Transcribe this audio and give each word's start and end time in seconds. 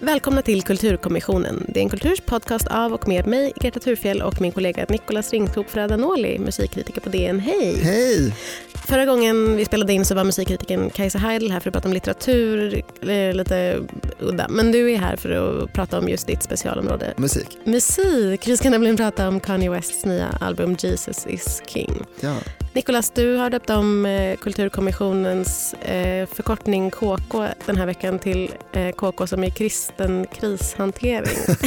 Välkomna 0.00 0.42
till 0.42 0.62
Kulturkommissionen. 0.62 1.64
Det 1.68 1.80
är 1.80 1.82
en 1.82 1.88
kulturs 1.88 2.20
podcast 2.20 2.66
av 2.66 2.92
och 2.92 3.08
med 3.08 3.26
mig, 3.26 3.52
Greta 3.56 3.80
Thurfjell 3.80 4.22
och 4.22 4.40
min 4.40 4.52
kollega 4.52 4.86
Nicolas 4.88 5.32
Ringtop 5.32 5.70
Fredanoli, 5.70 6.38
musikkritiker 6.38 7.00
på 7.00 7.08
DN. 7.08 7.40
Hej! 7.40 7.76
Hej! 7.82 8.34
Förra 8.74 9.04
gången 9.04 9.56
vi 9.56 9.64
spelade 9.64 9.92
in 9.92 10.04
så 10.04 10.14
var 10.14 10.24
musikkritiken 10.24 10.90
Kajsa 10.90 11.18
Heidel 11.18 11.50
här 11.50 11.60
för 11.60 11.68
att 11.68 11.72
prata 11.72 11.88
om 11.88 11.94
litteratur, 11.94 12.82
eh, 13.02 13.34
lite 13.34 13.78
udda. 14.20 14.48
Men 14.48 14.72
du 14.72 14.92
är 14.92 14.98
här 14.98 15.16
för 15.16 15.30
att 15.30 15.72
prata 15.72 15.98
om 15.98 16.08
just 16.08 16.26
ditt 16.26 16.42
specialområde. 16.42 17.14
Musik. 17.16 17.58
Musik. 17.64 18.48
Vi 18.48 18.56
ska 18.56 18.70
nämligen 18.70 18.96
prata 18.96 19.28
om 19.28 19.40
Kanye 19.40 19.70
Wests 19.70 20.04
nya 20.04 20.28
album 20.40 20.76
Jesus 20.78 21.26
is 21.26 21.62
King. 21.66 22.02
Ja. 22.20 22.36
Nikolas, 22.74 23.10
du 23.10 23.36
har 23.36 23.50
döpt 23.50 23.70
om 23.70 24.06
eh, 24.06 24.36
Kulturkommissionens 24.36 25.74
eh, 25.74 26.26
förkortning 26.26 26.90
KK 26.90 27.46
den 27.66 27.76
här 27.76 27.86
veckan 27.86 28.18
till 28.18 28.50
eh, 28.72 28.90
KK 28.92 29.26
som 29.26 29.44
är 29.44 29.50
kristen 29.50 30.26
krishantering. 30.32 31.58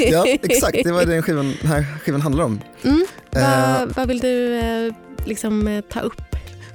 ja, 0.12 0.26
exakt. 0.26 0.78
Det 0.84 0.92
var 0.92 1.04
det 1.04 1.12
den 1.12 1.22
skivan, 1.22 1.54
den 1.60 1.70
här 1.70 1.84
skivan 2.02 2.20
handlar 2.20 2.44
om. 2.44 2.60
Mm. 2.84 3.06
Vad, 3.30 3.42
Eh, 3.42 3.86
vad 3.96 4.08
vill 4.08 4.18
du 4.18 4.54
eh, 4.54 4.92
liksom, 5.26 5.68
eh, 5.68 5.80
ta 5.80 6.00
upp? 6.00 6.20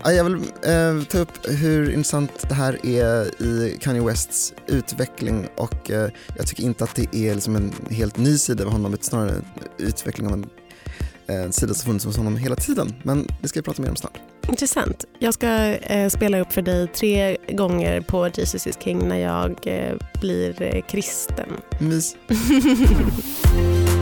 ja, 0.03 0.11
jag 0.11 0.23
vill 0.23 0.35
eh, 0.63 1.03
ta 1.09 1.17
upp 1.19 1.31
hur 1.47 1.89
intressant 1.91 2.49
det 2.49 2.53
här 2.55 2.85
är 2.85 3.41
i 3.43 3.77
Kanye 3.81 4.01
Wests 4.01 4.53
utveckling 4.67 5.47
och 5.55 5.91
eh, 5.91 6.09
jag 6.37 6.47
tycker 6.47 6.63
inte 6.63 6.83
att 6.83 6.95
det 6.95 7.15
är 7.15 7.35
liksom 7.35 7.55
en 7.55 7.73
helt 7.89 8.17
ny 8.17 8.37
sida 8.37 8.65
av 8.65 8.71
honom 8.71 8.93
utan 8.93 9.03
snarare 9.03 9.29
en 9.29 9.45
utveckling 9.77 10.27
av 10.27 10.33
en, 10.33 10.43
eh, 10.43 10.49
en 11.29 11.53
sida 11.53 11.73
som 11.73 11.85
funnits 11.85 12.05
hos 12.05 12.17
honom 12.17 12.37
hela 12.37 12.55
tiden. 12.55 12.95
Men 13.03 13.27
det 13.41 13.47
ska 13.47 13.59
vi 13.59 13.63
prata 13.63 13.81
mer 13.81 13.89
om 13.89 13.95
snart. 13.95 14.19
Intressant. 14.47 15.05
Jag 15.19 15.33
ska 15.33 15.47
eh, 15.47 16.09
spela 16.09 16.39
upp 16.39 16.53
för 16.53 16.61
dig 16.61 16.87
tre 16.87 17.37
gånger 17.49 18.01
på 18.01 18.27
Jesus 18.27 18.67
is 18.67 18.77
King 18.83 19.07
när 19.07 19.17
jag 19.17 19.55
eh, 19.65 19.95
blir 20.21 20.61
eh, 20.61 20.81
kristen. 20.81 21.49
Mys. 21.79 22.15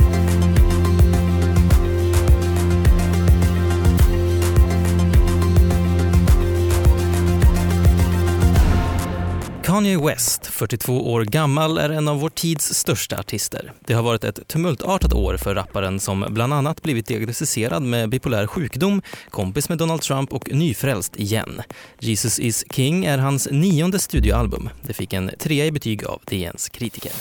Kanye 9.78 9.98
West, 9.98 10.46
42 10.46 11.12
år 11.12 11.22
gammal, 11.26 11.78
är 11.78 11.90
en 11.90 12.08
av 12.08 12.20
vår 12.20 12.30
tids 12.30 12.74
största 12.74 13.20
artister. 13.20 13.74
Det 13.80 13.94
har 13.94 14.04
varit 14.04 14.24
ett 14.24 14.48
tumultartat 14.48 15.14
år 15.14 15.38
för 15.38 15.56
rapparen 15.56 16.00
som 16.00 16.26
bland 16.30 16.54
annat 16.54 16.82
blivit 16.82 17.06
diagnostiserad 17.06 17.84
med 17.84 18.10
bipolär 18.10 18.48
sjukdom, 18.48 19.02
kompis 19.30 19.70
med 19.70 19.78
Donald 19.78 20.02
Trump 20.02 20.34
och 20.34 20.50
nyfrälst 20.54 21.16
igen. 21.16 21.62
Jesus 22.00 22.40
is 22.40 22.66
King 22.72 23.06
är 23.06 23.18
hans 23.18 23.48
nionde 23.52 24.00
studioalbum. 24.00 24.70
Det 24.82 24.94
fick 24.94 25.14
en 25.14 25.32
trea 25.40 25.66
i 25.66 25.72
betyg 25.72 26.06
av 26.06 26.22
DNs 26.26 26.70
kritiker. 26.70 27.12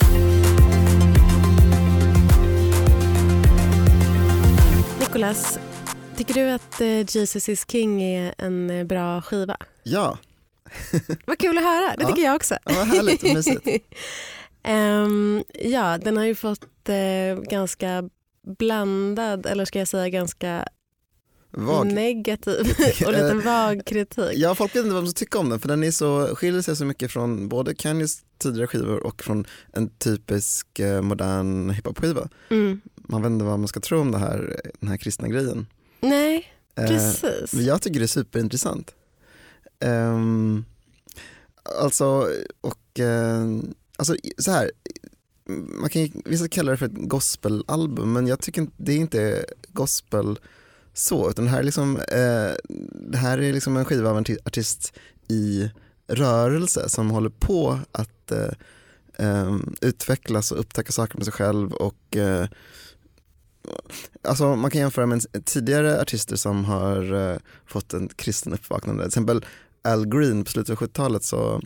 Nikolas, 5.00 5.58
tycker 6.16 6.34
du 6.34 6.50
att 6.50 6.80
eh, 6.80 7.16
Jesus 7.16 7.48
is 7.48 7.66
King 7.70 8.02
är 8.02 8.34
en 8.38 8.70
eh, 8.70 8.84
bra 8.84 9.22
skiva? 9.22 9.56
Ja, 9.82 10.18
Vad 11.26 11.38
kul 11.38 11.58
att 11.58 11.64
höra, 11.64 11.96
det 11.96 12.02
Ja. 12.02 12.08
tycker 12.08 12.22
jag 12.22 12.36
också. 12.36 12.54
ja 12.64 12.72
vad 12.76 12.86
härligt 12.86 13.22
och 13.22 13.34
mysigt. 13.34 13.66
Ehm, 14.62 15.44
ja, 15.54 15.98
den 15.98 16.16
har 16.16 16.24
ju 16.24 16.34
fått 16.34 16.88
eh, 16.88 17.42
ganska 17.50 18.08
blandad, 18.58 19.46
eller 19.46 19.64
ska 19.64 19.78
jag 19.78 19.88
säga 19.88 20.08
ganska 20.08 20.68
Vag. 21.50 21.86
negativ 21.86 22.72
och 23.06 23.12
lite 23.12 23.34
vag 23.34 23.82
kritik. 23.86 24.30
Ja, 24.34 24.54
folk 24.54 24.76
vet 24.76 24.84
inte 24.84 24.94
vad 24.94 25.02
de 25.04 25.08
ska 25.10 25.18
tycka 25.18 25.38
om 25.38 25.48
den 25.50 25.60
för 25.60 25.68
den 25.68 25.84
är 25.84 25.90
så, 25.90 26.26
skiljer 26.36 26.62
sig 26.62 26.76
så 26.76 26.84
mycket 26.84 27.10
från 27.10 27.48
både 27.48 27.74
Kanyes 27.74 28.20
tidigare 28.38 28.66
skivor 28.66 29.06
och 29.06 29.22
från 29.22 29.44
en 29.72 29.88
typisk 29.98 30.78
eh, 30.78 31.02
modern 31.02 31.70
hiphop-skiva. 31.70 32.28
Mm. 32.50 32.80
Man 32.96 33.22
vet 33.22 33.30
inte 33.30 33.44
vad 33.44 33.58
man 33.58 33.68
ska 33.68 33.80
tro 33.80 34.00
om 34.00 34.12
det 34.12 34.18
här, 34.18 34.60
den 34.80 34.88
här 34.90 34.96
kristna 34.96 35.28
grejen. 35.28 35.66
Nej, 36.00 36.52
Eh, 36.78 36.86
precis. 36.88 37.52
jag 37.54 37.82
tycker 37.82 38.00
det 38.00 38.04
är 38.04 38.06
superintressant. 38.06 38.94
Um, 39.80 40.64
alltså, 41.80 42.28
och 42.60 43.00
uh, 43.00 43.62
alltså 43.96 44.16
så 44.38 44.50
här, 44.50 44.70
man 45.80 45.90
kan 45.90 46.22
vissa 46.24 46.48
kallar 46.48 46.72
det 46.72 46.78
för 46.78 46.86
ett 46.86 47.08
gospelalbum 47.08 48.12
men 48.12 48.26
jag 48.26 48.40
tycker 48.40 48.60
inte, 48.60 48.74
det 48.76 48.92
är 48.92 48.96
inte 48.96 49.44
gospel 49.68 50.38
så 50.92 51.30
utan 51.30 51.44
det 51.44 51.50
här 51.50 51.58
är 51.58 51.62
liksom, 51.62 51.96
uh, 51.96 52.54
det 53.10 53.18
här 53.18 53.38
är 53.38 53.52
liksom 53.52 53.76
en 53.76 53.84
skiva 53.84 54.10
av 54.10 54.18
en 54.18 54.24
artist 54.44 54.92
i 55.28 55.70
rörelse 56.06 56.88
som 56.88 57.10
håller 57.10 57.30
på 57.30 57.80
att 57.92 58.32
uh, 58.32 58.52
um, 59.26 59.74
utvecklas 59.80 60.52
och 60.52 60.60
upptäcka 60.60 60.92
saker 60.92 61.16
med 61.16 61.24
sig 61.24 61.32
själv 61.32 61.72
och 61.72 62.16
Alltså 64.22 64.56
man 64.56 64.70
kan 64.70 64.80
jämföra 64.80 65.06
med 65.06 65.44
tidigare 65.44 66.00
artister 66.00 66.36
som 66.36 66.64
har 66.64 67.12
uh, 67.12 67.36
fått 67.66 67.94
en 67.94 68.08
kristen 68.08 68.52
uppvaknande. 68.52 69.02
Till 69.02 69.08
exempel 69.08 69.44
Al 69.92 70.06
Green 70.06 70.44
på 70.44 70.50
slutet 70.50 70.70
av 70.70 70.76
70-talet 70.88 71.24
så, 71.24 71.60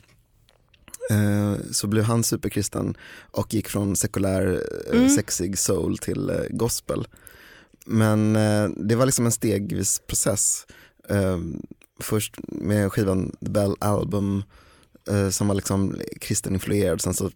eh, 1.10 1.54
så 1.72 1.86
blev 1.86 2.04
han 2.04 2.24
superkristen 2.24 2.94
och 3.30 3.54
gick 3.54 3.68
från 3.68 3.96
sekulär 3.96 4.62
eh, 4.92 4.96
Mm. 4.98 5.08
sexig 5.10 5.58
soul 5.58 5.98
till 5.98 6.30
eh, 6.30 6.36
gospel. 6.50 7.08
Men 7.86 8.32
det 8.88 8.94
var 8.96 9.06
liksom 9.06 9.26
en 9.26 9.32
stegvis 9.32 10.02
process. 10.06 10.66
Eh, 11.08 11.38
först 12.00 12.34
med 12.48 12.92
skivan 12.92 13.30
The 13.44 13.50
Bell 13.50 13.74
Album 13.78 14.42
som 15.30 15.48
var 15.48 15.54
liksom 15.54 15.96
kristen 16.20 16.54
influerad. 16.54 17.00
Sen 17.00 17.14
så 17.14 17.30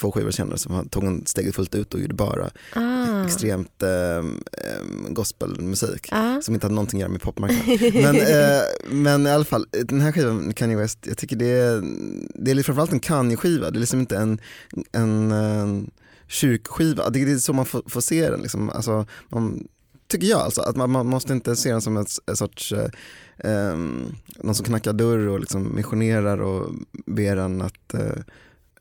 två 0.00 0.12
skivor 0.12 0.30
senare 0.30 0.58
så 0.58 0.84
tog 0.90 1.04
han 1.04 1.26
steget 1.26 1.54
fullt 1.54 1.74
ut 1.74 1.94
och 1.94 2.00
gjorde 2.00 2.14
bara 2.14 2.50
ah. 2.74 3.24
extremt 3.24 3.82
eh, 3.82 4.24
gospelmusik 5.08 6.08
Ah. 6.12 6.40
som 6.40 6.54
inte 6.54 6.64
hade 6.64 6.74
någonting 6.74 6.98
att 6.98 7.00
göra 7.00 7.12
med 7.12 7.22
popmarknaden. 7.22 7.92
men, 8.02 8.16
eh, 8.16 8.62
men 8.90 9.26
i 9.26 9.30
alla 9.30 9.44
fall, 9.44 9.66
den 9.70 10.00
här 10.00 10.12
skivan, 10.12 10.52
Kanye 10.52 10.76
West, 10.76 10.98
jag 11.02 11.18
tycker 11.18 11.36
det 11.36 11.50
är, 11.50 11.82
det 12.34 12.50
är 12.50 12.62
framförallt 12.62 12.92
en 12.92 13.00
Kanye-skiva, 13.00 13.70
det 13.70 13.78
är 13.78 13.80
liksom 13.80 14.00
inte 14.00 14.16
en, 14.16 14.40
en, 14.92 15.32
en 15.32 15.90
kyrkskiva, 16.28 17.10
det 17.10 17.22
är 17.22 17.38
så 17.38 17.52
man 17.52 17.66
får, 17.66 17.82
får 17.86 18.00
se 18.00 18.30
den. 18.30 18.40
Liksom. 18.40 18.70
Alltså, 18.70 19.06
man, 19.28 19.68
tycker 20.08 20.26
jag 20.26 20.40
alltså, 20.40 20.60
att 20.60 20.76
man, 20.76 20.90
man 20.90 21.06
måste 21.06 21.32
inte 21.32 21.56
se 21.56 21.72
den 21.72 21.82
som 21.82 21.96
ett 21.96 22.08
sorts 22.34 22.72
eh, 22.72 22.90
eh, 23.38 23.76
någon 24.38 24.54
som 24.54 24.66
knackar 24.66 24.92
dörr 24.92 25.28
och 25.28 25.40
liksom 25.40 25.74
missionerar 25.74 26.38
och 26.38 26.74
ber 27.06 27.36
en 27.36 27.62
att 27.62 27.94
eh, 27.94 28.22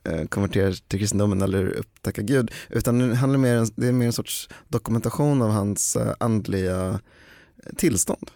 Eh, 0.05 0.11
konverterar 0.11 0.27
konvertera 0.29 0.73
till 0.88 0.99
kristendomen 0.99 1.41
eller 1.41 1.67
upptäcka 1.67 2.21
Gud. 2.21 2.51
Utan 2.69 2.99
det, 2.99 3.16
handlar 3.16 3.39
mer, 3.39 3.67
det 3.75 3.88
är 3.88 3.91
mer 3.91 4.05
en 4.05 4.13
sorts 4.13 4.49
dokumentation 4.67 5.41
av 5.41 5.49
hans 5.49 5.95
eh, 5.95 6.13
andliga 6.19 6.89
eh, 6.89 7.73
tillstånd. 7.77 8.31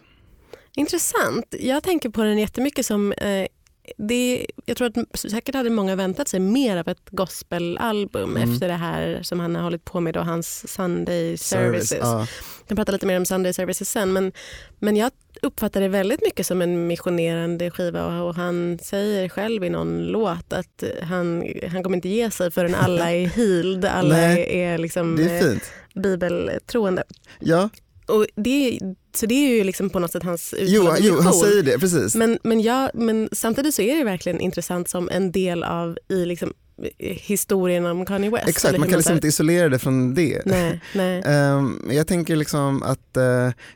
Intressant. 0.76 1.54
Jag 1.60 1.82
tänker 1.82 2.08
på 2.08 2.22
den 2.22 2.38
jättemycket 2.38 2.86
som 2.86 3.12
eh, 3.12 3.46
det, 3.96 4.46
jag 4.64 4.76
tror 4.76 4.88
att 4.88 5.18
säkert 5.18 5.54
hade 5.54 5.70
många 5.70 5.96
väntat 5.96 6.28
sig 6.28 6.40
mer 6.40 6.76
av 6.76 6.88
ett 6.88 7.10
gospelalbum 7.10 8.36
Mm. 8.36 8.52
efter 8.52 8.68
det 8.68 8.74
här 8.74 9.20
som 9.22 9.40
han 9.40 9.54
har 9.56 9.62
hållit 9.62 9.84
på 9.84 10.00
med, 10.00 10.14
då, 10.14 10.20
hans 10.20 10.72
Sunday 10.72 11.36
services. 11.36 11.98
Ja, 12.00 12.18
Jag 12.58 12.68
kan 12.68 12.76
prata 12.76 12.92
lite 12.92 13.06
mer 13.06 13.16
om 13.16 13.26
Sunday 13.26 13.52
services 13.52 13.90
sen 13.90 14.12
men, 14.12 14.32
men 14.78 14.96
jag 14.96 15.10
uppfattar 15.42 15.80
det 15.80 15.88
väldigt 15.88 16.20
mycket 16.22 16.46
som 16.46 16.62
en 16.62 16.86
missionerande 16.86 17.70
skiva 17.70 18.06
och, 18.22 18.28
och 18.28 18.34
han 18.34 18.78
säger 18.82 19.28
själv 19.28 19.64
i 19.64 19.70
någon 19.70 20.06
låt 20.06 20.52
att 20.52 20.84
han, 21.02 21.44
han 21.72 21.82
kommer 21.82 21.96
inte 21.96 22.08
ge 22.08 22.30
sig 22.30 22.50
förrän 22.50 22.74
alla 22.74 23.12
är 23.12 23.26
healed, 23.36 23.84
alla 23.84 24.14
Nej, 24.16 24.60
är, 24.60 24.74
är 24.74 24.78
liksom 24.78 25.18
är 25.18 25.40
fint. 25.42 25.72
bibeltroende. 25.94 27.02
Ja, 27.38 27.68
Och 28.06 28.26
det, 28.34 28.78
så 29.16 29.26
det 29.26 29.34
är 29.34 29.56
ju 29.56 29.64
liksom 29.64 29.90
på 29.90 29.98
något 29.98 30.12
sätt 30.12 30.22
hans 30.22 30.54
jo, 30.58 30.88
jo, 30.98 31.20
han 31.20 31.32
säger 31.34 31.62
det, 31.62 31.78
precis. 31.78 32.14
Men, 32.14 32.38
men, 32.42 32.60
jag, 32.60 32.90
men 32.94 33.28
samtidigt 33.32 33.74
så 33.74 33.82
är 33.82 33.96
det 33.96 34.04
verkligen 34.04 34.40
intressant 34.40 34.88
som 34.88 35.08
en 35.08 35.32
del 35.32 35.62
av 35.64 35.98
i 36.08 36.24
liksom, 36.24 36.52
eh, 36.98 37.16
historien 37.16 37.86
om 37.86 38.06
Kanye 38.06 38.30
West. 38.30 38.48
Exakt, 38.48 38.78
man 38.78 38.88
kan 38.88 38.96
liksom 38.98 39.14
inte 39.14 39.28
isolera 39.28 39.68
det 39.68 39.78
från 39.78 40.14
det. 40.14 40.42
Nej, 40.46 40.80
nej. 40.94 41.22
Ehm, 41.26 41.82
jag 41.90 42.06
tänker 42.06 42.36
liksom 42.36 42.82
att, 42.82 43.16
uh, 43.16 43.22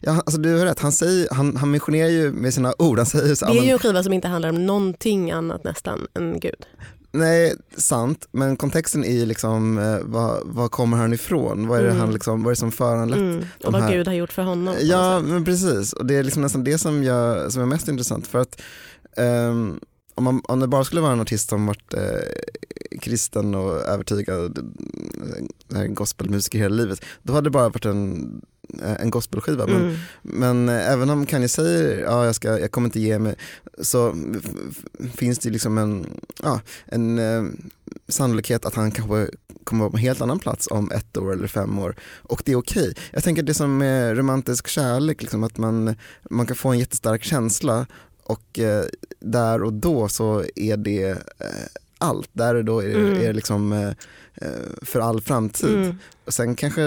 ja, 0.00 0.12
alltså 0.26 0.40
du 0.40 0.58
har 0.58 0.66
rätt, 0.66 0.80
han, 0.80 0.92
säger, 0.92 1.28
han, 1.34 1.56
han 1.56 1.70
missionerar 1.70 2.08
ju 2.08 2.32
med 2.32 2.54
sina 2.54 2.74
ord, 2.78 2.96
han 2.98 3.06
säger 3.06 3.34
så, 3.34 3.46
Det 3.46 3.52
är 3.52 3.54
"Ja, 3.56 3.64
ju 3.64 3.70
en 3.70 3.78
skiva 3.78 4.02
som 4.02 4.12
inte 4.12 4.28
handlar 4.28 4.48
om 4.48 4.66
någonting 4.66 5.30
annat 5.30 5.64
nästan 5.64 6.06
än 6.18 6.40
Gud. 6.40 6.66
Nej, 7.14 7.54
sant, 7.76 8.28
men 8.32 8.56
kontexten 8.56 9.04
är 9.04 9.26
liksom, 9.26 9.78
eh, 9.78 9.98
vad, 10.02 10.40
vad 10.44 10.70
kommer 10.70 10.96
han 10.96 11.12
ifrån? 11.12 11.66
Vad 11.68 11.78
är 11.78 11.82
det, 11.82 11.88
Mm. 11.88 12.00
han 12.00 12.12
liksom, 12.12 12.42
vad 12.42 12.50
är 12.50 12.54
det 12.54 12.60
som 12.60 12.72
föranlett 12.72 13.18
Mm. 13.18 13.38
Och 13.38 13.44
de 13.58 13.72
vad 13.72 13.82
här- 13.82 13.92
Gud 13.92 14.06
har 14.06 14.14
gjort 14.14 14.32
för 14.32 14.42
honom. 14.42 14.74
på 14.74 14.80
Ja, 14.82 15.20
sätt. 15.20 15.28
men 15.30 15.44
precis. 15.44 15.92
Och 15.92 16.06
det 16.06 16.14
är 16.16 16.22
liksom 16.22 16.42
nästan 16.42 16.64
det 16.64 16.78
som, 16.78 17.04
jag, 17.04 17.52
som 17.52 17.62
är 17.62 17.66
mest 17.66 17.88
intressant. 17.88 18.26
För 18.26 18.38
att 18.38 18.60
ehm, 19.16 19.80
om, 20.14 20.24
man, 20.24 20.42
om 20.44 20.60
det 20.60 20.66
bara 20.66 20.84
skulle 20.84 21.00
vara 21.00 21.12
en 21.12 21.20
artist 21.20 21.48
som 21.48 21.66
varit 21.66 21.94
eh, 21.94 22.98
kristen 23.00 23.54
och 23.54 23.72
övertygad 23.80 24.58
eh, 25.74 25.84
gospelmusiker 25.84 26.58
hela 26.58 26.74
livet, 26.74 27.04
då 27.22 27.32
hade 27.32 27.46
det 27.46 27.50
bara 27.50 27.68
varit 27.68 27.84
en 27.84 28.40
en 28.98 29.10
gospelskiva. 29.10 29.66
Men, 29.66 29.76
Mm. 29.82 29.96
men 30.22 30.68
eh, 30.68 30.92
även 30.92 31.10
om 31.10 31.26
Kanye 31.26 31.48
säger 31.48 32.02
ja, 32.02 32.24
jag, 32.26 32.34
ska, 32.34 32.58
jag 32.58 32.70
kommer 32.70 32.88
inte 32.88 33.00
ge 33.00 33.18
mig 33.18 33.34
så 33.80 34.16
finns 35.14 35.38
det 35.38 35.50
liksom 35.50 35.78
en, 35.78 36.06
ja, 36.42 36.60
en 36.86 37.18
eh, 37.18 37.44
sannolikhet 38.08 38.64
att 38.66 38.74
han 38.74 38.90
kanske 38.90 39.28
kommer 39.64 39.80
vara 39.80 39.90
på 39.90 39.96
en 39.96 40.02
helt 40.02 40.20
annan 40.20 40.38
plats 40.38 40.68
om 40.70 40.90
ett 40.90 41.16
år 41.16 41.32
eller 41.32 41.46
fem 41.46 41.78
år 41.78 41.96
och 42.22 42.42
det 42.44 42.52
är 42.52 42.56
okej. 42.56 42.94
Jag 43.12 43.24
tänker 43.24 43.42
det 43.42 43.54
som 43.54 43.78
med 43.78 44.16
romantisk 44.16 44.68
kärlek, 44.68 45.22
liksom, 45.22 45.44
att 45.44 45.58
man, 45.58 45.96
man 46.30 46.46
kan 46.46 46.56
få 46.56 46.68
en 46.68 46.78
jättestark 46.78 47.24
känsla 47.24 47.86
och 48.22 48.58
eh, 48.58 48.84
där 49.20 49.62
och 49.62 49.72
då 49.72 50.08
så 50.08 50.44
är 50.56 50.76
det 50.76 51.10
eh, 51.10 51.46
allt. 52.04 52.28
Där 52.32 52.54
och 52.54 52.64
då 52.64 52.80
är, 52.80 52.86
det- 52.88 52.94
Mm. 52.94 53.20
är 53.20 53.26
det 53.26 53.32
liksom 53.32 53.72
eh, 53.72 53.88
eh, 54.34 54.48
för 54.82 55.00
all 55.00 55.20
framtid. 55.20 55.74
Mm. 55.74 55.96
Och 56.24 56.34
sen 56.34 56.54
kanske 56.54 56.82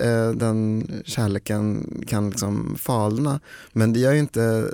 eh, 0.00 0.30
den 0.34 0.90
kärleken 1.04 1.86
kan 2.06 2.30
liksom 2.30 2.76
falna 2.78 3.40
men 3.72 3.92
det 3.92 4.00
gör 4.00 4.12
ju 4.12 4.18
inte 4.18 4.64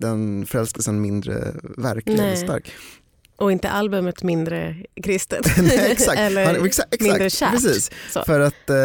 den 0.00 0.46
förälskelsen 0.46 1.00
mindre 1.00 1.54
verklig 1.76 2.14
eller 2.18 2.36
stark. 2.36 2.72
Och 3.40 3.52
inte 3.52 3.70
albumet 3.70 4.22
mindre 4.22 4.76
kristet. 5.02 5.46
Nej, 5.62 5.78
exakt. 5.92 6.18
Eller 6.18 6.46
Han- 6.46 6.66
exakt, 6.66 6.94
exakt. 6.94 7.02
mindre 7.02 7.30
kärt. 7.30 7.50
Precis. 7.52 7.90
Så. 8.12 8.22
För 8.26 8.40
att 8.40 8.70
eh, 8.70 8.76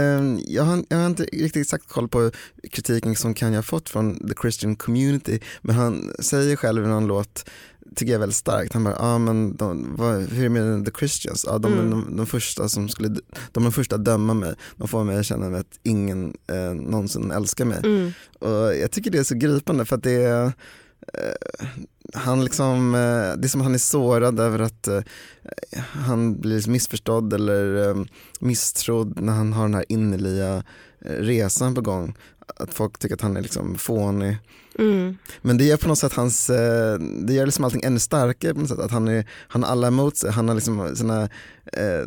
eh, 0.00 0.22
jag, 0.46 0.62
har, 0.62 0.84
jag 0.88 0.98
har 0.98 1.06
inte 1.06 1.22
riktigt 1.22 1.62
exakt 1.62 1.88
koll 1.88 2.08
på 2.08 2.30
kritiken 2.70 3.16
som 3.16 3.34
Kanye 3.34 3.58
har 3.58 3.62
fått 3.62 3.88
från 3.88 4.28
the 4.28 4.34
Christian 4.42 4.76
community 4.76 5.40
men 5.62 5.74
han 5.76 6.12
säger 6.18 6.56
själv 6.56 6.84
i 6.84 6.88
någon 6.88 7.06
låt 7.06 7.50
tycker 7.96 8.12
jag 8.12 8.16
är 8.16 8.20
väldigt 8.20 8.36
starkt. 8.36 8.72
Han 8.72 8.84
bara, 8.84 8.96
ah, 8.98 9.18
men 9.18 9.56
de, 9.56 9.96
vad, 9.96 10.14
hur 10.22 10.38
är 10.38 10.42
det 10.42 10.48
med 10.48 10.84
the 10.86 10.92
Christians? 10.98 11.44
Ah, 11.48 11.58
de, 11.58 11.72
är 11.72 11.78
Mm. 11.78 11.90
de, 11.90 12.16
de, 12.16 12.26
första 12.26 12.68
som 12.68 12.88
skulle, 12.88 13.08
de 13.52 13.62
är 13.62 13.64
de 13.64 13.72
första 13.72 13.96
att 13.96 14.04
döma 14.04 14.34
mig. 14.34 14.54
De 14.76 14.88
får 14.88 15.04
mig 15.04 15.18
att 15.18 15.26
känna 15.26 15.58
att 15.58 15.78
ingen 15.82 16.34
eh, 16.52 16.74
någonsin 16.74 17.30
älskar 17.30 17.64
mig. 17.64 17.78
Mm. 17.84 18.12
Och 18.38 18.76
jag 18.76 18.90
tycker 18.90 19.10
det 19.10 19.18
är 19.18 19.24
så 19.24 19.34
gripande 19.34 19.84
för 19.84 19.96
att 19.96 20.02
det 20.02 20.12
är 20.24 20.52
han 22.14 22.44
liksom, 22.44 22.94
eh, 22.94 23.38
det 23.38 23.46
är 23.46 23.48
som 23.48 23.60
att 23.60 23.64
han 23.64 23.74
är 23.74 23.78
sårad 23.78 24.40
över 24.40 24.58
att 24.58 24.88
eh, 24.88 25.00
han 25.92 26.40
blir 26.40 26.70
missförstådd 26.70 27.32
eller 27.32 27.88
eh, 27.88 28.04
misstrodd 28.40 29.20
när 29.20 29.32
han 29.32 29.52
har 29.52 29.62
den 29.62 29.74
här 29.74 29.84
innerliga 29.88 30.62
eh, 31.04 31.10
resan 31.10 31.74
på 31.74 31.80
gång. 31.80 32.16
Att 32.56 32.74
folk 32.74 32.98
tycker 32.98 33.14
att 33.14 33.20
han 33.20 33.36
är 33.36 33.42
liksom 33.42 33.78
fånig. 33.78 34.36
Mm. 34.78 35.16
Men 35.42 35.58
det 35.58 35.64
gör 35.64 35.76
på 35.76 35.88
något 35.88 35.98
sätt 35.98 36.12
hans, 36.12 36.50
eh, 36.50 36.98
det 36.98 37.32
gör 37.32 37.46
liksom 37.46 37.64
allting 37.64 37.84
ännu 37.84 37.98
starkare 37.98 38.54
på 38.54 38.60
något 38.60 38.68
sätt. 38.68 38.78
Att 38.78 38.90
han, 38.90 39.08
är, 39.08 39.28
han 39.48 39.62
har 39.62 39.70
alla 39.70 39.86
emot 39.86 40.16
sig. 40.16 40.30
Han 40.30 40.48
har 40.48 40.54
liksom 40.54 40.96
sina 40.96 41.22
eh, 41.72 42.06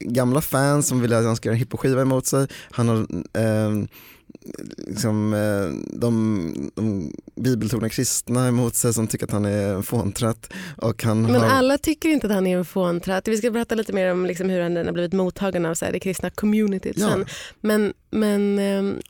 gamla 0.00 0.40
fans 0.40 0.86
som 0.86 1.00
vill 1.00 1.12
att 1.12 1.24
han 1.24 1.36
ska 1.36 1.48
göra 1.48 1.54
en 1.54 1.58
hiphop-skiva 1.58 2.02
emot 2.02 2.26
sig. 2.26 2.46
Han 2.70 2.88
har 2.88 2.96
eh, 3.32 3.86
liksom, 4.76 5.34
eh, 5.34 5.96
de, 5.98 6.70
de 6.74 7.12
bibeltrogna 7.34 7.88
kristna 7.88 8.48
emot 8.48 8.74
sig 8.74 8.94
som 8.94 9.06
tycker 9.06 9.24
att 9.24 9.30
han 9.32 9.44
är 9.44 9.74
en 9.74 9.82
fåntratt. 9.82 10.52
Och 10.76 11.02
han 11.02 11.22
Men 11.22 11.34
har, 11.34 11.48
alla 11.48 11.78
tycker 11.78 12.08
inte 12.08 12.26
att 12.26 12.32
han 12.32 12.46
är 12.46 12.58
en 12.58 12.64
fåntratt. 12.64 13.28
Vi 13.28 13.36
ska 13.36 13.50
berätta 13.50 13.74
lite 13.74 13.92
mer 13.92 14.12
om 14.12 14.26
liksom 14.26 14.50
hur 14.50 14.60
han 14.60 14.76
har 14.76 14.92
blivit 14.92 15.12
mottagen 15.12 15.66
av 15.66 15.74
så 15.74 15.84
här, 15.84 15.92
det 15.92 16.00
kristna 16.00 16.30
communityt 16.30 16.98
Ja. 16.98 17.08
sen. 17.08 17.26
Men, 17.60 17.92
men 18.10 18.58
ehm, 18.58 19.00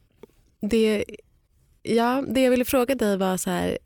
det, 0.60 1.04
ja, 1.82 2.24
det 2.28 2.40
jag 2.42 2.50
ville 2.50 2.64
fråga 2.64 2.94
dig 2.94 3.16
var 3.16 3.36
så 3.36 3.50
här, 3.50 3.78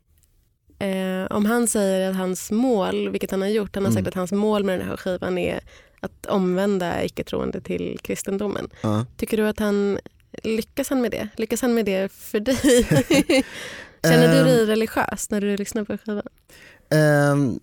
eh, 0.79 1.35
om 1.35 1.45
han 1.45 1.67
säger 1.67 2.09
att 2.09 2.15
hans 2.15 2.51
mål, 2.51 3.09
vilket 3.09 3.31
han 3.31 3.41
har 3.41 3.47
gjort, 3.49 3.75
han 3.75 3.83
har 3.85 3.91
Mm. 3.91 4.03
sagt 4.03 4.07
att 4.07 4.19
hans 4.19 4.31
mål 4.31 4.63
med 4.63 4.79
den 4.79 4.87
här 4.87 4.97
skivan 4.97 5.37
är 5.37 5.59
att 5.99 6.25
omvända 6.25 7.03
icke-troende 7.03 7.61
till 7.61 7.99
kristendomen. 8.03 8.69
ja. 8.81 9.05
Tycker 9.17 9.37
du 9.37 9.47
att 9.47 9.59
han 9.59 9.99
lyckas 10.43 10.89
han 10.89 11.01
med 11.01 11.11
det? 11.11 11.27
Lyckas 11.37 11.61
han 11.61 11.73
med 11.73 11.85
det 11.85 12.11
för 12.11 12.39
dig? 12.39 12.57
Känner 14.03 14.27
du 14.27 14.39
Ehm. 14.39 14.45
dig 14.45 14.65
religiös 14.65 15.29
när 15.29 15.41
du 15.41 15.57
lyssnar 15.57 15.83
på 15.83 15.97
skivan? 15.97 16.23
Ehm, 16.89 17.59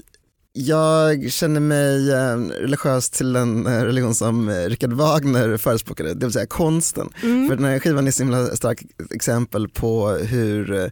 jag 0.52 1.30
känner 1.32 1.60
mig 1.60 2.12
eh, 2.12 2.36
religiös 2.60 3.10
till 3.10 3.36
en 3.36 3.66
eh, 3.66 3.82
religion 3.84 4.14
som 4.14 4.50
Richard 4.50 4.92
Wagner 4.92 5.56
förespråkade, 5.56 6.14
det 6.14 6.26
vill 6.26 6.32
säga 6.32 6.46
konsten. 6.46 7.08
Mm. 7.22 7.48
För 7.48 7.56
den 7.56 7.64
här 7.64 7.78
skivan 7.78 8.04
är 8.04 8.08
ett 8.08 8.14
så 8.14 8.22
himla 8.22 8.46
starkt 8.46 8.84
exempel 9.10 9.68
på 9.68 10.08
hur 10.08 10.74
eh, 10.74 10.86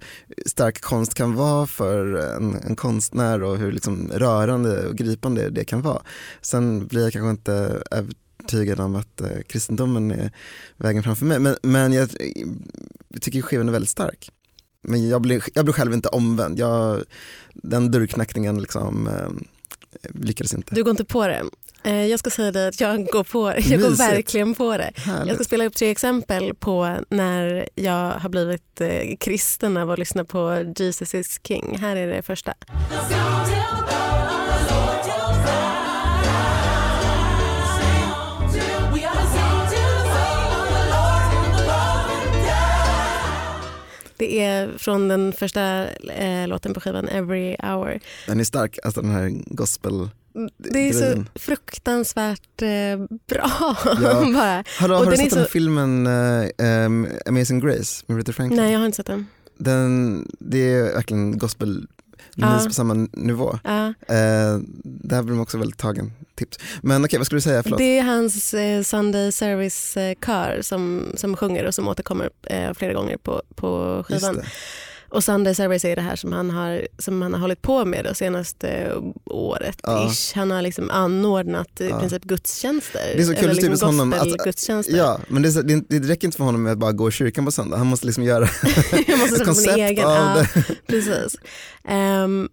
stark 0.47 0.81
konst 0.81 1.15
kan 1.15 1.35
vara 1.35 1.67
för 1.67 2.15
en, 2.37 2.55
en 2.67 2.77
konstnär 2.77 3.43
och 3.43 3.57
hur 3.57 3.73
liksom 3.73 4.11
rörande 4.15 4.87
och 4.87 4.97
gripande 4.97 5.51
det 5.51 5.65
kan 5.65 5.83
vara. 5.83 6.03
Sen 6.41 6.87
blir 6.87 7.03
jag 7.03 7.13
kanske 7.13 7.31
inte 7.31 7.83
övertygad 8.43 8.81
om 8.81 8.97
att 8.97 9.21
eh, 9.21 9.29
kristendomen 9.49 10.11
är 10.11 10.31
vägen 10.77 11.03
framför 11.03 11.25
mig, 11.27 11.39
men, 11.39 11.57
men 11.63 11.93
jag, 11.93 12.09
jag 13.09 13.23
tycker 13.23 13.43
skivan 13.43 13.69
är 13.69 13.73
väldigt 13.73 13.91
stark. 13.91 14.31
Men 14.83 15.09
jag 15.09 15.23
blir, 15.23 15.43
jag 15.55 15.65
blir 15.65 15.73
själv 15.75 15.93
inte 15.93 16.09
omvänd. 16.09 16.59
Jag, 16.59 17.03
den 17.55 17.91
dörrknackningen 17.91 18.61
liksom, 18.61 19.09
eh, 19.09 19.31
lyckades 20.15 20.55
inte. 20.55 20.75
Du 20.75 20.83
går 20.85 20.91
inte 20.91 21.05
på 21.05 21.27
det. 21.27 21.43
Eh, 21.85 22.07
Jag 22.07 22.19
ska 22.19 22.31
säga 22.31 22.53
dig 22.53 22.69
att 22.69 22.81
jag 22.81 23.07
går, 23.07 23.25
på, 23.25 23.55
jag 23.59 23.81
går 23.81 23.91
verkligen 23.97 24.55
på 24.55 24.77
det. 24.77 24.93
Jag 24.95 25.03
ska 25.03 25.11
Härligt. 25.13 25.45
spela 25.47 25.65
upp 25.65 25.75
tre 25.75 25.91
exempel 25.91 26.55
på 26.55 26.97
när 27.09 27.69
jag 27.75 28.11
har 28.11 28.29
blivit 28.29 28.81
eh, 28.81 29.17
kristen 29.21 29.77
av 29.77 29.91
att 29.91 29.99
lyssna 29.99 30.25
på 30.25 30.73
Jesus 30.77 31.15
is 31.15 31.41
King. 31.45 31.79
Här 31.81 31.97
är 31.97 32.07
det 32.07 32.23
första. 32.23 32.55
Det 44.23 44.41
är 44.41 44.79
från 44.79 45.09
den 45.09 45.33
första 45.33 45.89
eh, 46.15 46.49
låten 46.49 46.75
på 46.75 46.81
skivan 46.81 47.09
Every 47.09 47.57
Hour. 47.63 48.01
Den 48.27 48.41
är 48.41 48.45
stark, 48.45 48.79
alltså 48.85 49.01
den 49.01 49.11
här 49.11 49.33
gospel 49.47 50.09
Det 50.59 50.89
är 50.89 50.93
så 50.93 51.01
grejen. 51.01 51.29
fruktansvärt 51.35 52.63
eh, 52.63 52.69
bra. 53.27 53.77
Ja. 54.03 54.25
Bara. 54.35 54.65
Har, 54.79 54.89
du- 54.89 54.95
Och 54.95 55.05
har 55.05 55.11
du 55.11 55.17
sett 55.17 55.31
den 55.31 55.45
så- 55.45 55.51
filmen 55.51 56.07
eh, 56.07 56.85
Amazing 57.29 57.61
Grace 57.61 58.05
med 58.07 58.17
Rita 58.17 58.33
Franklin? 58.33 58.61
Nej, 58.63 58.73
jag 58.73 58.79
har 58.79 58.87
inte 58.87 58.97
sett 58.97 59.07
den. 59.07 59.27
Den, 59.59 60.27
det 60.39 60.73
är 60.75 60.83
verkligen 60.95 61.39
gospel 61.39 61.87
Ja. 62.35 62.61
på 62.67 62.75
samma 62.75 62.95
nivå. 63.13 63.59
Ja. 63.65 63.87
Eh, 63.87 64.59
där 64.85 65.23
blir 65.23 65.35
man 65.35 65.41
också 65.41 65.59
väldigt 65.59 65.79
tagen. 65.79 66.13
Tips. 66.35 66.59
Men 66.83 67.05
okej, 67.05 67.19
vad 67.19 67.27
skulle 67.27 67.37
du 67.37 67.43
säga? 67.43 67.63
Förlåt. 67.63 67.79
Det 67.79 67.99
är 67.99 68.03
hans 68.03 68.55
eh, 68.55 68.83
Sunday 68.83 69.33
service 69.33 69.97
eh, 69.97 70.61
som, 70.61 71.13
som 71.17 71.37
sjunger 71.37 71.65
och 71.65 71.75
som 71.75 71.89
återkommer 71.89 72.31
eh, 72.43 72.73
flera 72.73 72.93
gånger 72.93 73.17
på, 73.17 73.43
på 73.55 74.03
skivan. 74.09 74.43
Och 75.13 75.25
Sunday 75.25 75.55
service 75.55 75.85
är 75.85 75.97
det 75.97 76.03
här 76.03 76.17
som 76.17 76.33
han 76.33 76.51
har, 76.51 76.89
som 76.99 77.23
han 77.23 77.33
har 77.35 77.41
hållit 77.41 77.63
på 77.63 77.85
med 77.85 78.05
det 78.05 78.15
senaste 78.15 78.93
året. 79.25 79.79
Ja. 79.83 80.11
Ish. 80.13 80.33
Han 80.37 80.51
har 80.51 80.63
liksom 80.63 80.91
anordnat 80.91 81.81
i 81.81 81.89
Ja. 81.89 82.01
princip 82.01 82.25
gudstjänster. 82.25 83.01
Det 83.17 83.23
är 83.23 83.27
så 83.27 83.35
kul 83.35 83.45
eller 83.45 83.55
typiskt 83.55 83.71
liksom 83.71 83.89
honom 83.99 84.13
att-. 84.13 84.89
Ja, 84.89 85.21
men 85.29 85.43
det, 85.43 85.49
är 85.49 85.51
så- 85.51 85.63
det, 85.63 85.85
det 85.89 85.99
räcker 86.09 86.29
inte 86.29 86.37
för 86.37 86.45
honom 86.45 86.63
med 86.63 86.73
att 86.73 86.79
bara 86.79 86.93
gå 86.93 87.09
i 87.09 87.13
kyrkan 87.13 87.45
på 87.45 87.53
söndag. 87.53 87.77
Han 87.77 87.87
måste 87.87 88.07
liksom 88.07 88.25
göra 88.25 88.41
måste 89.21 89.37
ett 89.37 89.45
koncept 89.45 89.77
egen. 89.79 90.05
av 90.07 90.15
Ja, 90.15 90.47
det. 90.55 90.65
precis. 90.87 91.37
Ehm, 91.85 92.49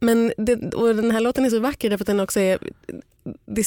men 0.00 0.32
det, 0.38 0.74
och 0.74 0.96
den 0.96 1.10
här 1.10 1.20
låten 1.20 1.44
är 1.44 1.50
så 1.50 1.60
vacker 1.60 1.90
därför 1.90 2.02
att 2.02 2.06
den 2.06 2.20
också 2.20 2.40
är... 2.40 2.58
Det, 3.46 3.64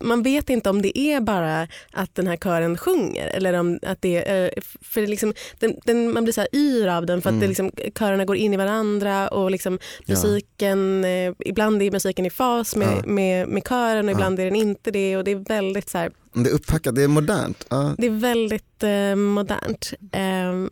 man 0.00 0.22
vet 0.22 0.50
inte 0.50 0.70
om 0.70 0.82
det 0.82 0.98
är 0.98 1.20
bara 1.20 1.68
att 1.92 2.14
den 2.14 2.26
här 2.26 2.36
kören 2.36 2.76
sjunger 2.78 3.26
eller 3.26 3.52
om 3.52 3.78
att 3.82 4.02
det 4.02 4.28
är... 4.30 4.50
För 4.80 5.00
det 5.00 5.06
liksom, 5.06 5.32
den, 5.58 5.74
den, 5.84 6.12
man 6.12 6.24
blir 6.24 6.32
så 6.32 6.40
här 6.40 6.48
yr 6.52 6.88
av 6.88 7.06
den 7.06 7.22
för 7.22 7.28
att 7.28 7.32
Mm. 7.32 7.40
det 7.40 7.46
liksom, 7.48 7.70
körerna 7.98 8.24
går 8.24 8.36
in 8.36 8.54
i 8.54 8.56
varandra 8.56 9.28
och 9.28 9.50
liksom 9.50 9.78
Ja. 10.04 10.14
musiken, 10.14 11.04
eh, 11.04 11.32
ibland 11.38 11.82
är 11.82 11.90
musiken 11.90 12.26
i 12.26 12.30
fas 12.30 12.76
med, 12.76 12.88
Ja. 12.96 13.02
med, 13.06 13.48
med 13.48 13.62
kören 13.68 14.04
och 14.08 14.10
Ja. 14.12 14.14
ibland 14.16 14.40
är 14.40 14.44
den 14.44 14.56
inte 14.56 14.90
det 14.90 15.16
och 15.16 15.24
det 15.24 15.30
är 15.30 15.36
väldigt 15.48 15.88
så 15.90 15.98
här, 15.98 16.10
Det 16.32 16.50
är 16.50 16.54
upphackat, 16.54 16.94
det 16.94 17.02
är 17.02 17.08
modernt. 17.08 17.66
Ja. 17.70 17.94
det 17.98 18.06
är 18.06 18.10
väldigt 18.10 18.82
eh, 18.82 19.16
modernt. 19.16 19.92
Ehm, 20.12 20.70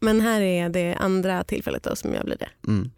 men 0.00 0.20
här 0.20 0.40
är 0.40 0.68
det 0.68 0.94
andra 1.00 1.44
tillfället 1.44 1.82
då 1.82 1.96
som 1.96 2.14
jag 2.14 2.24
blir 2.24 2.36
det. 2.36 2.48
Mm. 2.68 2.90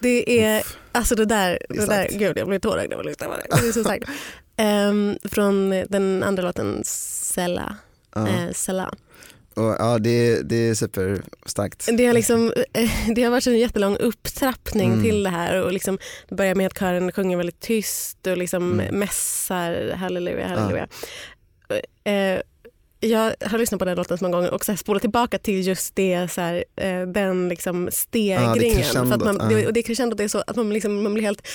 Det 0.00 0.44
är, 0.44 0.62
alltså 0.92 1.14
det 1.14 1.24
där, 1.24 1.58
Det 1.68 1.74
det 1.80 1.86
där 1.86 2.08
gud 2.18 2.38
jag 2.38 2.48
blir 2.48 2.58
tårögd 2.58 2.92
av 2.92 3.00
att 3.00 3.06
lyssna 3.06 3.26
på 3.26 3.32
det. 3.36 3.60
Det 3.62 3.68
är 3.68 3.72
så 3.72 3.84
starkt. 3.84 4.08
Ehm, 4.56 5.18
från 5.24 5.70
den 5.70 6.22
andra 6.22 6.42
låten 6.42 6.80
Sella. 6.84 7.76
Ja. 8.14 8.28
Eh, 8.28 8.52
Sella. 8.52 8.94
Och, 9.54 9.76
ja, 9.78 9.98
det, 9.98 10.42
det 10.42 10.56
är 10.68 10.74
superstarkt. 10.74 11.88
Det 11.92 12.06
har, 12.06 12.14
liksom, 12.14 12.52
det 13.14 13.22
har 13.22 13.30
varit 13.30 13.46
en 13.46 13.58
jättelång 13.58 13.96
upptrappning 13.96 14.92
Mm. 14.92 15.04
till 15.04 15.22
det 15.22 15.30
här. 15.30 15.62
Och 15.62 15.72
liksom, 15.72 15.98
det 16.28 16.34
börjar 16.34 16.54
med 16.54 16.66
att 16.66 16.78
kören 16.78 17.12
sjunger 17.12 17.36
väldigt 17.36 17.60
tyst 17.60 18.26
och 18.26 18.36
liksom 18.36 18.80
Mm. 18.80 18.98
mässar 18.98 19.92
halleluja, 19.92 20.48
halleluja. 20.48 20.88
Eh, 22.04 22.40
jag 23.00 23.34
har 23.46 23.58
lyssnat 23.58 23.78
på 23.78 23.84
den 23.84 23.96
låten 23.96 24.18
så 24.18 24.24
många 24.24 24.36
gånger 24.36 24.50
och 24.54 24.64
så 24.64 24.76
spolat 24.76 25.00
tillbaka 25.02 25.38
till 25.38 25.66
just 25.66 25.94
det, 25.96 26.28
så 26.32 26.40
här, 26.40 26.64
eh, 26.76 27.02
den 27.02 27.48
liksom 27.48 27.88
stegringen. 27.92 28.76
crescendot, 28.76 29.08
för 29.08 29.14
att 29.30 29.36
man, 29.38 29.50
ja. 29.50 29.56
det, 29.56 29.66
och 29.66 29.72
det 29.72 29.82
crescendot 29.82 30.20
är 30.20 30.28
så 30.28 30.42
att 30.46 30.56
man, 30.56 30.70
liksom, 30.70 31.02
man 31.02 31.14
blir 31.14 31.24
helt, 31.24 31.46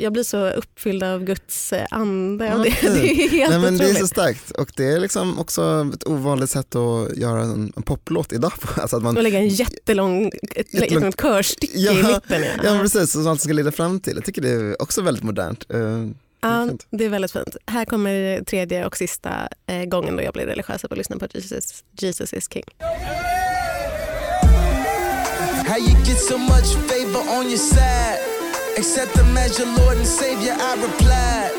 jag 0.00 0.12
blir 0.12 0.22
så 0.22 0.50
uppfylld 0.50 1.02
av 1.02 1.24
Guds 1.24 1.72
eh, 1.72 1.86
ande. 1.90 2.54
Och 2.54 2.64
det, 2.64 2.70
det 2.82 3.10
är 3.24 3.28
helt 3.28 3.50
Nej, 3.50 3.58
men 3.58 3.78
det 3.78 3.84
är 3.84 3.86
otroligt. 3.86 3.98
så 4.00 4.06
starkt 4.06 4.50
och 4.50 4.70
det 4.76 4.84
är 4.84 5.00
liksom 5.00 5.38
också 5.38 5.90
ett 5.94 6.06
ovanligt 6.06 6.50
sätt 6.50 6.74
att 6.74 7.16
göra 7.16 7.42
en, 7.42 7.72
en 7.76 7.82
poplåt 7.82 8.32
idag 8.32 8.52
på. 8.60 8.80
Alltså 8.80 8.96
att 8.96 9.02
man, 9.02 9.16
Och 9.16 9.22
lägga 9.22 9.38
en 9.38 9.48
jättelång, 9.48 10.26
ett 10.26 10.32
Jättelång- 10.72 10.80
jättelångt 10.82 11.20
körstycke 11.20 11.78
Ja, 11.78 11.92
i 11.92 11.96
mitten. 11.96 12.42
Ja. 12.42 12.48
ja 12.64 12.78
precis, 12.80 13.12
som 13.12 13.26
allt 13.26 13.40
ska 13.40 13.52
leda 13.52 13.72
fram 13.72 14.00
till. 14.00 14.12
Jag 14.16 14.24
tycker 14.24 14.42
det 14.42 14.50
är 14.50 14.82
också 14.82 15.02
väldigt 15.02 15.24
modernt. 15.24 15.64
Ja, 16.46 16.68
det 16.90 17.04
är 17.04 17.08
väldigt 17.08 17.32
fint. 17.32 17.56
Här 17.66 17.84
kommer 17.84 18.44
tredje 18.44 18.86
och 18.86 18.96
sista 18.96 19.48
eh, 19.66 19.84
gången 19.84 20.16
då 20.16 20.22
jag 20.22 20.32
blir 20.32 20.46
religiös 20.46 20.84
och 20.84 20.96
lyssnar 20.96 21.16
på 21.16 21.26
Jesus, 21.34 21.84
Jesus 21.98 22.32
is 22.32 22.48
king. 22.52 22.64
How 25.68 25.78
you 25.78 25.90
get 26.06 26.18
so 26.20 26.38
much 26.38 26.76
favor 26.88 27.20
on 27.38 27.46
your 27.46 27.56
side? 27.58 28.18
Accept 28.78 29.18
him 29.18 29.36
as 29.36 29.60
your 29.60 29.68
Lord 29.78 29.96
and 29.96 30.06
Savior, 30.06 30.54
I 30.54 30.74
replied. 30.82 31.52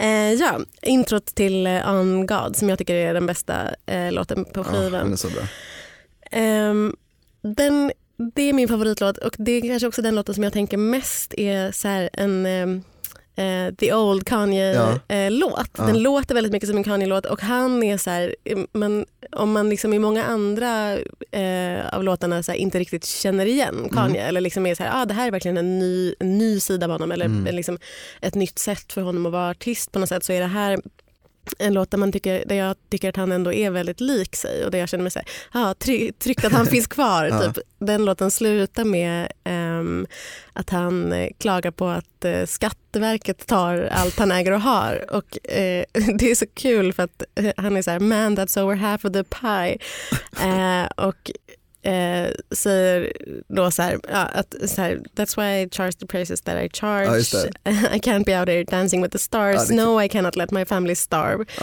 Eh, 0.00 0.32
ja, 0.32 0.60
introt 0.82 1.26
till 1.34 1.66
eh, 1.66 1.90
On 1.94 2.26
God 2.26 2.56
som 2.56 2.68
jag 2.68 2.78
tycker 2.78 2.94
är 2.94 3.14
den 3.14 3.26
bästa 3.26 3.54
eh, 3.86 4.12
låten 4.12 4.44
på 4.44 4.60
Ja, 4.60 4.64
skivan. 4.64 4.92
den 4.92 5.12
är 5.12 5.16
så 5.16 5.28
bra. 5.28 5.42
Ehm, 6.30 6.96
den, 7.42 7.92
det 8.34 8.42
är 8.42 8.52
min 8.52 8.68
favoritlåt 8.68 9.18
och 9.18 9.34
det 9.38 9.52
är 9.52 9.60
kanske 9.68 9.86
också 9.88 10.02
den 10.02 10.14
låten 10.14 10.34
som 10.34 10.44
jag 10.44 10.52
tänker 10.52 10.76
mest 10.76 11.34
är 11.34 11.72
så 11.72 11.88
här 11.88 12.10
en 12.12 12.46
ehm, 12.46 12.82
eh, 13.36 13.74
The 13.78 13.94
Old. 13.94 14.24
Kanye-låt. 14.26 15.70
Ja. 15.78 15.84
Den 15.84 16.02
låter 16.02 16.34
väldigt 16.34 16.52
mycket 16.52 16.68
som 16.68 16.78
en 16.78 16.84
Kanye-låt 16.84 17.26
och 17.26 17.40
han 17.40 17.82
är 17.82 17.96
så 17.98 18.10
här, 18.10 18.36
eh, 18.44 18.58
men 18.72 19.06
om 19.32 19.52
man 19.52 19.68
liksom 19.70 19.92
i 19.94 19.98
många 19.98 20.24
andra 20.24 20.92
eh, 21.30 21.94
av 21.94 22.04
låtarna 22.04 22.42
så 22.42 22.52
här, 22.52 22.58
inte 22.58 22.78
riktigt 22.78 23.04
känner 23.06 23.46
igen 23.46 23.88
Kanye 23.92 24.22
eller 24.22 24.40
liksom 24.40 24.66
är 24.66 24.74
så 24.74 24.82
här, 24.82 25.02
ah, 25.02 25.04
det 25.04 25.14
här 25.14 25.26
är 25.26 25.30
verkligen 25.30 25.56
en 25.56 25.78
ny, 25.78 26.14
en 26.18 26.38
ny 26.38 26.60
sida 26.60 26.86
av 26.86 26.92
honom 26.92 27.12
eller 27.12 27.24
Mm. 27.26 27.54
liksom 27.54 27.78
ett 28.20 28.34
nytt 28.34 28.58
sätt 28.58 28.92
för 28.92 29.00
honom 29.02 29.26
att 29.26 29.32
vara 29.32 29.50
artist 29.50 29.92
på 29.92 29.98
något 29.98 30.08
sätt 30.08 30.24
så 30.24 30.32
är 30.32 30.40
det 30.40 30.46
här 30.46 30.80
en 31.58 31.74
låt 31.74 31.90
där, 31.90 31.98
man 31.98 32.12
tycker, 32.12 32.44
där 32.46 32.56
jag 32.56 32.76
tycker 32.90 33.08
att 33.08 33.16
han 33.16 33.32
ändå 33.32 33.52
är 33.52 33.70
väldigt 33.70 34.00
lik 34.00 34.36
sig 34.36 34.64
och 34.64 34.70
där 34.70 34.78
jag 34.78 34.88
känner 34.88 35.02
mig 35.02 35.10
så 35.10 35.18
här, 35.18 35.28
ah, 35.64 35.74
try, 35.74 36.12
tryggt 36.12 36.44
att 36.44 36.52
han 36.52 36.66
finns 36.66 36.86
kvar. 36.96 37.44
Typ. 37.44 37.64
Den 37.78 38.04
låten 38.04 38.30
slutar 38.30 38.84
med 38.84 39.32
ehm, 39.44 40.06
att 40.52 40.70
han 40.70 41.12
eh, 41.12 41.28
klagar 41.38 41.70
på 41.70 41.88
att 41.88 42.24
eh, 42.24 42.46
Skatteverket 42.46 43.46
tar 43.46 43.88
allt 43.92 44.18
han 44.18 44.32
äger 44.32 44.52
och 44.52 44.60
har. 44.60 45.04
Och, 45.10 45.50
eh, 45.52 45.84
det 46.18 46.30
är 46.30 46.34
så 46.34 46.46
kul 46.46 46.92
för 46.92 47.02
att 47.02 47.22
eh, 47.34 47.52
han 47.56 47.76
är 47.76 47.82
så 47.82 47.90
här, 47.90 48.00
man 48.00 48.38
that's 48.38 48.62
over 48.62 48.74
half 48.74 49.04
of 49.04 49.12
the 49.12 49.24
pie. 49.24 49.78
Och 50.96 51.30
eh, 51.82 52.30
säger 52.50 53.12
då 53.48 53.70
så 53.70 53.82
här, 53.82 54.00
ja, 54.08 54.18
att 54.18 54.54
så 54.66 54.82
här, 54.82 55.00
that's 55.16 55.36
why 55.36 55.62
I 55.62 55.68
charge 55.70 55.92
the 55.92 56.06
prices 56.06 56.40
that 56.40 56.56
I 56.64 56.68
charge. 56.72 57.22
Ja, 57.32 57.70
I 57.94 57.98
can't 57.98 58.24
be 58.24 58.38
out 58.38 58.46
there 58.46 58.64
dancing 58.64 59.02
with 59.02 59.12
the 59.12 59.18
stars. 59.18 59.70
Ja, 59.70 59.76
no 59.76 60.02
I 60.02 60.08
cannot 60.08 60.36
let 60.36 60.50
my 60.50 60.64
family 60.64 60.94
starve. 60.94 61.44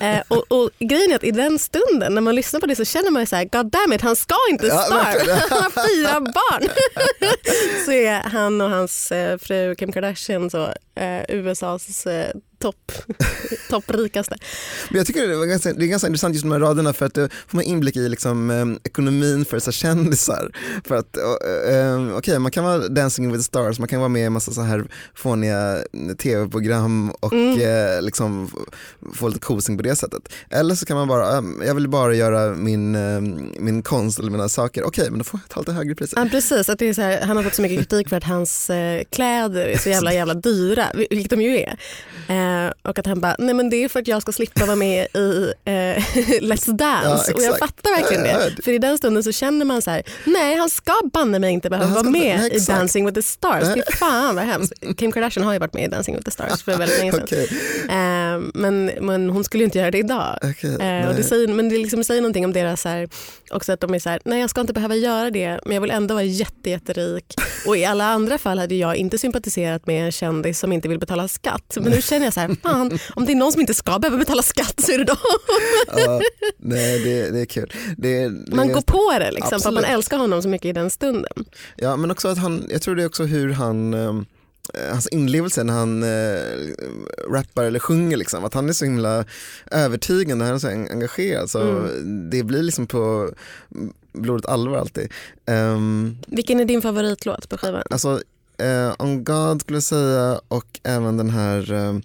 Eh, 0.00 0.20
och, 0.28 0.52
och 0.52 0.70
grejen 0.78 1.10
är 1.10 1.16
att 1.16 1.24
i 1.24 1.30
den 1.30 1.58
stunden 1.58 2.14
när 2.14 2.20
man 2.20 2.34
lyssnar 2.34 2.60
på 2.60 2.66
det 2.66 2.76
så 2.76 2.84
känner 2.84 3.10
man 3.10 3.22
ju 3.22 3.26
så 3.26 3.36
här, 3.36 3.44
god 3.44 3.66
damn 3.66 3.92
it, 3.92 4.00
han 4.00 4.16
ska 4.16 4.34
inte 4.50 4.66
starve. 4.70 5.32
Han 5.50 5.62
har 5.62 5.88
fyra 5.88 6.20
barn. 6.20 6.68
så 7.84 7.92
är 7.92 8.20
han 8.20 8.60
och 8.60 8.70
hans 8.70 9.12
eh, 9.12 9.38
fru 9.38 9.74
Kim 9.74 9.92
Kardashian 9.92 10.50
så, 10.50 10.72
eh, 10.94 11.22
USAs 11.28 12.06
eh, 12.06 12.30
topp, 12.58 12.92
topprikaste. 13.70 14.36
Men 14.90 14.98
jag 14.98 15.06
tycker 15.06 15.28
det, 15.28 15.36
var 15.36 15.46
ganska, 15.46 15.72
det 15.72 15.84
är 15.84 15.86
ganska 15.86 16.06
intressant 16.08 16.34
just 16.34 16.42
de 16.44 16.52
här 16.52 16.58
raderna 16.60 16.92
för 16.92 17.06
att 17.06 17.14
då 17.14 17.28
får 17.46 17.56
man 17.56 17.64
inblick 17.64 17.96
i 17.96 18.08
liksom, 18.08 18.50
eh, 18.50 18.66
ekonomin 18.84 19.44
för 19.44 19.58
så 19.58 19.72
kändisar. 19.72 20.50
För 20.84 20.96
att 20.96 21.16
eh, 21.16 21.76
eh, 21.76 22.16
okej, 22.16 22.38
man 22.38 22.50
kan 22.50 22.64
vara 22.64 22.88
dancing 22.88 23.26
with 23.32 23.38
the 23.38 23.44
stars, 23.44 23.78
man 23.78 23.88
kan 23.88 23.98
vara 24.00 24.08
med 24.08 24.22
i 24.22 24.24
en 24.24 24.32
massa 24.32 24.52
så 24.52 24.60
här 24.60 24.84
fåniga 25.14 25.78
tv-program 26.22 27.10
och 27.10 27.32
Mm. 27.32 27.60
eh, 27.60 28.02
liksom 28.02 28.50
få 29.14 29.28
lite 29.28 29.40
kosing 29.40 29.76
på 29.76 29.82
det 29.82 29.96
sättet. 29.96 30.28
Eller 30.50 30.74
så 30.74 30.86
kan 30.86 30.96
man 30.96 31.08
bara, 31.08 31.38
eh, 31.38 31.42
jag 31.66 31.74
vill 31.74 31.88
bara 31.88 32.14
göra 32.14 32.54
min, 32.54 32.94
eh, 32.94 33.20
min 33.60 33.82
konst 33.82 34.18
eller 34.18 34.30
mina 34.30 34.48
saker, 34.48 34.84
okej 34.84 35.10
men 35.10 35.18
då 35.18 35.24
får 35.24 35.40
jag 35.44 35.48
ta 35.54 35.60
lite 35.60 35.72
högre 35.72 35.94
priser. 35.94 36.18
Ja, 36.20 36.28
precis, 36.30 36.68
att 36.68 36.78
det 36.78 36.88
är 36.88 36.94
så 36.94 37.02
här, 37.02 37.20
han 37.26 37.36
har 37.36 37.44
fått 37.44 37.54
så 37.54 37.62
mycket 37.62 37.78
kritik 37.78 38.08
för 38.08 38.16
att 38.16 38.24
hans 38.24 38.70
eh, 38.70 39.02
kläder 39.12 39.66
är 39.66 39.78
så 39.78 39.88
jävla 39.88 40.12
jävla 40.12 40.34
dyra, 40.34 40.84
vil- 40.94 41.06
vilket 41.10 41.30
de 41.30 41.42
ju 41.42 41.56
är. 41.58 41.78
Eh, 42.48 42.72
och 42.82 42.98
att 42.98 43.06
han 43.06 43.20
bara, 43.20 43.36
nej 43.38 43.54
men 43.54 43.70
det 43.70 43.84
är 43.84 43.88
för 43.88 44.00
att 44.00 44.08
jag 44.08 44.22
ska 44.22 44.32
slippa 44.32 44.66
vara 44.66 44.76
med 44.76 45.06
i 45.14 45.52
eh, 45.64 45.72
Let's 46.40 46.72
Dance. 46.72 47.24
Ja, 47.30 47.34
och 47.34 47.42
jag 47.42 47.58
fattar 47.58 47.90
verkligen 48.02 48.24
Ja, 48.24 48.30
ja, 48.44 48.50
det. 48.56 48.62
För 48.62 48.72
i 48.72 48.78
den 48.78 48.98
stunden 48.98 49.24
så 49.24 49.32
känner 49.32 49.64
man 49.64 49.82
så 49.82 49.90
här, 49.90 50.02
nej 50.24 50.56
han 50.56 50.70
ska 50.70 50.92
banne 51.12 51.38
mig 51.38 51.52
inte 51.52 51.70
behöva 51.70 51.94
vara 51.94 52.02
med 52.10 52.40
nej, 52.40 52.56
i. 52.56 52.58
Dancing 52.58 53.06
with 53.06 53.14
the 53.14 53.22
Stars. 53.22 53.74
Fy 53.74 53.82
fan 53.96 54.34
vad 54.36 54.44
hemskt. 54.44 54.72
Kim 54.96 55.12
Kardashian 55.12 55.46
har 55.46 55.52
ju 55.52 55.58
varit 55.58 55.74
med 55.74 55.84
i 55.84 55.88
Dancing 55.88 56.16
with 56.16 56.24
the 56.24 56.30
Stars 56.30 56.62
för 56.62 56.76
väldigt 56.76 56.98
länge 56.98 57.12
sedan. 57.12 57.22
Okej, 57.24 57.48
Eh, 57.88 58.40
men, 58.54 58.90
men 59.00 59.30
hon 59.30 59.44
skulle 59.44 59.62
ju 59.62 59.64
inte 59.64 59.78
göra 59.78 59.90
det 59.90 59.98
idag. 59.98 60.38
okej, 60.42 60.76
Eh, 60.80 61.08
och 61.08 61.14
det 61.14 61.22
säger, 61.22 61.48
men 61.48 61.68
det 61.68 61.76
liksom 61.78 62.04
säger 62.04 62.20
någonting 62.20 62.44
om 62.44 62.52
deras, 62.52 62.80
så 62.82 62.88
här, 62.88 63.08
också 63.50 63.72
att 63.72 63.80
de 63.80 63.94
är 63.94 63.98
så 63.98 64.08
här, 64.08 64.20
nej 64.24 64.40
jag 64.40 64.50
ska 64.50 64.60
inte 64.60 64.72
behöva 64.72 64.94
göra 64.94 65.30
det 65.30 65.60
men 65.64 65.74
jag 65.74 65.80
vill 65.80 65.90
ändå 65.90 66.14
vara 66.14 66.24
jätte, 66.24 66.70
jätterik. 66.70 67.34
Och 67.66 67.76
i 67.76 67.84
alla 67.84 68.04
andra 68.04 68.38
fall 68.38 68.58
hade 68.58 68.74
jag 68.74 68.96
inte 68.96 69.18
sympatiserat 69.18 69.86
med 69.86 70.04
en 70.04 70.12
kändis 70.12 70.58
som 70.58 70.72
inte 70.72 70.88
vill 70.88 70.98
betala 70.98 71.28
skatt. 71.28 71.76
Men 71.80 71.92
nu 71.92 72.02
känner 72.02 72.26
jag 72.26 72.34
så 72.38 72.46
här, 72.48 72.56
fan 72.62 72.98
om 73.14 73.26
det 73.26 73.32
är 73.32 73.36
någon 73.36 73.52
som 73.52 73.60
inte 73.60 73.74
ska 73.74 73.98
behöva 73.98 74.18
betala 74.18 74.42
skatt 74.42 74.80
så 74.80 74.92
är 74.92 74.98
det 74.98 75.04
de. 75.04 75.16
Ja, 75.96 76.20
nej 76.58 77.04
det, 77.04 77.30
det 77.30 77.40
är 77.40 77.44
kul. 77.46 77.72
Det, 77.96 78.28
det, 78.28 78.54
Man 78.56 78.72
går 78.72 78.80
på 78.80 79.18
det 79.18 79.30
liksom, 79.30 79.60
för 79.60 79.68
att 79.68 79.74
man 79.74 79.84
älskar 79.84 80.18
honom 80.18 80.42
så 80.42 80.48
mycket 80.48 80.66
i 80.68 80.72
den 80.72 80.90
stunden. 80.90 81.44
Ja 81.76 81.96
men 81.96 82.10
också 82.10 82.28
att 82.28 82.38
han, 82.38 82.66
jag 82.70 82.82
tror 82.82 82.94
det 82.96 83.02
är 83.02 83.06
också 83.06 83.24
hur 83.24 83.52
han 83.52 83.94
eh, 83.94 84.12
Hans 84.90 85.08
inlevelse 85.08 85.64
när 85.64 85.74
han 85.74 86.02
eh, 86.02 87.32
rappar 87.32 87.64
eller 87.64 87.78
sjunger, 87.78 88.16
liksom, 88.16 88.44
att 88.44 88.54
han 88.54 88.68
är 88.68 88.72
så 88.72 88.84
himla 88.84 89.24
övertygande, 89.70 90.44
han 90.44 90.54
är 90.54 90.58
så 90.58 90.68
en- 90.68 90.90
engagerad. 90.90 91.50
Så 91.50 91.60
Mm. 91.60 92.30
Det 92.30 92.42
blir 92.42 92.62
liksom 92.62 92.86
på 92.86 93.30
blodigt 94.12 94.46
allvar 94.48 94.78
alltid. 94.78 95.12
Um, 95.50 96.18
Vilken 96.26 96.60
är 96.60 96.64
din 96.64 96.82
favoritlåt 96.82 97.48
på 97.48 97.58
skivan? 97.58 97.82
alltså, 97.90 98.20
eh, 98.58 98.94
On 98.98 99.24
God 99.24 99.60
skulle 99.60 99.76
jag 99.76 99.82
säga 99.82 100.40
och 100.48 100.80
även 100.82 101.16
den 101.16 101.30
här 101.30 101.72
eh, 101.72 101.96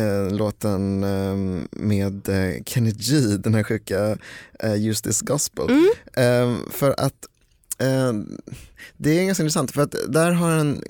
eh, 0.00 0.32
låten 0.32 1.04
eh, 1.04 1.62
med 1.70 2.28
eh, 2.28 2.62
Kenny 2.64 2.90
G, 2.90 3.16
den 3.18 3.54
här 3.54 3.62
sjuka 3.62 4.18
eh, 4.60 4.74
Use 4.74 5.02
This 5.02 5.20
Gospel. 5.20 5.66
Mm. 5.68 5.88
Eh, 6.12 6.58
för 6.70 6.94
att 6.98 7.26
det 8.96 9.18
är 9.18 9.24
ganska 9.24 9.42
intressant 9.42 9.70
för 9.70 9.82
att 9.82 9.94
där 10.08 10.30
har 10.30 10.50
han 10.50 10.82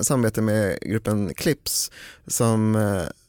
samarbete 0.00 0.40
med 0.42 0.78
gruppen 0.80 1.34
Clips 1.34 1.90
som 2.26 2.76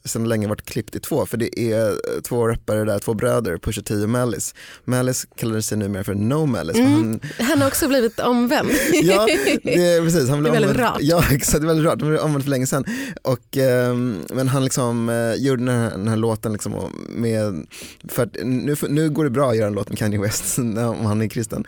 sedan 0.04 0.28
länge 0.28 0.48
varit 0.48 0.64
klippt 0.64 0.96
i 0.96 1.00
två 1.00 1.26
för 1.26 1.36
det 1.36 1.60
är 1.60 1.88
eh, 1.88 2.20
två 2.22 2.48
rappare 2.48 2.84
där, 2.84 2.98
två 2.98 3.14
bröder, 3.14 3.58
Pusha 3.58 3.82
T 3.82 3.94
och 3.94 4.08
Malice. 4.08 4.54
Malice 4.84 5.26
kallade 5.36 5.62
sig 5.62 5.78
numera 5.78 6.04
för 6.04 6.14
No 6.14 6.46
Malice. 6.46 6.78
för 6.78 6.86
Mm. 6.86 7.20
Han, 7.38 7.46
Han 7.46 7.60
har 7.60 7.68
också 7.68 7.88
blivit 7.88 8.20
omvänd. 8.20 8.70
ja, 8.92 9.26
det 9.62 9.74
är 9.74 10.04
precis. 10.04 10.28
Han 10.28 10.40
blev 10.40 10.52
Det 10.52 10.58
är 10.58 10.60
väldigt 10.60 10.80
rart. 10.80 10.98
Ja, 11.00 11.24
exakt. 11.30 11.60
Det 11.60 11.64
är 11.64 11.68
väldigt 11.68 11.86
rart. 11.86 12.00
Han 12.00 12.10
blev 12.10 12.20
omvänd 12.20 12.44
för 12.44 12.50
länge 12.50 12.66
sedan. 12.66 12.84
Och, 13.22 13.56
ehm, 13.56 14.18
men 14.34 14.48
han 14.48 14.64
liksom 14.64 15.08
eh, 15.08 15.34
gjorde 15.34 15.64
den 15.64 15.74
här, 15.74 15.90
den 15.90 16.08
här 16.08 16.16
låten 16.16 16.52
liksom 16.52 16.92
med, 17.08 17.66
för 18.08 18.22
att 18.22 18.36
nu, 18.44 18.76
nu 18.88 19.10
går 19.10 19.24
det 19.24 19.30
bra 19.30 19.50
att 19.50 19.56
göra 19.56 19.66
en 19.66 19.74
låt 19.74 19.88
med 19.88 19.98
Kanye 19.98 20.20
West 20.20 20.58
om 20.58 21.06
han 21.06 21.22
är 21.22 21.28
kristen. 21.28 21.64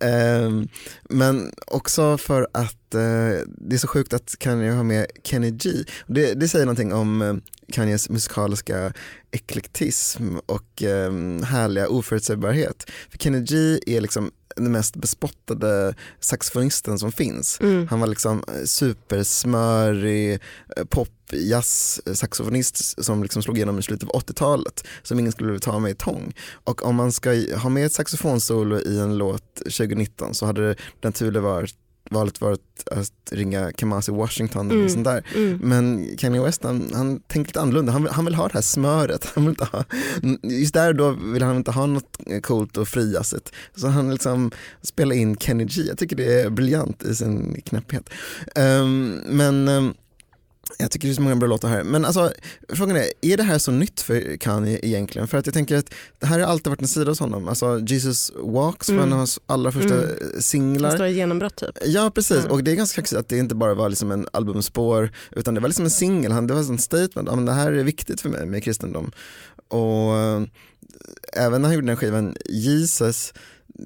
Ehm, 0.00 0.68
men 1.02 1.52
också 1.66 2.18
för 2.18 2.48
att 2.52 2.87
eh, 2.94 3.00
det 3.46 3.74
är 3.74 3.78
så 3.78 3.88
sjukt 3.88 4.12
att 4.12 4.34
Kanye 4.38 4.70
har 4.70 4.84
med 4.84 5.06
Kenny 5.24 5.50
G. 5.50 5.70
Det, 6.06 6.34
det 6.34 6.48
säger 6.48 6.66
någonting 6.66 6.92
om 6.92 7.22
eh, 7.22 7.34
Kanyes 7.72 8.10
musikaliska 8.10 8.92
eklektism 9.30 10.36
och 10.46 10.82
eh, 10.82 11.12
härliga 11.44 11.88
oförutsägbarhet. 11.88 12.90
För 13.10 13.18
Kenny 13.18 13.40
G 13.40 13.80
är 13.86 14.00
liksom 14.00 14.30
den 14.56 14.72
mest 14.72 14.96
bespottade 14.96 15.94
saxofonisten 16.20 16.98
som 16.98 17.12
finns. 17.12 17.60
Mm. 17.60 17.88
Han 17.88 18.00
var 18.00 18.06
liksom 18.06 18.44
supersmörig 18.64 20.32
eh, 20.76 20.84
pop 20.84 21.08
jazz 21.32 22.00
saxofonist 22.18 23.04
som 23.04 23.22
liksom 23.22 23.42
slog 23.42 23.56
igenom 23.56 23.78
i 23.78 23.82
slutet 23.82 24.08
av 24.08 24.22
80-talet 24.22 24.84
som 25.02 25.18
ingen 25.18 25.32
skulle 25.32 25.58
ta 25.58 25.78
med 25.78 25.90
i 25.90 25.94
tång. 25.94 26.34
Och 26.50 26.86
om 26.86 26.96
man 26.96 27.12
ska 27.12 27.30
ha 27.56 27.68
med 27.68 27.86
ett 27.86 27.92
saxofonsolo 27.92 28.80
i 28.80 28.98
en 28.98 29.18
låt 29.18 29.54
2019 29.54 30.34
så 30.34 30.46
hade 30.46 30.68
det 30.68 30.76
naturligt 31.02 31.42
varit 31.42 31.74
valet 32.10 32.40
varit 32.40 32.60
att 32.90 33.12
ringa 33.32 33.72
Kamasi 33.72 34.12
Washington 34.12 34.70
Mm. 34.70 34.88
sånt 34.88 35.04
där. 35.04 35.24
Mm. 35.34 35.58
Men 35.62 36.16
Kanye 36.16 36.40
West 36.42 36.64
han, 36.64 36.90
han 36.94 37.20
tänker 37.20 37.48
lite 37.48 37.60
annorlunda, 37.60 37.92
han 37.92 38.02
vill, 38.02 38.12
han 38.12 38.24
vill 38.24 38.34
ha 38.34 38.48
det 38.48 38.54
här 38.54 38.60
smöret. 38.60 39.28
Han 39.34 39.44
vill 39.44 39.50
inte 39.50 39.64
ha, 39.64 39.84
just 40.42 40.74
där 40.74 40.92
då 40.92 41.10
vill 41.10 41.42
han 41.42 41.56
inte 41.56 41.70
ha 41.70 41.86
något 41.86 42.18
coolt 42.42 42.76
och 42.76 42.88
frijazzigt. 42.88 43.52
Så 43.76 43.88
han 43.88 44.10
liksom 44.10 44.50
spelar 44.82 45.16
in 45.16 45.36
Kenny 45.36 45.64
G, 45.64 45.82
jag 45.88 45.98
tycker 45.98 46.16
det 46.16 46.40
är 46.40 46.50
briljant 46.50 47.02
i 47.02 47.14
sin 47.14 47.60
knäpphet. 47.64 48.10
Ehm, 48.54 49.20
men 49.26 49.68
ehm, 49.68 49.94
Jag 50.78 50.90
tycker 50.90 51.08
det 51.08 51.12
är 51.12 51.14
så 51.14 51.22
många 51.22 51.36
bra 51.36 51.48
låtar 51.48 51.68
här. 51.68 51.82
Men 51.82 52.04
alltså, 52.04 52.32
frågan 52.68 52.96
är, 52.96 53.04
är 53.20 53.36
det 53.36 53.42
här 53.42 53.58
så 53.58 53.70
nytt 53.70 54.00
för 54.00 54.36
Kanye 54.36 54.78
egentligen? 54.82 55.28
För 55.28 55.38
att 55.38 55.46
jag 55.46 55.54
tänker 55.54 55.76
att 55.76 55.94
det 56.18 56.26
här 56.26 56.40
har 56.40 56.46
alltid 56.46 56.66
varit 56.70 56.80
en 56.82 56.88
sida 56.88 57.10
hos 57.10 57.20
honom. 57.20 57.48
Alltså 57.48 57.78
Jesus 57.86 58.32
Walks 58.36 58.88
var 58.88 58.94
Mm. 58.96 59.06
en 59.06 59.12
av 59.12 59.18
hans 59.18 59.40
allra 59.46 59.72
första 59.72 59.94
Mm. 59.94 60.06
Det 60.34 60.42
singlar. 60.42 60.90
står 60.94 61.06
i 61.06 61.12
genombrott 61.14 61.56
typ. 61.56 61.78
Ja 61.84 62.10
precis, 62.14 62.38
Mm. 62.38 62.50
och 62.50 62.64
det 62.64 62.70
är 62.70 62.74
ganska 62.76 62.96
kaxigt 63.00 63.18
att 63.18 63.28
det 63.28 63.38
inte 63.38 63.54
bara 63.54 63.74
var 63.74 63.88
liksom 63.88 64.10
en 64.10 64.26
albumspår 64.32 65.10
utan 65.36 65.54
det 65.54 65.60
var 65.60 65.68
liksom 65.68 65.84
en 65.84 65.90
singel, 65.90 66.32
Han- 66.32 66.46
det 66.46 66.54
var 66.54 66.60
en 66.60 66.78
statement, 66.78 67.28
ja, 67.28 67.36
men 67.36 67.44
det 67.46 67.52
här 67.52 67.72
är 67.72 67.84
viktigt 67.84 68.20
för 68.20 68.28
mig 68.28 68.46
med 68.46 68.64
kristendom. 68.64 69.12
Och 69.68 70.16
eh, 70.18 70.42
även 71.32 71.62
när 71.62 71.68
han 71.68 71.74
gjorde 71.74 71.86
den 71.86 71.96
skivan 71.96 72.36
Jesus 72.48 73.32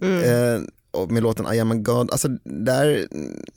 Mm. 0.03 0.23
eh, 0.23 0.61
med 1.09 1.23
låten 1.23 1.55
I 1.55 1.61
am 1.61 1.71
a 1.71 1.75
God, 1.75 2.11
alltså 2.11 2.29
där, 2.45 3.09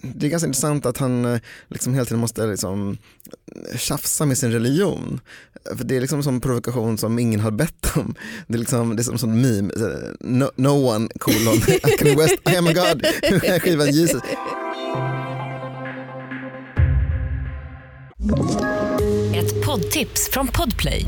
det 0.01 0.25
är 0.25 0.30
ganska 0.30 0.48
intressant 0.48 0.86
att 0.86 0.98
han 0.98 1.25
eh, 1.25 1.39
liksom 1.68 1.94
hela 1.94 2.06
tiden 2.06 2.20
måste 2.20 2.48
liksom 2.48 2.98
tjafsa 3.75 4.25
med 4.25 4.38
sin 4.38 4.51
religion. 4.51 5.20
För 5.77 5.84
det 5.84 5.96
är 5.96 6.01
liksom 6.01 6.20
en 6.27 6.42
provokation 6.42 6.98
som 6.98 7.20
ingen 7.20 7.39
har 7.39 7.51
bett 7.51 7.98
om. 7.98 8.15
Det 8.48 8.54
är 8.54 8.60
liksom, 8.60 8.96
det 8.96 9.01
är 9.01 9.04
som 9.04 9.13
en 9.13 9.20
sån 9.20 9.42
meme, 9.42 9.74
eh, 9.74 10.12
no, 10.20 10.51
no 10.56 10.70
one 10.70 11.10
colon, 11.20 11.62
Kanye 11.98 12.15
West, 12.15 12.36
I 12.51 12.56
am 12.56 12.68
a 12.68 12.74
God, 12.74 13.06
skivan 13.62 13.92
Jesus. 13.92 14.22
Ett 19.36 19.65
poddtips 19.65 20.30
från 20.32 20.48
Podplay. 20.48 21.08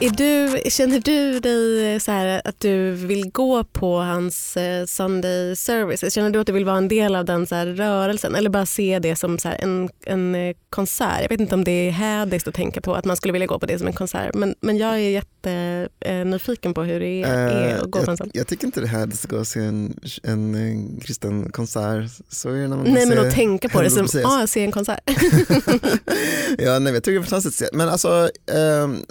Är 0.00 0.10
du, 0.10 0.60
känner 0.70 1.00
du 1.00 1.40
dig 1.40 2.00
så 2.00 2.12
här 2.12 2.42
att 2.44 2.60
du 2.60 2.92
vill 2.92 3.30
gå 3.30 3.64
på 3.64 3.98
hans 3.98 4.56
eh, 4.56 4.86
Sunday 4.86 5.56
services? 5.56 6.14
Känner 6.14 6.30
du 6.30 6.40
att 6.40 6.46
du 6.46 6.52
vill 6.52 6.64
vara 6.64 6.76
en 6.76 6.88
del 6.88 7.14
av 7.14 7.24
den 7.24 7.46
så 7.46 7.54
här 7.54 7.66
rörelsen 7.66 8.34
eller 8.34 8.50
bara 8.50 8.66
se 8.66 8.98
det 8.98 9.16
som 9.16 9.38
så 9.38 9.48
en, 9.58 9.88
en 10.04 10.34
eh, 10.34 10.56
konsert? 10.70 11.22
Jag 11.22 11.28
vet 11.28 11.40
inte 11.40 11.54
om 11.54 11.64
det 11.64 11.70
är 11.70 11.90
hädiskt 11.90 12.48
att 12.48 12.54
tänka 12.54 12.80
på 12.80 12.94
att 12.94 13.04
man 13.04 13.16
skulle 13.16 13.32
vilja 13.32 13.46
gå 13.46 13.58
på 13.58 13.66
det 13.66 13.78
som 13.78 13.86
en 13.86 13.92
konsert 13.92 14.34
men, 14.34 14.54
men 14.60 14.76
jag 14.76 14.94
är 14.94 14.98
jättenyfiken 14.98 16.74
på 16.74 16.82
hur 16.82 17.00
det 17.00 17.22
är, 17.22 17.48
är 17.48 17.78
att 17.78 17.90
gå 17.90 18.04
på 18.04 18.10
en 18.10 18.16
sån. 18.16 18.26
Eh, 18.26 18.30
jag, 18.34 18.40
jag 18.40 18.46
tycker 18.46 18.66
inte 18.66 18.80
det 18.80 18.86
här 18.86 19.02
att 19.02 19.26
gå 19.26 19.38
och 19.38 19.46
se 19.46 19.60
en, 19.60 20.00
en, 20.22 20.54
eh, 20.54 21.00
kristen 21.00 21.52
konsert. 21.52 22.10
Så 22.28 22.48
är 22.48 22.54
det 22.54 22.68
när 22.68 22.76
man 22.76 22.86
Nej 22.92 23.06
men 23.06 23.18
att 23.18 23.34
tänka 23.34 23.68
på 23.68 23.82
det 23.82 23.90
som, 23.90 24.08
ja, 24.22 24.46
se 24.46 24.64
en 24.64 24.72
konsert. 24.72 25.00
ja, 26.58 26.78
nej, 26.78 26.92
jag 26.92 27.04
tycker 27.04 27.12
det 27.12 27.18
är 27.18 27.22
fantastiskt. 27.22 27.70
Men 27.72 27.88
alltså, 27.88 28.30
ehm, 28.52 29.04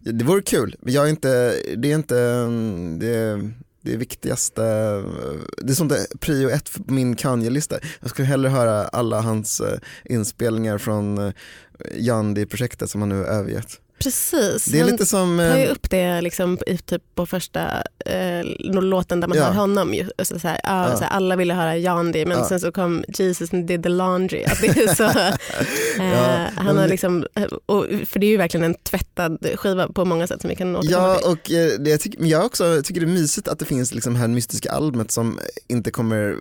det 0.00 0.24
vore 0.24 0.42
kul. 0.42 0.76
Men 0.80 0.94
jag 0.94 1.04
är 1.04 1.10
inte, 1.10 1.54
det 1.76 1.92
är 1.92 1.94
inte 1.94 2.46
det, 3.06 3.50
det 3.80 3.96
viktigaste. 3.96 4.62
Det 5.58 5.72
är 5.72 5.74
som 5.74 5.88
det 5.88 6.06
prio 6.20 6.50
ett 6.50 6.86
på 6.86 6.92
min 6.92 7.16
Kanye-lista. 7.16 7.78
Jag 8.00 8.10
skulle 8.10 8.28
hellre 8.28 8.48
höra 8.48 8.84
alla 8.84 9.20
hans 9.20 9.60
eh, 9.60 9.78
inspelningar 10.04 10.78
från 10.78 11.18
eh, 11.18 11.32
Yandi-projektet 11.94 12.90
som 12.90 13.00
han 13.00 13.08
nu 13.08 13.24
övergett. 13.24 13.80
Precis. 14.02 14.64
Det 14.64 14.78
är 14.78 14.82
Han 14.82 14.90
lite 14.90 15.06
som... 15.06 15.38
tar 15.38 15.56
ju 15.58 15.64
eh, 15.64 15.72
upp 15.72 15.90
det 15.90 16.20
liksom 16.20 16.58
i, 16.66 16.76
typ 16.78 17.02
på 17.14 17.26
första 17.26 17.82
eh, 18.06 18.44
låten 18.82 19.20
där 19.20 19.28
man 19.28 19.38
Ja. 19.38 19.44
hör 19.44 19.52
honom. 19.52 19.94
Ju, 19.94 20.08
och 20.18 20.26
så, 20.26 20.38
så 20.38 20.48
här, 20.48 20.60
ja, 20.64 20.88
Ja. 20.90 20.96
så 20.96 21.04
här, 21.04 21.10
alla 21.10 21.36
ville 21.36 21.54
höra 21.54 21.76
Yandi 21.78 22.26
men 22.26 22.38
Ja. 22.38 22.48
sen 22.48 22.60
så 22.60 22.72
kom 22.72 23.04
Jesus 23.08 23.52
and 23.54 23.66
did 23.66 23.82
the 23.82 23.88
laundry. 23.88 24.44
Det 24.60 24.66
är 24.68 24.94
så, 24.94 25.04
eh, 26.02 26.48
han 26.56 26.76
har 26.78 26.88
liksom, 26.88 27.26
eh, 27.34 27.42
och, 27.66 27.86
för 28.06 28.18
det 28.18 28.26
är 28.26 28.30
ju 28.30 28.36
verkligen 28.36 28.64
en 28.64 28.74
tvättad 28.74 29.46
skiva 29.56 29.88
på 29.88 30.04
många 30.04 30.26
sätt 30.26 30.40
som 30.40 30.50
vi 30.50 30.56
kan 30.56 30.76
återkomma 30.76 31.06
Ja, 31.08 31.14
till. 31.18 31.30
och 31.30 31.50
eh, 31.60 31.78
det, 31.80 31.90
jag, 31.90 32.14
men 32.18 32.28
jag 32.28 32.44
också 32.44 32.82
tycker 32.84 33.00
det 33.00 33.06
är 33.06 33.08
mysigt 33.20 33.48
att 33.48 33.58
det 33.58 33.64
finns 33.64 33.94
liksom 33.94 34.16
här 34.16 34.28
mystiska 34.28 34.72
albumet 34.72 35.10
som 35.10 35.38
inte 35.68 35.90
kommer 35.90 36.36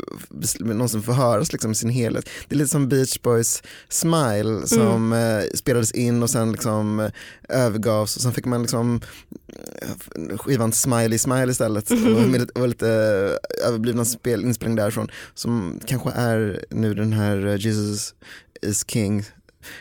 någonsin 0.59 1.01
få 1.01 1.11
höras 1.11 1.51
liksom 1.51 1.71
i 1.71 1.75
sin 1.75 1.89
helhet. 1.89 2.29
Det 2.47 2.55
är 2.55 2.57
lite 2.57 2.69
som 2.69 2.89
Beach 2.89 3.19
Boys 3.21 3.63
Smile 3.89 4.67
som 4.67 5.13
eh, 5.13 5.43
spelades 5.55 5.91
in 5.91 6.23
och 6.23 6.29
sen 6.29 6.51
liksom 6.51 7.09
övergavs 7.51 8.15
och 8.15 8.21
sen 8.21 8.33
fick 8.33 8.45
man 8.45 8.61
liksom 8.61 9.01
eh, 9.47 10.37
skivan 10.37 10.71
Smiley 10.71 11.17
Smile 11.17 11.51
istället 11.51 11.91
och 11.91 11.97
med 11.97 12.41
lite, 12.41 12.59
och 12.61 12.67
lite 12.67 12.89
eh, 12.89 13.67
överblivna 13.67 14.05
spel, 14.05 14.43
inspelning 14.43 14.75
därifrån 14.75 15.11
som 15.33 15.79
kanske 15.85 16.11
är 16.11 16.65
nu 16.69 16.93
den 16.93 17.13
här 17.13 17.47
eh, 17.47 17.55
Jesus 17.55 18.13
is 18.61 18.85
King 18.87 19.25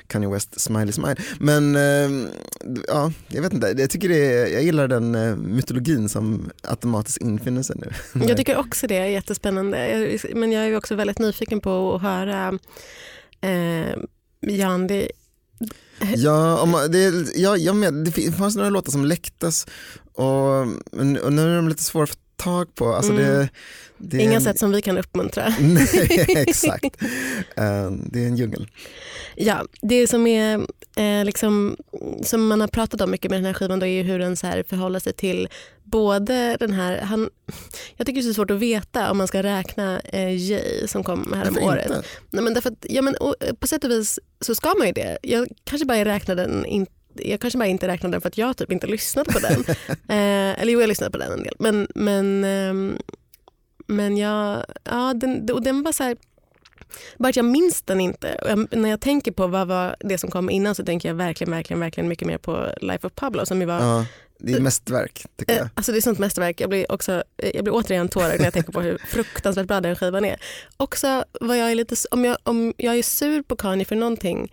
Kanye 0.07 0.29
West 0.29 0.61
Smiley 0.61 0.93
Smile. 0.93 1.17
Men 1.39 1.77
eh, 1.77 2.29
ja, 2.89 3.13
jag 3.29 3.43
vet 3.43 3.53
inte, 3.53 3.75
jag, 3.79 3.91
tycker 3.91 4.09
det 4.09 4.49
jag 4.49 4.63
gillar 4.63 4.89
den 4.89 5.15
eh, 5.15 5.37
mytologin 5.37 6.09
som 6.09 6.51
automatiskt 6.63 7.23
infinner 7.23 7.63
sig 7.63 7.77
nu. 7.79 7.91
Jag 8.27 8.37
tycker 8.37 8.57
också 8.57 8.87
det 8.87 8.97
är 8.97 9.07
jättespännande. 9.07 9.89
Jag, 9.89 10.37
men 10.37 10.53
jag 10.53 10.65
är 10.67 10.77
också 10.77 10.95
väldigt 10.95 11.19
nyfiken 11.19 11.61
på 11.61 11.95
att 11.95 12.03
höra 12.03 12.59
eh, 13.41 13.97
Yandi. 14.47 15.09
Ja, 16.17 16.59
om, 16.61 16.71
man- 16.71 16.91
det, 16.91 17.27
ja, 17.37 17.57
jag 17.57 17.77
med, 17.77 17.95
det 17.95 18.33
fanns 18.33 18.57
några 18.57 18.71
låtar 18.71 18.93
som 18.93 19.05
läcktes 19.05 19.67
och, 20.15 20.61
och 21.23 21.33
nu 21.33 21.53
är 21.53 21.57
de 21.57 21.69
lite 21.69 21.83
svåra 21.83 22.05
att 22.05 22.11
få 22.11 22.17
tag 22.37 22.75
på. 22.75 22.95
Alltså 22.95 23.13
Mm. 23.13 23.25
det, 23.25 23.49
det 23.99 24.17
är 24.17 24.21
Inga 24.21 24.35
en- 24.37 24.41
sätt 24.43 24.59
som 24.59 24.71
vi 24.71 24.83
kan 24.83 24.99
uppmuntra. 24.99 25.55
Nej, 25.61 26.35
exakt. 26.49 27.03
Eh, 27.57 27.91
det 27.91 28.23
är 28.23 28.27
en 28.27 28.37
djungel. 28.37 28.69
Ja, 29.37 29.65
det 29.83 30.07
som, 30.07 30.27
är, 30.27 30.67
eh, 30.97 31.25
liksom, 31.25 31.77
som 32.23 32.47
man 32.47 32.61
har 32.61 32.69
pratat 32.69 33.01
om 33.01 33.11
mycket 33.11 33.31
med 33.31 33.39
den 33.39 33.47
här 33.47 33.55
skivan 33.55 33.79
då 33.79 33.87
är 33.87 33.91
ju 33.91 34.03
hur 34.03 34.19
den 34.19 34.37
så 34.37 34.47
här 34.47 34.65
förhåller 34.69 34.99
sig 34.99 35.13
till 35.13 35.49
både 35.85 36.57
den 36.61 36.73
här, 36.73 37.01
han, 37.01 37.31
jag 37.97 38.07
tycker 38.07 38.23
det 38.23 38.29
är 38.29 38.31
så 38.31 38.35
svårt 38.35 38.51
att 38.51 38.59
veta 38.59 39.11
om 39.11 39.19
man 39.19 39.29
ska 39.29 39.43
räkna 39.43 40.01
eh, 40.01 40.51
Jay 40.51 40.87
som 40.87 41.05
kom 41.05 41.33
här 41.35 41.49
om 41.49 41.55
Varför 41.55 41.69
året. 41.69 41.87
inte? 41.87 42.03
Nej, 42.31 42.45
men 42.45 42.55
därför 42.55 42.71
att, 42.71 42.87
ja, 42.89 43.03
men, 43.03 43.15
och, 43.17 43.35
eh, 43.41 43.55
på 43.55 43.67
sätt 43.67 43.85
och 43.85 43.91
vis 43.91 44.19
så 44.41 44.55
ska 44.55 44.75
man 44.79 44.87
ju 44.87 44.93
det. 44.93 45.19
Jag 45.23 45.49
kanske 45.65 45.87
bara 45.87 46.05
räknade 46.05 46.43
den 46.43 46.67
in, 46.67 46.87
jag 47.15 47.41
kanske 47.41 47.59
bara 47.59 47.69
inte 47.69 47.89
räknade 47.89 48.15
den 48.15 48.21
för 48.21 48.29
att 48.29 48.39
jag 48.39 48.57
typ 48.57 48.73
inte 48.73 48.87
lyssnade 48.87 49.33
på 49.33 49.39
den. 49.39 49.61
eh, 49.89 50.61
eller 50.61 50.73
jo, 50.73 50.81
jag 50.81 50.89
lyssnade 50.89 51.11
på 51.11 51.19
den 51.19 51.33
en 51.33 51.43
del. 51.43 51.55
Men, 51.59 51.89
men, 51.95 52.45
ehm, 52.45 52.99
men 53.87 54.17
jag, 54.17 54.65
ja, 54.85 55.15
den, 55.15 55.51
och 55.51 55.63
den 55.63 55.83
var 55.83 55.93
så 55.93 56.03
här, 56.03 56.17
bara 57.19 57.29
att 57.29 57.37
jag 57.37 57.45
minns 57.45 57.83
den 57.83 58.01
inte. 58.01 58.41
Jag, 58.49 58.77
när 58.77 58.91
jag 58.91 59.01
tänker 59.01 59.33
på 59.33 59.47
vad 59.47 59.69
var 59.69 59.97
det 60.01 60.19
som 60.19 60.31
kom 60.31 60.51
innan 60.51 60.75
så 60.75 60.85
tänker 60.85 61.09
jag 61.09 61.17
verkligen, 61.17 61.51
verkligen, 61.51 61.81
verkligen 61.81 62.09
mycket 62.09 62.29
mer 62.29 62.39
på 62.39 62.67
Life 62.81 63.07
of 63.07 63.13
Pablo 63.15 63.47
som 63.47 63.61
ju 63.61 63.67
var 63.67 63.81
Ja, 63.81 64.07
det 64.39 64.53
är 64.53 64.61
mästerverk 64.61 65.27
tycker 65.37 65.53
Eh, 65.53 65.59
jag. 65.59 65.69
Alltså 65.75 65.93
det 65.93 65.99
är 65.99 66.03
sånt 66.03 66.19
mästerverk. 66.19 66.61
Jag 66.61 66.69
blir, 66.71 66.93
också, 66.93 67.13
eh, 67.37 67.51
jag 67.55 67.65
blir 67.65 67.75
återigen 67.75 68.09
tårögd 68.09 68.39
när 68.39 68.47
jag 68.47 68.55
tänker 68.55 68.73
på 68.73 68.81
hur 68.81 68.99
fruktansvärt 69.09 69.67
bra 69.67 69.81
den 69.81 69.97
skivan 69.97 70.25
är. 70.25 70.37
Också 70.77 71.25
vad 71.41 71.59
jag 71.59 71.71
är 71.71 71.75
lite, 71.75 71.97
om, 72.11 72.25
jag, 72.25 72.37
om 72.43 72.75
jag 72.77 72.99
är 72.99 73.03
sur 73.03 73.43
på 73.43 73.57
Kanye 73.57 73.85
för 73.85 73.97
någonting 73.97 74.53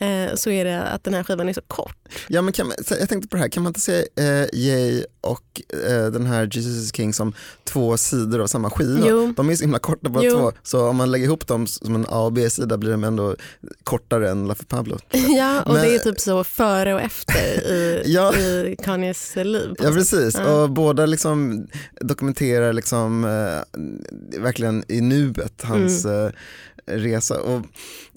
eh, 0.00 0.34
så 0.34 0.50
är 0.50 0.64
det 0.64 0.82
att 0.82 1.04
den 1.04 1.14
här 1.14 1.22
skivan 1.22 1.48
är 1.48 1.52
så 1.52 1.60
kort. 1.60 1.96
Ja, 2.28 2.42
men 2.42 2.52
kan 2.52 2.72
jag 3.00 3.08
tänkte 3.08 3.28
på 3.28 3.36
det 3.36 3.42
här, 3.42 3.48
kan 3.48 3.62
man 3.62 3.70
inte 3.70 3.80
se 3.80 4.04
eh, 4.16 4.46
Jay 4.52 5.04
och 5.20 5.62
eh, 5.88 6.06
den 6.06 6.26
här 6.26 6.48
Jesus 6.52 6.72
is 6.84 6.94
King 6.96 7.12
som 7.14 7.32
två 7.64 7.96
sidor 7.96 8.40
av 8.40 8.46
samma 8.46 8.70
skiva? 8.70 9.06
Jo. 9.08 9.32
De 9.36 9.50
är 9.50 9.54
så 9.56 9.62
himla 9.64 9.78
korta 9.78 10.08
båda 10.08 10.26
Jo. 10.26 10.36
två, 10.38 10.52
så 10.62 10.88
om 10.88 10.96
man 10.96 11.10
lägger 11.10 11.24
ihop 11.24 11.46
dem 11.46 11.66
som 11.66 11.94
en 11.94 12.06
A 12.08 12.24
och 12.24 12.32
B-sida 12.32 12.78
blir 12.78 12.90
de 12.90 13.04
ändå 13.04 13.36
kortare 13.84 14.30
än 14.30 14.48
Laffe 14.48 14.64
Pablo. 14.64 14.98
ja, 15.38 15.62
och 15.62 15.72
Men- 15.72 15.82
det 15.82 15.94
är 15.94 15.98
typ 15.98 16.20
så 16.20 16.44
före 16.44 16.94
och 16.94 17.00
efter 17.00 17.70
i, 17.72 18.02
Ja. 18.06 18.36
i 18.36 18.76
Kanyes 18.84 19.36
liv. 19.36 19.74
Ja 19.78 19.90
precis, 19.90 20.34
Ja. 20.34 20.62
och 20.62 20.70
båda 20.70 21.06
liksom 21.06 21.66
dokumenterar 22.00 22.72
liksom, 22.72 23.24
eh, 23.24 24.40
verkligen 24.40 24.84
i 24.88 25.00
nuet 25.00 25.62
hans 25.62 26.04
Mm. 26.04 26.26
eh, 26.26 26.32
resa. 26.88 27.40
Och, 27.40 27.62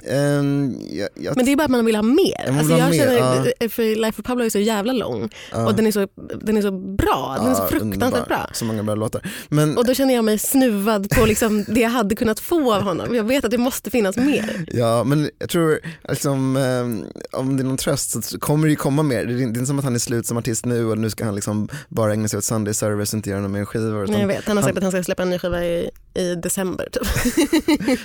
ehm, 0.08 0.78
jag, 0.92 1.10
jag, 1.16 1.36
Men 1.36 1.46
det 1.46 1.52
är 1.52 1.56
bara 1.56 1.64
att 1.64 1.72
man 1.72 1.86
vill 1.86 1.96
ha 1.96 2.02
mer. 2.04 2.46
man 2.48 2.58
alltså 2.60 2.78
jag 2.78 2.90
mer, 2.90 2.98
känner, 2.98 3.54
ja. 3.60 3.70
För 3.70 3.96
Life 3.96 4.22
of 4.22 4.26
Pablo 4.26 4.46
är 4.46 4.50
så 4.50 4.60
jävla 4.60 4.94
lång 4.94 5.30
ja, 5.52 5.66
och 5.68 5.76
den 5.76 5.88
är, 5.88 5.92
så, 5.92 6.08
den 6.42 6.58
är 6.58 6.62
så 6.62 6.72
bra. 6.72 7.36
Den 7.40 7.48
är 7.52 7.56
så 7.56 7.62
ja, 7.62 7.68
fruktansvärt 7.68 8.04
underbar. 8.04 8.26
bra. 8.28 8.50
Så 8.54 8.66
många 8.66 8.84
bra 8.84 8.96
låtar. 8.96 9.22
Men, 9.50 9.78
Och 9.78 9.86
då 9.86 9.94
känner 9.94 10.14
jag 10.14 10.26
mig 10.26 10.40
snuvad 10.40 11.10
på 11.10 11.26
liksom 11.26 11.64
det 11.68 11.80
jag 11.80 11.90
hade 11.90 12.16
kunnat 12.16 12.40
få 12.40 12.74
av 12.74 12.82
honom. 12.82 13.16
Jag 13.16 13.24
vet 13.24 13.46
att 13.46 13.52
det 13.52 13.58
måste 13.58 13.90
finnas 13.90 14.18
mer. 14.18 14.66
Ja 14.68 15.04
men 15.04 15.30
jag 15.40 15.50
tror, 15.50 15.80
liksom, 16.10 16.58
eh, 16.58 17.40
om 17.40 17.58
det 17.58 17.64
är 17.64 17.66
någon 17.66 17.78
tröst 17.78 18.24
så 18.24 18.40
kommer 18.40 18.68
det 18.68 18.70
ju 18.72 18.76
komma 18.76 19.04
mer. 19.04 19.26
Det 19.26 19.34
är, 19.34 19.42
inte 19.42 19.66
som 19.66 19.80
att 19.80 19.86
han 19.86 19.96
är 19.96 20.00
slut 20.00 20.26
som 20.26 20.38
artist 20.38 20.66
nu 20.66 20.86
och 20.86 20.98
nu 20.98 21.10
ska 21.10 21.26
han 21.26 21.36
liksom 21.36 21.70
bara 21.90 22.14
ägna 22.14 22.28
sig 22.28 22.38
åt 22.38 22.44
Sunday 22.44 22.74
service 22.74 23.14
och 23.14 23.18
inte 23.18 23.30
göra 23.30 23.40
några 23.42 23.54
mer 23.54 23.66
skivor. 23.66 24.08
Nej, 24.08 24.20
jag 24.22 24.28
vet. 24.28 24.46
Han 24.48 24.58
har 24.58 24.64
sagt 24.64 24.76
han- 24.76 24.78
att 24.78 24.84
han 24.84 24.92
ska 24.92 25.04
släppa 25.04 25.24
en 25.24 25.30
ny 25.30 25.40
skiva 25.40 25.66
i, 25.66 25.90
i 26.14 26.36
december. 26.36 26.90
Typ. 26.92 27.08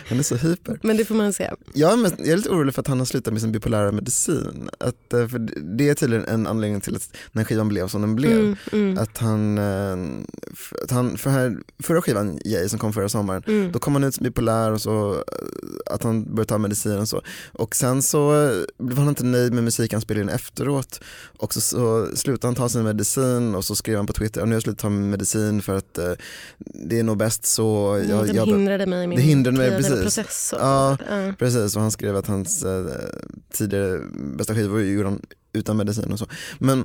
han 0.09 0.19
är 0.19 0.23
så 0.23 0.37
hy 0.37 0.55
super. 0.55 0.79
Men 0.83 0.97
det 0.97 1.05
får 1.05 1.15
man 1.15 1.33
se. 1.33 1.51
Jag 1.85 1.92
är, 1.92 1.97
mest, 1.97 2.14
jag 2.18 2.29
är 2.29 2.37
lite 2.37 2.49
orolig 2.51 2.75
för 2.75 2.81
att 2.81 2.87
han 2.87 2.99
har 2.99 3.07
slutat 3.07 3.33
med 3.33 3.42
sin 3.42 3.53
bipolära 3.53 3.92
medicin. 3.92 4.68
Att, 4.81 5.12
eh, 5.12 5.29
för 5.29 5.38
det 5.77 5.88
är 5.88 5.94
tydligen 5.94 6.25
en 6.25 6.47
anledning 6.47 6.81
till 6.81 6.97
att 6.97 7.16
den 7.33 7.44
skivan 7.44 7.68
blev 7.68 7.88
som 7.88 8.01
den 8.01 8.16
blev. 8.16 8.38
Mm, 8.38 8.57
mm, 8.73 8.99
Att 8.99 9.18
han, 9.18 9.59
eh, 9.59 9.97
att 10.85 10.90
han 10.90 11.18
för 11.18 11.31
här, 11.31 11.57
förra 11.83 12.03
skivan, 12.03 12.38
Jay, 12.44 12.68
som 12.68 12.79
kom 12.79 12.92
förra 12.92 13.09
sommaren, 13.09 13.42
mm. 13.47 13.73
då 13.73 13.79
kom 13.79 13.94
han 13.94 14.05
ut 14.05 14.14
som 14.14 14.25
bipolär 14.25 14.73
och 14.73 14.81
så, 14.81 15.12
eh, 15.14 15.94
att 15.94 16.03
han 16.03 16.25
började 16.25 16.44
ta 16.49 16.59
medicin 16.59 16.99
och 16.99 17.09
så. 17.09 17.23
Och 17.53 17.77
sen 17.77 18.03
så 18.03 18.51
blev 18.79 18.99
han 18.99 19.09
inte 19.09 19.25
nöjd 19.25 19.53
med 19.53 19.64
musikanspelningen 19.64 20.29
efteråt 20.35 21.01
och 21.38 21.55
så, 21.55 21.61
så 21.61 22.09
slutade 22.16 22.47
han 22.47 22.55
ta 22.55 22.68
sin 22.68 22.83
medicin 22.83 23.55
och 23.55 23.64
så 23.64 23.75
skrev 23.75 23.97
han 23.97 24.07
på 24.07 24.12
Twitter, 24.12 24.40
och 24.40 24.49
nu 24.49 24.53
har 24.53 24.57
jag 24.57 24.62
slutat 24.62 24.81
ta 24.83 24.88
medicin 24.88 25.62
för 25.62 25.77
att 25.77 25.99
det 26.59 26.99
är 26.99 27.03
nog 27.03 27.16
bäst 27.16 27.47
så. 27.47 27.94
Mm, 27.94 28.11
Jag, 28.11 28.27
den 28.27 28.37
jag, 28.37 28.47
hindrade 28.47 28.87
mig 28.87 29.05
i 29.05 29.07
min 29.07 29.16
det 29.18 29.23
hindrade 29.25 29.59
mig, 29.59 29.68
kreativa 29.68 29.88
precis. 29.88 30.03
process. 30.16 30.53
Och 30.53 30.59
Ja. 30.61 30.99
ja. 31.11 31.33
Precis, 31.38 31.74
och 31.77 31.83
han 31.83 31.91
skrev 31.91 32.17
att 32.17 32.27
hans 32.27 32.65
eh, 32.65 32.85
tidigare 33.53 34.01
bästa 34.37 34.55
skivor 34.55 34.83
gjorde 34.83 35.09
han 35.09 35.21
utan 35.53 35.77
medicin 35.77 36.13
och 36.13 36.19
så. 36.19 36.27
Men 36.59 36.85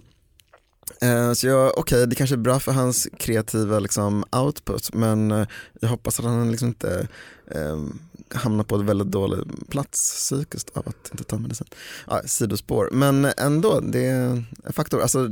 eh, 1.02 1.34
så 1.34 1.48
jag, 1.48 1.78
okej 1.78 2.08
det 2.08 2.16
kanske 2.16 2.36
är 2.36 2.38
bra 2.38 2.60
för 2.60 2.72
hans 2.72 3.08
kreativa 3.18 3.80
liksom, 3.80 4.24
output 4.32 4.94
men 4.94 5.32
eh, 5.32 5.48
jag 5.80 5.90
hoppas 5.90 6.20
att 6.20 6.26
han 6.26 6.52
liksom 6.52 6.68
inte 6.68 7.08
eh, 7.48 7.84
hamnar 8.32 8.64
på 8.64 8.76
en 8.76 8.86
väldigt 8.86 9.12
dålig 9.12 9.40
plats 9.70 10.14
psykiskt 10.16 10.70
av 10.78 10.88
att 10.88 11.10
inte 11.12 11.24
ta 11.24 11.38
medicin. 11.38 11.68
Ja, 12.08 12.22
sidospår, 12.26 12.90
men 12.92 13.26
ändå, 13.38 13.80
det 13.80 14.06
är 14.06 14.20
en 14.64 14.74
faktor. 14.74 15.02
Alltså, 15.02 15.28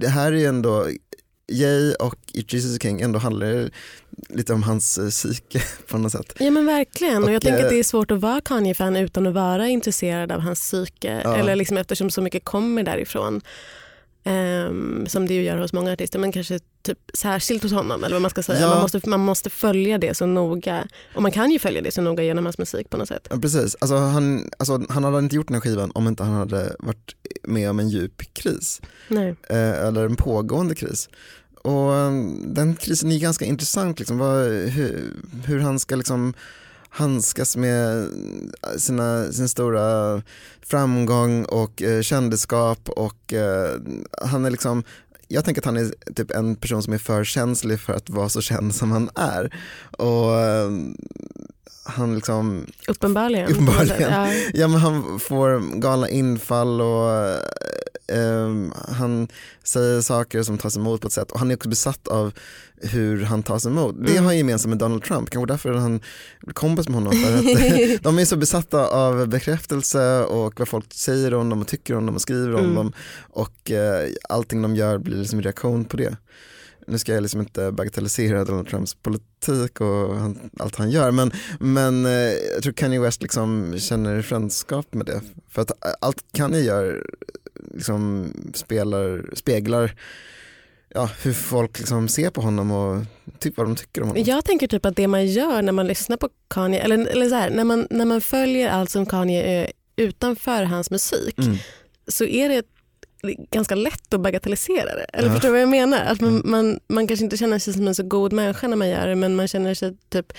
det 0.00 0.08
här 0.08 0.32
är 0.32 0.36
ju 0.36 0.46
ändå 0.46 0.88
Jay 1.50 1.94
och 1.94 2.16
Jesus 2.32 2.82
King 2.82 3.00
ändå 3.00 3.18
handlar 3.18 3.70
lite 4.28 4.52
om 4.52 4.62
hans 4.62 4.98
eh, 4.98 5.08
psyke 5.08 5.62
på 5.86 5.98
något 5.98 6.12
sätt. 6.12 6.32
Ja 6.38 6.50
men 6.50 6.66
verkligen 6.66 7.22
och, 7.22 7.28
Och, 7.28 7.34
jag 7.34 7.42
tänker 7.42 7.58
eh, 7.58 7.64
att 7.64 7.70
det 7.70 7.78
är 7.78 7.84
svårt 7.84 8.10
att 8.10 8.20
vara 8.20 8.40
Kanye-fan 8.40 8.96
utan 8.96 9.26
att 9.26 9.34
vara 9.34 9.68
intresserad 9.68 10.32
av 10.32 10.40
hans 10.40 10.60
psyke. 10.60 11.20
Ja. 11.24 11.36
Eller 11.36 11.56
liksom 11.56 11.76
eftersom 11.76 12.10
så 12.10 12.22
mycket 12.22 12.44
kommer 12.44 12.82
därifrån. 12.82 13.40
Ehm, 14.24 15.06
som 15.06 15.28
det 15.28 15.34
ju 15.34 15.42
gör 15.42 15.58
hos 15.58 15.72
många 15.72 15.92
artister 15.92 16.18
men 16.18 16.32
kanske 16.32 16.58
typ 16.82 16.98
särskilt 17.14 17.62
hos 17.62 17.72
honom. 17.72 18.04
Eller 18.04 18.14
vad 18.14 18.22
man 18.22 18.30
ska 18.30 18.42
säga. 18.42 18.60
Ja. 18.60 18.68
Man, 18.68 18.82
måste, 18.82 19.08
man 19.08 19.20
måste 19.20 19.50
följa 19.50 19.98
det 19.98 20.16
så 20.16 20.26
noga. 20.26 20.88
Och 21.14 21.22
man 21.22 21.32
kan 21.32 21.50
ju 21.50 21.58
följa 21.58 21.82
det 21.82 21.90
så 21.90 22.02
noga 22.02 22.22
genom 22.22 22.44
hans 22.44 22.58
musik 22.58 22.90
på 22.90 22.96
något 22.96 23.08
sätt. 23.08 23.26
Ja, 23.30 23.36
precis, 23.36 23.76
alltså, 23.80 23.96
han, 23.96 24.50
alltså, 24.58 24.82
han 24.88 25.04
hade 25.04 25.18
inte 25.18 25.36
gjort 25.36 25.46
den 25.46 25.54
här 25.54 25.60
skivan 25.60 25.90
om 25.94 26.08
inte 26.08 26.22
han 26.22 26.34
hade 26.34 26.76
varit 26.78 27.16
med 27.42 27.70
om 27.70 27.80
en 27.80 27.88
djup 27.88 28.34
kris. 28.34 28.80
Eh, 29.48 29.86
eller 29.86 30.04
en 30.04 30.16
pågående 30.16 30.74
kris. 30.74 31.08
Och 31.62 31.94
eh, 31.94 32.12
den 32.44 32.76
krisen 32.76 33.12
är 33.12 33.18
ganska 33.18 33.44
intressant, 33.44 33.98
liksom, 33.98 34.18
vad, 34.18 34.44
hur, 34.48 35.16
hur 35.46 35.60
han 35.60 35.78
ska 35.78 35.96
liksom 35.96 36.34
handskas 36.90 37.56
med 37.56 38.08
sina, 38.76 39.32
sin 39.32 39.48
stora 39.48 40.22
framgång 40.62 41.44
och 41.44 41.82
eh, 41.82 42.02
kändisskap 42.02 42.88
och 42.88 43.32
eh, 43.32 43.80
han 44.22 44.44
är 44.44 44.50
liksom 44.50 44.84
jag 45.28 45.44
tänker 45.44 45.60
att 45.60 45.66
han 45.66 45.76
är 45.76 46.12
typ 46.14 46.30
en 46.30 46.56
person 46.56 46.82
som 46.82 46.92
är 46.92 46.98
för 46.98 47.24
känslig 47.24 47.80
för 47.80 47.92
att 47.92 48.10
vara 48.10 48.28
så 48.28 48.40
känd 48.40 48.74
som 48.74 48.90
han 48.90 49.10
är. 49.14 49.54
Och 49.98 50.40
eh, 50.40 50.70
han 51.84 52.14
liksom 52.14 52.66
Uppenbarligen. 52.88 53.50
Uppenbarligen. 53.50 54.12
Ja. 54.12 54.32
Ja 54.54 54.68
men 54.68 54.80
han 54.80 55.20
får 55.20 55.80
galna 55.80 56.08
infall 56.08 56.80
och 56.80 57.38
eh, 58.10 58.72
han 58.94 59.28
säger 59.64 60.00
saker 60.00 60.42
som 60.42 60.58
tas 60.58 60.76
emot 60.76 61.00
på 61.00 61.06
ett 61.06 61.12
sätt 61.12 61.30
och 61.30 61.38
han 61.38 61.50
är 61.50 61.54
också 61.56 61.68
besatt 61.68 62.08
av 62.08 62.32
hur 62.82 63.22
han 63.24 63.42
tas 63.42 63.66
emot. 63.66 63.94
Det 63.98 64.10
Mm. 64.10 64.16
har 64.16 64.24
han 64.24 64.38
gemensamt 64.38 64.68
med 64.70 64.78
Donald 64.78 65.02
Trump, 65.02 65.30
kanske 65.30 65.52
därför 65.52 65.74
han 65.74 66.00
blir 66.40 66.54
kompis 66.54 66.88
med 66.88 66.94
honom. 66.94 67.12
För 67.12 67.34
att 67.34 67.42
de 68.02 68.18
är 68.18 68.24
så 68.24 68.36
besatta 68.36 68.86
av 68.88 69.28
bekräftelse 69.28 70.20
och 70.24 70.58
vad 70.58 70.68
folk 70.68 70.92
säger 70.94 71.34
om 71.34 71.48
dem 71.50 71.60
och 71.60 71.66
tycker 71.68 71.94
om 71.96 72.06
dem 72.06 72.14
och 72.14 72.22
skriver 72.22 72.54
om 72.54 72.60
Mm. 72.64 72.74
dem 72.74 72.92
och 73.30 73.70
eh, 73.70 74.08
allting 74.28 74.62
de 74.62 74.76
gör 74.76 74.98
blir 74.98 75.16
liksom 75.16 75.38
en 75.38 75.42
reaktion 75.42 75.84
på 75.84 75.96
det. 75.96 76.16
Nu 76.90 76.98
ska 76.98 77.14
jag 77.14 77.22
liksom 77.22 77.40
inte 77.40 77.72
bagatellisera 77.72 78.44
Donald 78.44 78.68
Trumps 78.68 78.94
politik 78.94 79.80
och 79.80 80.16
han, 80.16 80.50
allt 80.58 80.76
han 80.76 80.90
gör 80.90 81.10
men, 81.10 81.32
men 81.60 82.06
eh, 82.06 82.12
jag 82.54 82.62
tror 82.62 82.72
Kanye 82.72 83.00
West 83.00 83.22
liksom 83.22 83.74
känner 83.78 84.22
frändskap 84.22 84.94
med 84.94 85.06
det. 85.06 85.20
För 85.48 85.62
att 85.62 85.72
allt 86.00 86.24
Kanye 86.32 86.60
gör 86.60 87.06
liksom 87.74 88.32
spelar, 88.54 89.34
speglar 89.34 89.94
ja, 90.94 91.10
hur 91.22 91.32
folk 91.32 91.78
liksom 91.78 92.08
ser 92.08 92.30
på 92.30 92.40
honom 92.40 92.70
och 92.70 93.04
typ 93.38 93.56
vad 93.56 93.66
de 93.66 93.76
tycker 93.76 94.02
om 94.02 94.08
honom. 94.08 94.24
Jag 94.26 94.44
tänker 94.44 94.66
typ 94.66 94.86
att 94.86 94.96
det 94.96 95.08
man 95.08 95.26
gör 95.26 95.62
när 95.62 95.72
man 95.72 95.86
lyssnar 95.86 96.16
på 96.16 96.28
Kanye, 96.48 96.80
eller, 96.80 97.06
eller 97.06 97.28
så 97.28 97.34
här, 97.34 97.50
när, 97.50 97.64
man, 97.64 97.86
när 97.90 98.04
man 98.04 98.20
följer 98.20 98.70
allt 98.70 98.90
som 98.90 99.06
Kanye 99.06 99.42
är 99.42 99.72
utanför 99.96 100.62
hans 100.64 100.90
musik 100.90 101.38
Mm. 101.38 101.56
så 102.08 102.24
är 102.24 102.48
det 102.48 102.62
ganska 103.50 103.74
lätt 103.74 104.14
att 104.14 104.20
bagatellisera 104.20 104.94
det. 104.94 105.06
Eller 105.12 105.28
Ja. 105.28 105.32
förstår 105.32 105.48
du 105.48 105.52
vad 105.52 105.62
jag 105.62 105.68
menar? 105.68 106.00
Att 106.04 106.20
man, 106.20 106.30
Mm. 106.30 106.50
man, 106.50 106.80
man 106.88 107.06
kanske 107.06 107.24
inte 107.24 107.36
känner 107.36 107.58
sig 107.58 107.72
som 107.74 107.88
en 107.88 107.94
så 107.94 108.02
god 108.02 108.32
människa 108.32 108.68
när 108.68 108.76
man 108.76 108.88
gör 108.88 109.06
det 109.06 109.14
men 109.16 109.36
man 109.36 109.48
känner 109.48 109.74
sig 109.74 109.96
typ 110.08 110.32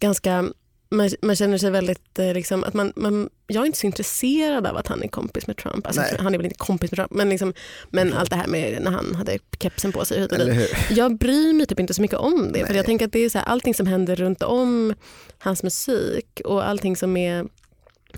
ganska 0.00 0.44
man, 0.90 1.10
man 1.22 1.36
känner 1.36 1.58
sig 1.58 1.70
väldigt, 1.70 2.18
eh, 2.18 2.32
liksom, 2.34 2.64
att 2.64 2.74
man, 2.74 2.92
man, 2.96 3.28
jag 3.46 3.62
är 3.62 3.66
inte 3.66 3.78
så 3.78 3.86
intresserad 3.86 4.66
av 4.66 4.76
att 4.76 4.86
han 4.86 5.02
är 5.02 5.08
kompis 5.08 5.46
med 5.46 5.56
Trump. 5.56 5.86
Alltså, 5.86 6.02
han 6.18 6.34
är 6.34 6.38
väl 6.38 6.44
inte 6.46 6.58
kompis 6.58 6.90
med 6.90 6.96
Trump 6.98 7.10
men, 7.12 7.28
liksom, 7.28 7.54
men 7.90 8.12
allt 8.14 8.30
det 8.30 8.36
här 8.36 8.46
med 8.46 8.82
när 8.82 8.90
han 8.90 9.14
hade 9.14 9.38
kepsen 9.62 9.92
på 9.92 10.04
sig 10.04 10.20
hit 10.20 10.32
och 10.32 10.38
dit. 10.38 10.70
Jag 10.90 11.18
bryr 11.18 11.52
mig 11.52 11.66
typ 11.66 11.80
inte 11.80 11.94
så 11.94 12.02
mycket 12.02 12.18
om 12.18 12.52
det. 12.52 12.66
För 12.66 12.74
jag 12.74 12.86
tänker 12.86 13.06
att 13.06 13.12
det 13.12 13.18
är 13.24 13.28
så 13.28 13.38
här, 13.38 13.44
allting 13.44 13.74
som 13.74 13.86
händer 13.86 14.16
runt 14.16 14.42
om 14.42 14.94
hans 15.38 15.62
musik 15.62 16.40
och 16.44 16.68
allting 16.68 16.96
som 16.96 17.16
är 17.16 17.46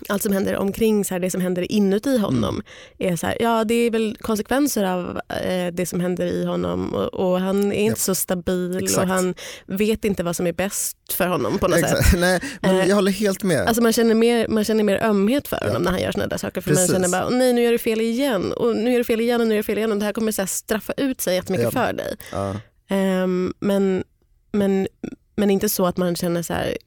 allt 0.09 0.23
som 0.23 0.33
händer 0.33 0.55
omkring 0.57 1.05
så 1.05 1.13
här, 1.13 1.19
det 1.19 1.31
som 1.31 1.41
händer 1.41 1.71
inuti 1.71 2.17
honom 2.17 2.61
är 2.97 3.15
så 3.15 3.27
här, 3.27 3.37
ja 3.39 3.63
det 3.63 3.73
är 3.73 3.91
väl 3.91 4.17
konsekvenser 4.21 4.83
av 4.83 5.19
eh, 5.43 5.73
det 5.73 5.85
som 5.85 5.99
händer 5.99 6.25
i 6.25 6.45
honom 6.45 6.93
och, 6.95 7.13
och 7.13 7.39
han 7.39 7.71
är 7.71 7.75
inte 7.75 7.89
Japp. 7.91 7.97
så 7.97 8.15
stabil 8.15 8.77
Exakt. 8.83 9.01
och 9.01 9.07
han 9.07 9.35
vet 9.65 10.05
inte 10.05 10.23
vad 10.23 10.35
som 10.35 10.47
är 10.47 10.53
bäst 10.53 10.97
för 11.13 11.27
honom 11.27 11.57
på 11.59 11.67
något 11.67 11.79
sätt. 11.79 11.91
Exakt. 11.99 12.19
Nej, 12.19 12.39
men 12.61 12.75
Eh, 12.79 12.87
jag 12.87 12.95
håller 12.95 13.11
helt 13.11 13.43
med. 13.43 13.67
Alltså 13.67 13.83
man, 13.83 13.93
känner 13.93 14.15
mer, 14.15 14.47
man 14.47 14.63
känner 14.63 14.83
mer 14.83 15.03
ömhet 15.03 15.47
för 15.47 15.57
honom 15.57 15.73
Ja. 15.73 15.79
när 15.79 15.91
han 15.91 16.01
gör 16.01 16.11
såna 16.11 16.27
där 16.27 16.37
saker. 16.37 16.61
För 16.61 16.69
Precis. 16.69 16.89
man 16.91 16.95
känner 17.01 17.09
bara, 17.19 17.25
"Åh, 17.27 17.37
nej 17.37 17.53
nu 17.53 17.61
gör 17.63 17.71
du 17.71 17.77
fel 17.77 18.01
igen 18.01 18.53
och 18.53 18.75
nu 18.75 18.91
gör 18.91 18.97
du 18.97 19.03
fel 19.03 19.21
igen 19.21 19.41
och 19.41 19.47
nu 19.47 19.53
gör 19.55 19.59
du 19.59 19.63
fel 19.63 19.77
igen 19.77 19.91
och 19.91 19.97
det 19.97 20.05
här 20.05 20.13
kommer 20.13 20.31
så 20.31 20.41
här 20.41 20.47
straffa 20.47 20.93
ut 20.97 21.21
sig 21.21 21.35
jättemycket 21.35 21.63
Ja. 21.73 21.85
för 21.85 21.93
dig. 21.93 22.15
ja. 22.31 22.55
Ehm, 22.89 23.53
men, 23.59 24.03
men, 24.51 24.87
men 25.35 25.49
inte 25.51 25.69
så 25.69 25.85
att 25.85 25.97
man 25.97 26.15
känner 26.15 26.41
så 26.41 26.53
här, 26.53 26.77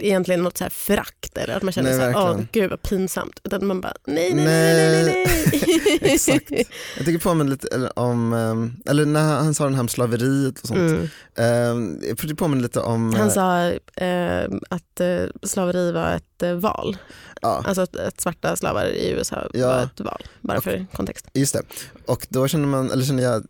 egentligen 0.00 0.42
något 0.42 0.58
så 0.58 0.64
här 0.64 0.70
förakt 0.70 1.38
eller 1.38 1.56
att 1.56 1.62
man 1.62 1.72
känner 1.72 1.90
Nej, 1.98 2.14
så 2.14 2.20
här, 2.20 2.30
åh 2.30 2.40
gud 2.52 2.70
vad 2.70 2.82
pinsamt. 2.82 3.40
Utan 3.44 3.66
man 3.66 3.80
bara, 3.80 3.94
nej 4.06 4.34
nej 4.34 4.44
nej 4.44 4.74
nej 4.74 5.04
nej. 5.04 5.26
nej. 5.52 5.98
Exakt. 6.14 6.50
Jag 6.96 7.06
tycker 7.06 7.18
på 7.18 7.34
mig 7.34 7.46
lite 7.46 7.90
om, 7.96 8.32
eh, 8.32 8.90
eller 8.90 9.06
när 9.06 9.20
han 9.20 9.54
sa 9.54 9.64
den 9.64 9.74
här 9.74 9.80
om 9.80 9.88
slaveriet 9.88 10.60
och 10.60 10.68
sånt. 10.68 10.80
Mm. 10.80 11.08
Eh, 11.38 12.08
jag 12.08 12.18
tycker 12.18 12.34
på 12.34 12.48
mig 12.48 12.60
lite 12.60 12.80
om, 12.80 13.14
Han 13.14 13.28
eh, 13.28 13.32
sa 13.32 13.68
eh, 14.04 14.48
att 14.68 15.00
eh, 15.00 15.24
slaveri 15.42 15.92
var 15.92 16.14
ett 16.14 16.42
eh, 16.42 16.52
val. 16.52 16.96
Ja 17.40 17.62
Alltså 17.66 17.82
att, 17.82 17.96
att 17.96 18.20
svarta 18.20 18.56
slavar 18.56 18.84
i 18.86 19.10
USA 19.10 19.48
Ja. 19.54 19.66
var 19.68 19.82
ett 19.82 20.00
val. 20.00 20.22
Bara 20.40 20.60
för 20.60 20.86
kontext. 20.92 21.26
just 21.34 21.52
det. 21.54 21.62
Och 22.06 22.26
då 22.30 22.48
känner 22.48 22.66
man, 22.66 22.90
eller 22.90 23.04
känner 23.04 23.22
jag, 23.22 23.44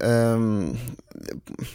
ehm, 0.00 0.76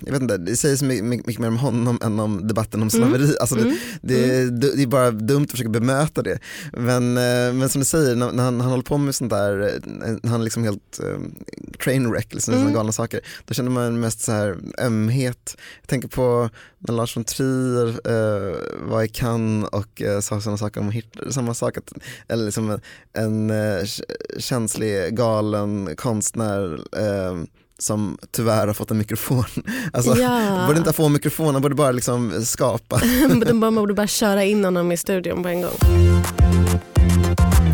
jag 0.06 0.12
vet 0.14 0.22
inte, 0.22 0.38
det 0.38 0.56
säger 0.58 0.76
så 0.76 0.86
mycket, 0.86 1.06
mycket 1.06 1.40
mer 1.40 1.48
om 1.48 1.58
honom 1.58 2.00
än 2.04 2.20
om 2.20 2.48
debatten 2.48 2.82
om 2.82 2.90
slaveri. 2.90 3.36
Alltså 3.40 3.56
det, 3.56 3.62
Mm. 3.62 3.76
det, 4.02 4.76
det 4.76 4.84
är 4.84 4.88
bara 4.88 5.12
dumt 5.12 5.44
att 5.44 5.52
försöka 5.52 5.70
bemöta 5.70 6.22
det. 6.22 6.40
Men, 6.74 7.18
eh, 7.18 7.54
men 7.54 7.70
som 7.70 7.80
du 7.82 7.86
säger, 7.86 8.16
när, 8.16 8.26
han, 8.44 8.62
han 8.62 8.70
håller 8.72 8.84
på 8.84 8.98
med 8.98 9.16
sånt 9.16 9.30
där, 9.30 9.60
eh, 9.62 10.16
när 10.24 10.30
han 10.30 10.44
liksom 10.44 10.64
helt 10.64 11.00
eh, 11.04 11.18
trainwreck, 11.84 12.34
liksom, 12.34 12.54
Mm. 12.54 12.66
såna 12.66 12.76
galna 12.78 12.92
saker, 12.92 13.20
då 13.46 13.54
känner 13.54 13.72
man 13.72 14.00
mest 14.00 14.22
så 14.22 14.32
här 14.32 14.58
ömhet. 14.82 15.58
Jag 15.82 15.88
tänker 15.90 16.08
på 16.08 16.50
när 16.80 16.94
Lars 16.94 17.18
von 17.18 17.24
Trier 17.24 17.88
eh, 17.88 18.56
var 18.90 19.04
i 19.04 19.08
Cannes 19.08 19.70
och 19.70 20.02
eh, 20.02 20.20
sa 20.20 20.42
sådana 20.42 20.58
saker 20.58 20.82
om 20.82 20.92
Hitler, 20.92 21.30
samma 21.32 21.54
sak, 21.54 21.78
att, 21.78 21.94
eller 22.28 22.46
liksom 22.46 22.70
en, 22.72 22.82
en 23.14 23.50
eh, 23.50 23.86
känslig, 24.38 25.16
galen 25.18 25.96
konstnär 25.96 26.74
eh, 26.98 27.38
som 27.78 28.18
tyvärr 28.32 28.68
har 28.68 28.74
fått 28.74 28.92
en 28.92 28.98
mikrofon. 28.98 29.44
Alltså, 29.94 30.16
ja. 30.22 30.64
Borde 30.68 30.80
inte 30.80 30.94
få 30.94 31.10
mikrofon, 31.10 31.54
han 31.54 31.62
borde 31.62 31.76
bara 31.76 31.92
liksom 31.92 32.46
skapa. 32.46 33.02
De 33.46 33.60
borde 33.76 33.94
bara 33.94 34.08
köra 34.08 34.44
in 34.44 34.64
honom 34.66 34.92
i 34.92 34.98
studion 34.98 35.44
på 35.44 35.50
en 35.50 35.62
gång. 35.62 35.78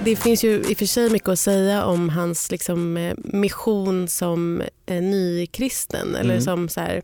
Det 0.05 0.15
finns 0.15 0.43
ju 0.43 0.63
i 0.67 0.73
och 0.73 0.77
för 0.77 0.85
sig 0.85 1.09
mycket 1.09 1.29
att 1.29 1.39
säga 1.39 1.85
om 1.85 2.09
hans 2.09 2.51
liksom, 2.51 2.97
eh, 2.97 3.13
mission 3.17 4.07
som 4.07 4.61
eh, 4.85 5.01
nykristen 5.01 6.15
eller 6.15 6.33
Mm. 6.33 6.41
som 6.43 6.69
så 6.69 6.79
här, 6.79 7.01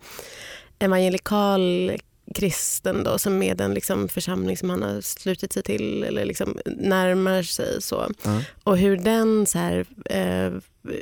evangelikal 0.82 1.92
kristen 2.36 3.04
då, 3.04 3.18
som 3.18 3.44
är 3.44 3.56
den 3.56 3.74
liksom, 3.74 4.10
församling 4.10 4.58
som 4.58 4.70
han 4.70 4.84
har 4.84 5.02
slutit 5.02 5.54
sig 5.54 5.64
till 5.64 6.04
eller 6.04 6.26
liksom, 6.26 6.58
närmar 6.66 7.44
sig. 7.44 7.82
så. 7.82 8.08
Ja. 8.24 8.42
Och 8.64 8.78
hur 8.78 8.98
den 8.98 9.46
så 9.46 9.58
här, 9.58 9.86
eh, 10.06 10.52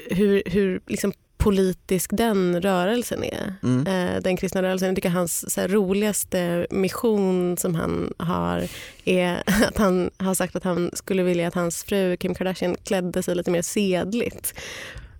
hur, 0.10 0.44
hur 0.46 0.82
liksom 0.88 1.14
politisk 1.38 2.10
den 2.14 2.62
rörelsen 2.62 3.24
är. 3.24 3.54
Mm. 3.64 3.88
Eh, 3.88 4.22
den 4.22 4.38
kristna 4.38 4.62
rörelsen. 4.62 4.88
Jag 4.88 4.96
tycker 4.96 5.10
hans 5.10 5.54
så 5.54 5.62
här, 5.62 5.68
roligaste 5.68 6.68
mission 6.72 7.58
som 7.58 7.76
han 7.76 8.14
har 8.18 8.68
är 9.06 9.44
att 9.68 9.78
han 9.78 10.10
har 10.18 10.34
sagt 10.34 10.56
att 10.56 10.64
han 10.64 10.92
skulle 10.94 11.24
vilja 11.24 11.48
att 11.48 11.56
hans 11.56 11.84
fru 11.84 12.18
Kim 12.18 12.36
Kardashian 12.36 12.76
klädde 12.84 13.24
sig 13.24 13.36
lite 13.36 13.52
mer 13.52 13.62
sedligt. 13.62 14.54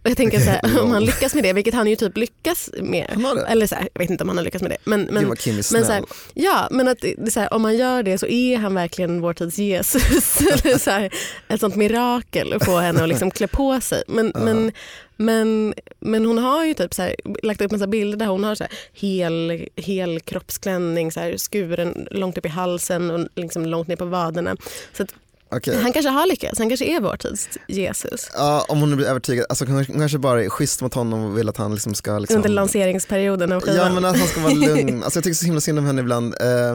Och 0.04 0.10
jag 0.10 0.18
tänker 0.18 0.40
så 0.40 0.50
här, 0.50 0.82
om 0.82 0.92
han 0.92 1.06
lyckas 1.06 1.36
med 1.36 1.44
det, 1.44 1.54
vilket 1.54 1.74
han 1.74 1.88
ju 1.88 1.96
typ 1.96 2.18
lyckas 2.18 2.70
med. 2.82 3.26
Eller 3.48 3.68
så 3.68 3.76
här, 3.76 3.90
jag 3.94 4.00
vet 4.00 4.10
inte 4.10 4.24
om 4.24 4.28
han 4.28 4.38
har 4.38 4.44
lyckats 4.46 4.62
med 4.62 4.72
det. 4.72 4.78
Men, 4.84 5.06
Gud 5.06 5.14
men, 5.14 5.28
vad 5.28 5.40
Kim 5.40 5.54
är 5.58 5.74
men 5.74 5.86
så 5.86 5.92
här, 5.92 6.04
ja, 6.34 6.68
men 6.72 6.88
att 6.88 7.06
så 7.30 7.40
här, 7.40 7.54
om 7.54 7.62
man 7.62 7.78
gör 7.78 8.04
det 8.04 8.18
så 8.18 8.28
är 8.28 8.58
han 8.58 8.74
verkligen 8.76 9.22
vår 9.22 9.34
tids 9.34 9.58
Jesus. 9.58 10.42
Eller 10.66 10.78
så 10.78 10.92
här, 10.92 11.14
ett 11.48 11.60
sånt 11.60 11.76
mirakel 11.76 12.54
att 12.54 12.66
få 12.66 12.78
henne 12.78 13.04
att 13.04 13.10
liksom 13.10 13.32
klä 13.32 13.48
på 13.48 13.82
sig. 13.82 14.04
Men, 14.08 14.32
Ja. 14.34 14.40
men, 14.40 14.72
men, 15.18 15.74
men 16.00 16.26
hon 16.26 16.38
har 16.38 16.66
ju 16.66 16.74
typ 16.74 16.94
så 16.94 17.02
här, 17.02 17.16
lagt 17.44 17.62
upp 17.62 17.72
massa 17.72 17.88
bilder 17.88 18.18
där 18.18 18.26
hon 18.26 18.44
har 18.44 18.56
så 18.56 18.64
här, 18.64 18.74
hel, 18.94 19.66
hel 19.76 20.20
kroppsklänning, 20.20 21.12
så 21.12 21.20
här, 21.20 21.38
skuren 21.38 22.08
långt 22.12 22.38
upp 22.38 22.46
i 22.46 22.50
halsen 22.50 23.12
och 23.12 23.28
liksom 23.36 23.66
långt 23.66 23.88
ner 23.88 23.96
på 23.96 24.06
vaderna. 24.06 24.58
Så 24.94 25.04
att 25.04 25.14
Okej. 25.52 25.76
han 25.82 25.94
kanske 25.94 26.10
har 26.10 26.28
lyckats, 26.28 26.60
han 26.60 26.70
kanske 26.70 26.86
är 26.86 27.00
vår 27.02 27.18
tids 27.18 27.50
Jesus. 27.68 28.30
Ja, 28.34 28.66
om 28.70 28.80
hon 28.80 28.96
blir 28.96 29.08
övertygad. 29.08 29.46
Alltså, 29.50 29.66
hon 29.66 29.86
kanske- 29.86 30.18
bara 30.20 30.44
är 30.44 30.50
schysst 30.50 30.82
mot 30.82 30.94
honom 30.94 31.24
och 31.24 31.38
vill 31.38 31.50
att 31.50 31.58
han 31.58 31.74
liksom 31.74 31.94
ska... 31.96 32.20
Liksom... 32.20 32.36
Under 32.38 32.50
lanseringsperioden 32.50 33.52
av 33.52 33.62
skivan. 33.62 33.76
Ja 33.78 33.94
men 33.94 34.06
att 34.06 34.18
han 34.20 34.28
ska 34.28 34.42
vara 34.42 34.54
lugn. 34.76 35.04
Alltså, 35.04 35.18
jag 35.18 35.24
tycker 35.24 35.36
så 35.36 35.46
himla 35.46 35.62
synd 35.62 35.80
om 35.80 35.86
henne 35.86 36.02
ibland. 36.02 36.36
Eh, 36.42 36.72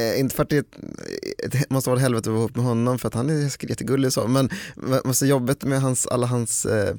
eh, 0.00 0.20
inte 0.20 0.34
för 0.36 0.42
att 0.42 0.48
det 0.50 0.66
det 1.52 1.70
måste 1.70 1.90
vara 1.90 1.98
ett 1.98 2.02
helvete 2.02 2.28
att 2.30 2.32
vara 2.32 2.38
ihop 2.40 2.56
med 2.56 2.64
honom 2.64 2.98
för 2.98 3.08
att 3.08 3.14
han 3.14 3.30
är 3.30 3.48
säkert 3.48 3.70
jättegullig 3.70 4.06
och 4.06 4.12
så 4.12 4.28
men 4.28 4.50
måste 5.04 5.26
jobbet 5.26 5.64
med 5.64 5.80
hans, 5.80 6.06
alla 6.06 6.26
hans 6.26 6.66
eh, 6.66 6.94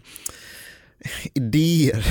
idéer. 1.33 2.05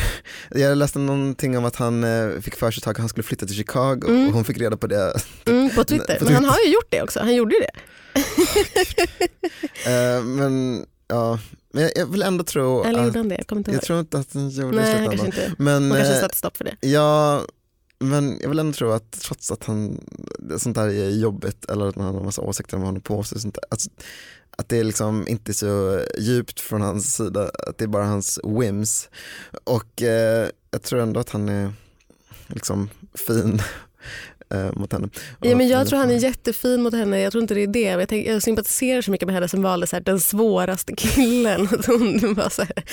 Jag 0.50 0.78
läste 0.78 0.98
någonting 0.98 1.58
om 1.58 1.64
att 1.64 1.76
han 1.76 2.04
eh, 2.04 2.40
fick 2.40 2.56
för 2.56 2.70
sig 2.70 2.80
ett 2.80 2.86
att 2.86 2.96
han 2.98 3.08
skulle 3.08 3.24
flytta 3.24 3.46
till 3.46 3.56
Chicago 3.56 4.00
Mm. 4.08 4.28
och 4.28 4.34
hon 4.34 4.44
fick 4.44 4.58
reda 4.58 4.76
på 4.76 4.86
det. 4.86 5.12
Mm, 5.46 5.70
på 5.70 5.84
Twitter. 5.84 6.14
På 6.18 6.24
Men 6.24 6.34
han 6.34 6.42
Twitter. 6.42 6.54
har 6.58 6.64
ju 6.66 6.72
gjort 6.72 6.86
det 6.88 7.02
också, 7.02 7.20
han 7.20 7.34
gjorde 7.34 7.54
ju 7.54 7.60
det. 7.60 7.70
Eh, 9.86 10.24
men 10.24 10.86
ja, 11.08 11.38
men 11.72 11.82
jag, 11.82 11.92
jag 11.96 12.06
vill 12.06 12.22
ändå 12.22 12.44
tro 12.44 12.84
Eller 12.84 12.98
att, 12.98 13.06
gjorde 13.06 13.18
han 13.18 13.28
det? 13.28 13.36
Jag 13.36 13.46
kommer 13.46 13.60
inte 13.60 13.70
ihåg. 13.70 13.76
jag 13.76 13.82
tror 13.82 14.00
inte 14.00 14.18
att 14.18 14.34
han 14.34 14.48
gjorde 14.50 14.76
det 14.76 14.82
i 14.82 15.18
slutändan. 15.18 15.54
Men, 15.58 15.90
kanske 15.90 16.14
eh, 16.14 16.20
satte 16.20 16.36
stopp 16.36 16.56
för 16.56 16.64
det. 16.64 16.76
Ja, 16.80 17.42
men 17.98 18.38
jag 18.40 18.48
vill 18.48 18.58
ändå 18.58 18.72
tro 18.72 18.90
att 18.90 19.12
trots 19.12 19.50
att 19.50 19.64
han, 19.64 20.00
sånt 20.58 20.76
där 20.76 20.88
är 20.88 21.10
jobbigt 21.10 21.64
eller 21.64 21.86
att 21.86 21.96
han 21.96 22.04
har 22.04 22.18
en 22.18 22.24
massa 22.24 22.42
åsikter 22.42 22.76
om 22.76 22.80
vad 22.80 22.88
han 22.88 22.96
har 22.96 23.00
på 23.00 23.22
sig 23.22 23.40
sånt 23.40 23.54
där, 23.54 23.64
alltså, 23.70 23.90
att 24.50 24.68
det 24.68 24.78
är 24.78 24.84
liksom 24.84 25.28
inte 25.28 25.54
så 25.54 26.00
djupt 26.18 26.60
från 26.60 26.80
hans 26.80 27.16
sida, 27.16 27.50
att 27.68 27.78
det 27.78 27.84
är 27.84 27.88
bara 27.88 28.04
hans 28.04 28.40
whims. 28.44 29.08
Och 29.64 30.02
eh, 30.02 30.48
jag 30.70 30.82
tror 30.82 31.00
ändå 31.00 31.20
att 31.20 31.30
han 31.30 31.48
är 31.48 31.72
liksom 32.46 32.90
fin 33.14 33.62
eh, 34.50 34.72
mot 34.72 34.92
henne. 34.92 35.08
Ja, 35.40 35.56
men 35.56 35.68
jag 35.68 35.88
tror 35.88 35.98
han 35.98 36.10
är 36.10 36.14
jättefin 36.18 36.82
mot 36.82 36.94
henne. 36.94 37.20
Jag 37.20 37.32
tror 37.32 37.42
inte 37.42 37.54
det 37.54 37.62
är 37.62 37.66
det. 37.66 37.80
Jag, 37.80 38.08
tänk, 38.08 38.26
jag 38.26 38.42
sympatiserar 38.42 39.02
så 39.02 39.10
mycket 39.10 39.26
med 39.26 39.34
henne 39.34 39.48
som 39.48 39.62
valde 39.62 39.86
så 39.86 39.96
här, 39.96 40.02
den 40.02 40.20
svåraste 40.20 40.94
killen. 40.96 41.66
Hon 41.86 42.34
var 42.34 42.48
så 42.48 42.62
här, 42.62 42.84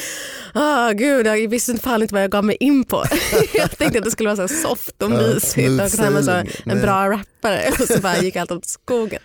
ah, 0.54 0.92
gud, 0.92 1.28
jag 1.28 1.48
visste 1.48 1.78
fan 1.78 2.02
inte 2.02 2.14
vad 2.14 2.24
jag 2.24 2.32
gav 2.32 2.44
mig 2.44 2.58
in 2.60 2.84
på. 2.84 3.04
jag 3.54 3.78
tänkte 3.78 4.00
att 4.00 4.06
det 4.06 4.12
skulle 4.12 4.34
vara 4.34 4.48
så 4.48 4.56
soft 4.56 5.04
och 5.04 5.12
Ja, 5.12 5.18
mysigt 5.18 5.54
smooth 5.54 5.80
och 5.80 5.86
att 5.86 5.98
han 6.00 6.14
var 6.14 6.22
så, 6.22 6.32
en 6.32 6.48
Nej. 6.66 6.82
bra 6.82 7.10
rappare. 7.10 7.72
Och 7.82 7.88
så 7.88 8.00
bara 8.00 8.18
gick 8.18 8.36
allt 8.36 8.52
åt 8.52 8.66
skogen. 8.66 9.22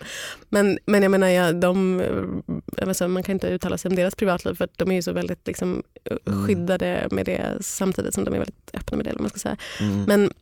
Men, 0.49 0.79
men 0.85 1.03
jag 1.03 1.11
menar, 1.11 1.27
jag, 1.27 1.55
de, 1.55 2.01
jag 2.77 2.95
så, 2.95 3.07
man 3.07 3.23
kan 3.23 3.33
inte 3.33 3.47
uttala 3.47 3.77
sig 3.77 3.89
om 3.89 3.95
deras 3.95 4.15
privatliv 4.15 4.53
för 4.55 4.69
de 4.75 4.91
är 4.91 4.95
ju 4.95 5.01
så 5.01 5.11
väldigt 5.11 5.47
liksom, 5.47 5.83
Mm. 6.27 6.47
skyddade 6.47 7.07
med 7.11 7.25
det 7.25 7.57
samtidigt 7.61 8.13
som 8.13 8.23
de 8.23 8.33
är 8.33 8.37
väldigt 8.37 8.71
öppna 8.73 8.97
med 8.97 9.05
det. 9.05 9.19
Man 9.19 9.29
ska 9.29 9.39
säga. 9.39 9.57
Mm. 9.79 10.03
Men 10.03 10.33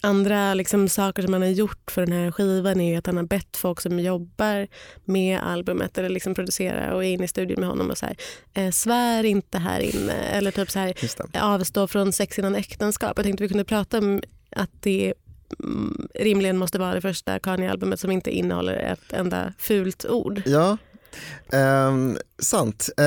andra 0.00 0.54
liksom, 0.54 0.88
saker 0.88 1.22
som 1.22 1.32
han 1.32 1.42
har 1.42 1.48
gjort 1.48 1.90
för 1.90 2.06
den 2.06 2.12
här 2.12 2.30
skivan 2.30 2.80
är 2.80 2.98
att 2.98 3.06
han 3.06 3.16
har 3.16 3.24
bett 3.24 3.56
folk 3.56 3.80
som 3.80 4.00
jobbar 4.00 4.66
med 5.04 5.40
albumet 5.42 5.98
eller 5.98 6.08
liksom 6.08 6.34
producerar 6.34 6.90
och 6.90 7.04
är 7.04 7.08
inne 7.08 7.24
i 7.24 7.28
studion 7.28 7.60
med 7.60 7.68
honom 7.68 7.90
och 7.90 7.98
så 7.98 8.06
här, 8.06 8.16
eh, 8.54 8.70
svär 8.70 9.24
inte 9.24 9.58
här 9.58 9.80
inne 9.80 10.12
eller 10.12 10.50
typ 10.50 10.70
så 10.70 10.78
här, 10.78 10.94
avstå 11.40 11.86
från 11.86 12.12
sex 12.12 12.38
innan 12.38 12.54
äktenskap. 12.54 13.12
Jag 13.16 13.24
tänkte 13.24 13.42
vi 13.42 13.48
kunde 13.48 13.64
prata 13.64 13.98
om 13.98 14.22
att 14.56 14.70
det 14.80 15.14
mm, 15.58 16.08
rimligen 16.14 16.58
måste 16.58 16.78
vara 16.78 16.94
det 16.94 17.00
första 17.00 17.38
Kanye-albumet 17.38 18.00
som 18.00 18.10
inte 18.10 18.30
innehåller 18.30 18.76
ett 18.76 19.12
enda 19.12 19.52
fult 19.58 20.04
ord. 20.04 20.42
Ja, 20.46 20.76
ehm, 21.52 22.16
sant. 22.38 22.90
Eh, 22.96 23.04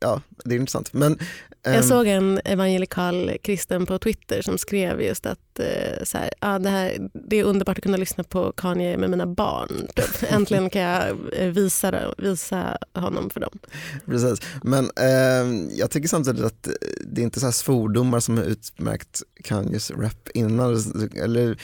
ja, 0.00 0.20
det 0.44 0.54
är 0.54 0.58
intressant. 0.58 0.92
Men, 0.92 1.18
Jag 1.62 1.84
såg 1.84 2.06
en 2.06 2.40
evangelikal 2.44 3.36
kristen 3.42 3.86
på 3.86 3.98
Twitter 3.98 4.42
som 4.42 4.58
skrev 4.58 5.00
just 5.00 5.26
att 5.26 5.58
eh, 5.58 6.04
så 6.04 6.18
här, 6.18 6.30
ah, 6.38 6.58
det, 6.58 6.70
här, 6.70 7.10
det 7.28 7.36
är 7.36 7.44
underbart 7.44 7.78
att 7.78 7.82
kunna 7.82 7.96
lyssna 7.96 8.24
på 8.24 8.52
Kanye 8.52 8.96
med 8.96 9.10
mina 9.10 9.26
barn. 9.26 9.86
Typ. 9.94 10.32
Äntligen 10.32 10.70
kan 10.70 10.82
jag 10.82 11.16
eh, 11.32 11.48
visa, 11.48 12.14
visa 12.18 12.78
honom 12.94 13.30
för 13.30 13.40
dem. 13.40 13.58
Precis, 14.06 14.40
men 14.62 14.90
ehm, 14.96 15.70
jag 15.72 15.90
tycker 15.90 16.08
samtidigt 16.08 16.44
att 16.44 16.66
eh, 16.66 16.72
det 17.06 17.20
är 17.20 17.24
inte 17.24 17.40
så 17.40 17.46
här 17.46 17.52
svordomar 17.52 18.20
som 18.20 18.36
har 18.36 18.44
utmärkt 18.44 19.22
Kanyes 19.44 19.90
rap 19.90 20.28
innan. 20.34 20.76
Eller, 21.22 21.58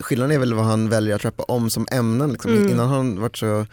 skillnaden 0.00 0.36
är 0.36 0.38
väl 0.38 0.54
vad 0.54 0.64
han 0.64 0.88
väljer 0.88 1.14
att 1.14 1.24
rappa 1.24 1.42
om 1.42 1.70
som 1.70 1.86
ämnen. 1.90 2.32
Liksom. 2.32 2.52
Mm. 2.52 2.68
Innan 2.68 2.88
har 2.88 2.96
han 2.96 3.20
varit 3.20 3.36
så 3.36 3.66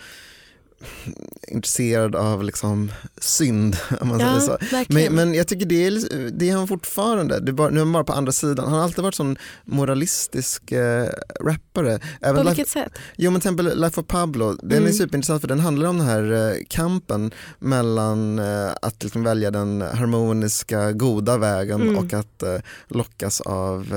intresserad 1.48 2.16
av 2.16 2.44
liksom, 2.44 2.92
synd, 3.18 3.78
om 4.02 4.08
man 4.08 4.20
säger 4.20 4.40
så. 4.40 4.58
Men, 4.90 5.14
men 5.16 5.34
jag 5.34 5.48
tycker 5.48 5.66
det 5.66 5.86
är, 5.88 6.30
det 6.32 6.50
är 6.50 6.56
han 6.56 6.68
fortfarande, 6.68 7.40
det 7.40 7.52
är 7.52 7.54
bara, 7.54 7.70
nu 7.70 7.76
är 7.76 7.84
han 7.84 7.94
bara 7.94 8.04
på 8.04 8.14
andra 8.14 8.32
sidan. 8.32 8.66
Han 8.66 8.74
har 8.74 8.84
alltid 8.84 9.04
varit 9.04 9.16
sån 9.16 9.38
moralistisk 9.66 10.72
eh, 10.72 11.08
rappare. 11.42 12.00
Även 12.22 12.36
på 12.36 12.42
Life- 12.42 12.48
vilket 12.56 12.70
sätt? 12.70 12.92
Jo 13.16 13.32
men 13.32 13.42
till 13.42 13.50
exempel 13.50 13.80
Life 13.82 14.02
of 14.02 14.08
Pablo, 14.08 14.54
den 14.64 14.72
är 14.72 14.78
Mm. 14.78 14.94
superintressant 14.94 15.42
för 15.42 15.48
den 15.48 15.60
handlar 15.60 15.90
om 15.90 15.98
den 15.98 16.08
här 16.08 16.52
eh, 16.52 16.58
kampen 16.68 17.32
mellan 17.60 18.40
eh, 18.40 18.70
att 18.82 19.04
liksom 19.04 19.24
välja 19.24 19.52
den 19.52 19.82
harmoniska, 19.82 20.92
goda 20.92 21.38
vägen 21.38 21.82
Mm. 21.82 21.98
och 21.98 22.14
att 22.14 22.44
lockas 22.88 23.42
av 23.42 23.94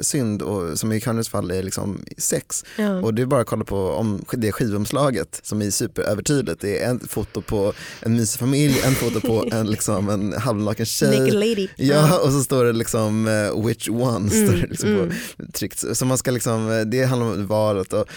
synd, 0.00 0.42
och, 0.42 0.78
som 0.78 0.92
i 0.92 1.00
Kanyes 1.00 1.28
fall 1.28 1.50
är 1.50 1.62
liksom 1.62 2.04
sex. 2.18 2.64
Ja. 2.76 3.00
Och 3.00 3.14
det 3.14 3.22
är 3.22 3.26
bara 3.26 3.40
att 3.40 3.46
kolla 3.46 3.64
på 3.64 3.76
om, 3.90 4.24
det 4.32 4.52
skivomslaget 4.52 5.40
som 5.42 5.62
är 5.62 5.70
superövertydligt. 6.10 6.60
Det 6.60 6.82
är 6.82 6.90
en 6.90 7.00
foto 7.00 7.42
på 7.42 7.72
en 8.02 8.16
mysig 8.16 8.38
familj, 8.38 8.80
en 8.84 8.94
foto 8.94 9.20
på 9.20 9.48
en, 9.52 9.66
liksom, 9.66 10.08
en 10.08 10.32
halvnaken 10.32 10.86
tjej. 10.86 11.20
Naked 11.20 11.34
lady. 11.34 11.68
Ja, 11.76 12.18
och 12.18 12.32
så 12.32 12.42
står 12.42 12.64
det 12.64 12.72
liksom 12.72 13.26
uh, 13.28 13.66
which 13.66 13.88
one, 13.88 14.30
står 14.30 14.52
det 14.52 14.66
liksom 14.66 14.88
mm. 14.88 15.08
på, 15.36 15.52
tryckt. 15.52 15.96
Så 15.96 16.04
man 16.04 16.18
ska 16.18 16.30
liksom, 16.30 16.70
eh, 16.70 16.80
det 16.80 17.04
handlar 17.04 17.26
om 17.26 17.46
valet 17.46 17.92
och 17.92 18.08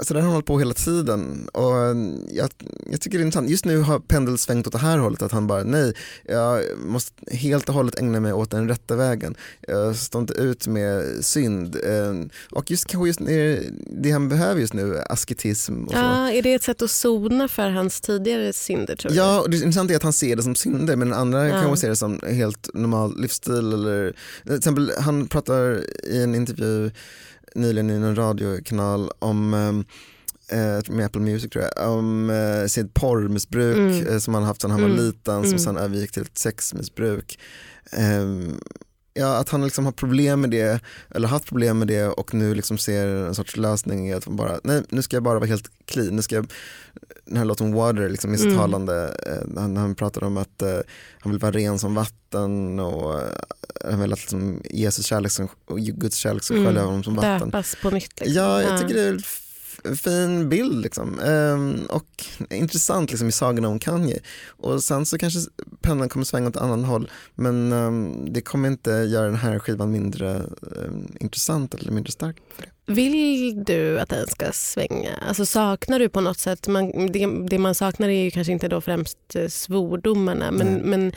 så 0.00 0.14
där 0.14 0.20
har 0.20 0.26
han 0.26 0.32
hållit 0.32 0.46
på 0.46 0.58
hela 0.58 0.74
tiden. 0.74 1.48
Och 1.52 1.76
eh, 1.76 1.96
jag, 2.30 2.50
jag 2.90 3.00
tycker 3.00 3.18
det 3.18 3.22
är 3.22 3.26
intressant, 3.26 3.50
just 3.50 3.64
nu 3.64 3.78
har 3.78 4.00
pendeln 4.00 4.38
svängt 4.38 4.66
åt 4.66 4.72
det 4.72 4.78
här 4.78 4.98
hållet, 4.98 5.22
att 5.22 5.32
han 5.32 5.46
bara 5.46 5.64
nej, 5.64 5.94
jag 6.24 6.62
måste 6.78 7.12
helt 7.30 7.68
och 7.68 7.74
hållet 7.74 7.98
ägna 7.98 8.20
mig 8.20 8.32
åt 8.32 8.50
den 8.50 8.68
rätta 8.68 8.96
vägen. 8.96 9.34
Jag 9.60 9.96
står 9.96 10.20
inte 10.20 10.34
ut 10.34 10.66
med 10.66 11.24
synd. 11.24 11.76
Eh, 11.76 12.12
Och 12.50 12.70
just 12.70 12.86
kanske 12.86 13.06
just 13.06 13.26
det, 13.26 13.62
det 14.02 14.10
han 14.10 14.28
behöver 14.28 14.60
just 14.60 14.74
nu, 14.74 15.02
asketism 15.08 15.84
och 15.84 15.92
så. 15.92 15.98
Ja, 15.98 16.30
är 16.30 16.42
det 16.42 16.54
ett 16.54 16.62
sätt 16.62 16.82
att 16.82 16.90
sona 16.92 17.48
för 17.48 17.70
hans 17.70 18.00
tidigare 18.00 18.52
synder 18.52 18.96
tror 18.96 19.10
du? 19.10 19.16
Ja, 19.16 19.40
och 19.40 19.50
det 19.50 19.56
intressanta 19.56 19.92
är 19.92 19.96
att 19.96 20.02
han 20.02 20.12
ser 20.12 20.36
det 20.36 20.42
som 20.42 20.54
synder 20.54 20.96
men 20.96 21.08
den 21.08 21.18
andra 21.18 21.48
Ja. 21.48 21.60
kanske 21.60 21.76
ser 21.76 21.88
det 21.88 21.96
som 21.96 22.20
helt 22.28 22.68
normal 22.74 23.20
livsstil. 23.20 23.72
Eller, 23.72 24.14
till 24.44 24.54
exempel, 24.56 24.92
han 25.00 25.26
pratar 25.28 25.84
i 26.06 26.22
en 26.22 26.34
intervju 26.34 26.90
nyligen 27.54 27.90
i 27.90 27.94
en 27.94 28.16
radiokanal 28.16 29.10
om 29.18 29.54
ehm, 29.54 29.84
eh, 30.48 30.92
med 30.94 31.06
Apple 31.06 31.20
Music 31.20 31.50
tror 31.50 31.64
jag, 31.64 31.90
om 31.92 32.30
eh, 32.30 32.66
sitt 32.66 32.94
porrmissbruk 32.94 33.76
Mm. 33.76 34.06
eh, 34.06 34.18
som 34.18 34.34
han 34.34 34.42
haft 34.42 34.60
sedan 34.62 34.70
han 34.70 34.80
var 34.82 34.88
Mm. 34.88 35.04
liten 35.06 35.34
som 35.42 35.44
Mm. 35.44 35.58
sen 35.58 35.76
övergick 35.76 36.12
till 36.12 36.22
ett 36.22 36.38
sexmissbruk. 36.38 37.38
Ehm, 37.92 38.58
ja, 39.14 39.36
att 39.36 39.48
han 39.48 39.64
liksom 39.64 39.84
har 39.84 39.92
problem 39.92 40.40
med 40.40 40.50
det, 40.50 40.80
eller 41.10 41.28
haft 41.28 41.46
problem 41.46 41.78
med 41.78 41.88
det 41.88 42.06
och 42.08 42.34
nu 42.34 42.54
liksom 42.54 42.78
ser 42.78 43.06
en 43.06 43.34
sorts 43.34 43.56
lösning 43.56 44.08
i 44.08 44.12
att 44.14 44.26
bara, 44.26 44.58
nej 44.64 44.82
nu 44.88 45.02
ska 45.02 45.16
jag 45.16 45.22
bara 45.22 45.38
vara 45.38 45.48
helt 45.48 45.70
clean, 45.84 46.16
nu 46.16 46.22
ska 46.22 46.34
jag, 46.34 46.52
den 47.24 47.36
här 47.36 47.44
låten 47.44 47.72
Water 47.74 48.08
liksom 48.08 48.32
är 48.32 48.36
så 48.36 48.44
Mm. 48.44 48.56
talande, 48.58 49.16
eh, 49.26 49.48
när 49.48 49.62
han, 49.62 49.76
han 49.76 49.94
pratar 49.94 50.24
om 50.24 50.36
att 50.36 50.62
eh, 50.62 50.78
han 51.20 51.32
vill 51.32 51.38
vara 51.40 51.52
ren 51.52 51.78
som 51.78 51.94
vatten 51.94 52.80
och 52.80 53.20
eh, 53.20 53.26
han 53.90 54.00
vill 54.00 54.12
att 54.12 54.18
liksom, 54.20 54.62
Jesus 54.70 55.06
kärlek 55.06 55.32
som, 55.32 55.48
och 55.66 55.78
Guds 55.80 56.16
kärlek 56.16 56.42
ska 56.42 56.54
Mm. 56.54 56.66
skölja 56.66 56.82
honom 56.84 57.04
som 57.04 57.14
vatten. 57.14 57.48
Döpas 57.50 57.76
på 57.82 57.90
nytt. 57.90 58.20
Liksom. 58.20 58.34
Ja, 58.42 58.62
jag 58.62 58.80
tycker 58.80 58.94
det 58.94 59.02
är 59.02 59.18
fin 59.96 60.48
bild 60.48 60.82
liksom. 60.82 61.20
Ehm, 61.20 61.86
och 61.88 62.24
intressant 62.50 63.10
liksom, 63.10 63.28
i 63.28 63.32
sagan 63.32 63.64
om 63.64 63.78
Kanye. 63.78 64.20
Och 64.48 64.82
sen 64.82 65.06
så 65.06 65.18
kanske 65.18 65.40
pennan 65.80 66.08
kommer 66.08 66.24
svänga 66.24 66.48
åt 66.48 66.56
ett 66.56 66.62
annat 66.62 66.86
håll 66.86 67.10
men 67.34 67.72
ehm, 67.72 68.32
det 68.32 68.40
kommer 68.40 68.68
inte 68.68 68.90
göra 68.90 69.26
den 69.26 69.36
här 69.36 69.58
skivan 69.58 69.90
mindre 69.90 70.30
ehm, 70.30 71.06
intressant 71.20 71.74
eller 71.74 71.92
mindre 71.92 72.12
stark. 72.12 72.36
Vill 72.86 73.64
du 73.64 74.00
att 74.00 74.08
den 74.08 74.26
ska 74.26 74.52
svänga? 74.52 75.10
Alltså 75.28 75.46
saknar 75.46 75.98
du 75.98 76.08
på 76.08 76.20
något 76.20 76.38
sätt, 76.38 76.68
man, 76.68 77.12
det, 77.12 77.26
det 77.48 77.58
man 77.58 77.74
saknar 77.74 78.08
är 78.08 78.24
ju 78.24 78.30
kanske 78.30 78.52
inte 78.52 78.68
då 78.68 78.80
främst 78.80 79.18
eh, 79.34 79.48
svordomarna 79.48 80.50
men, 80.50 80.66
Nej. 80.66 80.82
men 80.84 81.12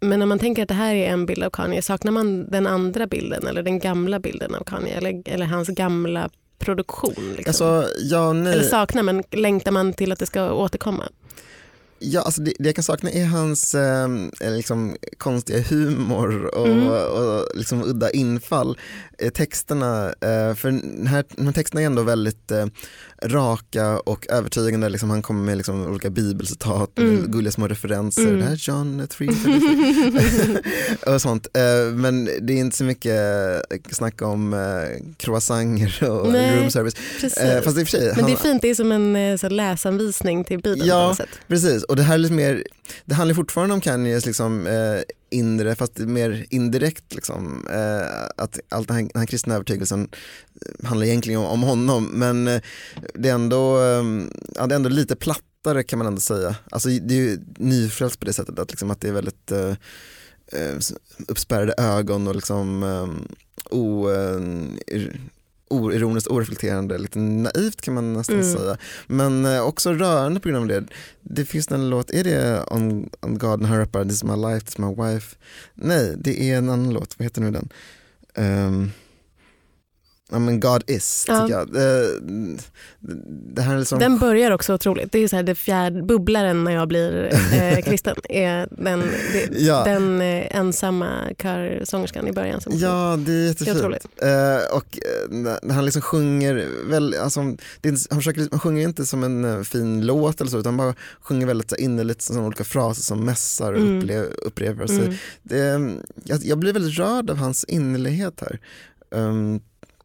men 0.00 0.22
om 0.22 0.28
man 0.28 0.38
tänker 0.38 0.62
att 0.62 0.68
det 0.68 0.74
här 0.74 0.94
är 0.94 1.10
en 1.10 1.26
bild 1.26 1.42
av 1.42 1.50
Kanye, 1.50 1.82
saknar 1.82 2.12
man 2.12 2.50
den 2.50 2.66
andra 2.66 3.06
bilden 3.06 3.46
eller 3.46 3.62
den 3.62 3.78
gamla 3.78 4.20
bilden 4.20 4.54
av 4.54 4.64
Kanye 4.64 4.94
eller, 4.94 5.22
eller 5.24 5.46
hans 5.46 5.68
gamla 5.68 6.30
produktion? 6.60 7.14
Liksom? 7.36 7.44
Alltså, 7.46 7.88
ja, 7.98 8.32
nej. 8.32 8.52
Eller 8.52 8.62
saknar 8.64 9.02
man, 9.02 9.22
längtar 9.30 9.72
man 9.72 9.92
till 9.92 10.12
att 10.12 10.18
det 10.18 10.26
ska 10.26 10.52
återkomma? 10.52 11.08
Ja, 12.02 12.20
alltså 12.22 12.40
det, 12.42 12.52
det 12.58 12.68
jag 12.68 12.74
kan 12.74 12.84
sakna 12.84 13.10
är 13.10 13.24
hans 13.24 13.74
eh, 13.74 14.08
liksom, 14.40 14.96
konstiga 15.18 15.60
humor 15.60 16.54
och, 16.54 16.66
Mm. 16.68 16.88
och 16.88 17.46
liksom, 17.54 17.82
udda 17.84 18.10
infall. 18.10 18.78
Eh, 19.22 19.30
texterna, 19.30 20.06
eh, 20.06 20.54
för 20.54 20.70
den 20.70 21.06
här, 21.06 21.24
de 21.36 21.46
här 21.46 21.52
texterna 21.52 21.82
är 21.82 21.86
ändå 21.86 22.02
väldigt 22.02 22.50
eh, 22.50 22.66
raka 23.22 23.98
och 23.98 24.26
övertygande. 24.30 24.88
Liksom, 24.88 25.10
han 25.10 25.22
kommer 25.22 25.44
med 25.44 25.56
liksom, 25.56 25.86
olika 25.86 26.10
bibelcitat, 26.10 26.98
Mm. 26.98 27.30
gulliga 27.30 27.52
små 27.52 27.68
referenser. 27.68 28.22
Mm. 28.22 28.38
Det 28.38 28.44
här 28.44 28.52
är 28.52 28.56
John 28.68 29.06
3 29.10 29.28
och 31.14 31.22
sånt. 31.22 31.46
Men 31.94 32.24
det 32.24 32.52
är 32.52 32.56
inte 32.56 32.76
så 32.76 32.84
mycket 32.84 33.16
snack 33.90 34.22
om 34.22 34.56
croissanter 35.16 36.10
och 36.10 36.32
Nej, 36.32 36.56
room 36.60 36.70
service. 36.70 36.94
Precis. 37.20 37.64
Fast 37.64 37.78
i 37.78 37.82
och 37.82 37.88
för 37.88 37.98
sig, 37.98 38.06
men 38.06 38.14
han- 38.14 38.24
det 38.26 38.32
är 38.32 38.36
fint, 38.36 38.62
det 38.62 38.68
är 38.70 38.74
som 38.74 38.92
en 38.92 39.38
så 39.38 39.48
läsanvisning 39.48 40.44
till 40.44 40.58
Bibeln 40.62 40.86
Ja. 40.88 41.16
Precis, 41.48 41.82
och 41.84 41.96
det 41.96 42.02
här 42.02 42.14
är 42.14 42.18
lite 42.18 42.34
mer, 42.34 42.64
det 43.04 43.14
handlar 43.14 43.34
fortfarande 43.34 43.74
om 43.74 43.80
Kanyes 43.80 44.26
liksom, 44.26 44.66
inre, 45.30 45.74
fast 45.74 45.98
mer 45.98 46.46
indirekt. 46.50 47.14
Liksom, 47.14 47.66
eh, 47.70 48.24
att 48.36 48.58
allt 48.68 48.88
den 48.88 48.96
här, 48.96 49.02
den 49.02 49.20
här 49.20 49.26
kristna 49.26 49.54
övertygelsen 49.54 50.08
eh, 50.66 50.88
handlar 50.88 51.06
egentligen 51.06 51.40
om, 51.40 51.46
om 51.46 51.62
honom, 51.62 52.04
men 52.04 52.48
eh, 52.48 52.60
det, 53.14 53.28
är 53.28 53.34
ändå, 53.34 53.78
eh, 53.78 54.04
ja, 54.54 54.66
det 54.66 54.74
är 54.74 54.76
ändå 54.76 54.88
lite 54.88 55.16
plattare 55.16 55.82
kan 55.82 55.98
man 55.98 56.06
ändå 56.06 56.20
säga. 56.20 56.56
Alltså, 56.70 56.88
det 56.88 57.14
är 57.14 57.18
ju 57.18 57.38
nyfrälst 57.58 58.20
på 58.20 58.26
det 58.26 58.32
sättet 58.32 58.58
att, 58.58 58.70
liksom, 58.70 58.90
att 58.90 59.00
det 59.00 59.08
är 59.08 59.12
väldigt 59.12 59.52
eh, 59.52 59.74
eh 60.52 60.78
uppspärrade 61.28 61.74
ögon 61.78 62.28
och 62.28 62.34
liksom 62.34 62.82
eh, 62.82 63.08
o, 63.70 64.10
eh, 64.10 64.40
oironiskt, 65.70 66.28
oreflekterande, 66.30 66.98
lite 66.98 67.18
naivt 67.18 67.80
kan 67.80 67.94
man 67.94 68.12
nästan 68.12 68.40
Mm. 68.40 68.52
säga. 68.52 68.76
Men 69.06 69.44
eh, 69.44 69.60
också 69.62 69.92
rörande 69.92 70.40
på 70.40 70.48
grund 70.48 70.62
av 70.62 70.68
det. 70.82 70.84
Det 71.22 71.44
finns 71.44 71.70
en 71.70 71.90
låt, 71.90 72.10
är 72.10 72.24
det 72.24 72.64
On, 72.70 73.10
on 73.20 73.38
God 73.38 73.60
när 73.60 73.68
han 73.68 73.78
rappar 73.78 74.04
This 74.04 74.12
is 74.14 74.24
my 74.24 74.36
life, 74.36 74.60
this 74.60 74.74
is 74.74 74.78
my 74.78 74.94
wife? 74.94 75.36
Nej, 75.74 76.14
det 76.18 76.42
är 76.50 76.58
en 76.58 76.68
annan 76.70 76.90
låt, 76.92 77.18
vad 77.18 77.24
heter 77.26 77.40
nu 77.40 77.50
den? 77.50 77.68
Um, 78.66 78.90
Ja 80.32 80.38
men 80.38 80.60
God 80.60 80.82
is, 80.90 81.24
Ja. 81.28 81.40
tycker 81.40 81.58
jag. 81.58 81.72
Det, 81.72 82.08
det 83.54 83.62
här 83.62 83.74
är 83.74 83.78
liksom... 83.78 83.98
Den 83.98 84.18
börjar 84.18 84.50
också 84.50 84.74
otroligt. 84.74 85.12
Det 85.12 85.18
är 85.18 85.28
så 85.28 85.36
här 85.36 85.42
det 85.42 85.54
fjärde 85.54 86.02
bubblaren 86.02 86.64
när 86.64 86.72
jag 86.72 86.88
blir 86.88 87.32
eh, 87.52 87.76
kristen. 87.84 88.16
Är 88.28 88.68
den, 88.70 89.00
det, 89.32 89.58
Ja. 89.60 89.84
den 89.84 90.20
eh, 90.20 90.56
ensamma 90.56 91.20
körsångerskan 91.42 92.28
i 92.28 92.32
början. 92.32 92.60
Som 92.60 92.72
Ja, 92.76 93.16
det 93.18 93.32
är 93.32 93.36
Det 93.36 93.42
är 93.42 93.46
jättefint. 93.48 93.76
otroligt. 93.78 94.06
Eh, 94.22 94.76
och 94.76 94.98
eh, 94.98 95.56
när 95.62 95.74
han 95.74 95.84
liksom 95.84 96.02
sjunger, 96.02 96.68
väl, 96.90 97.14
alltså, 97.22 97.40
är, 97.40 98.10
han, 98.10 98.18
försöker, 98.20 98.48
han 98.50 98.60
sjunger 98.60 98.88
inte 98.88 99.06
som 99.06 99.24
en 99.24 99.44
eh, 99.44 99.62
fin 99.62 100.06
låt 100.06 100.40
eller 100.40 100.50
så, 100.50 100.58
utan 100.58 100.76
bara 100.76 100.94
sjunger 101.22 101.46
väldigt 101.46 101.72
innerligt 101.78 102.22
som 102.22 102.38
olika 102.44 102.64
fraser 102.64 103.02
som 103.02 103.24
mässar 103.24 103.72
och 103.72 103.78
Mm. 103.80 104.24
upprepar 104.42 104.86
sig. 104.86 104.98
Mm. 104.98 105.14
Det, 105.42 105.94
jag, 106.24 106.44
jag 106.44 106.58
blir 106.58 106.72
väldigt 106.72 106.98
rörd 106.98 107.30
av 107.30 107.36
hans 107.36 107.64
innerlighet 107.64 108.40
här. 108.40 108.58
Ehm, 109.14 109.60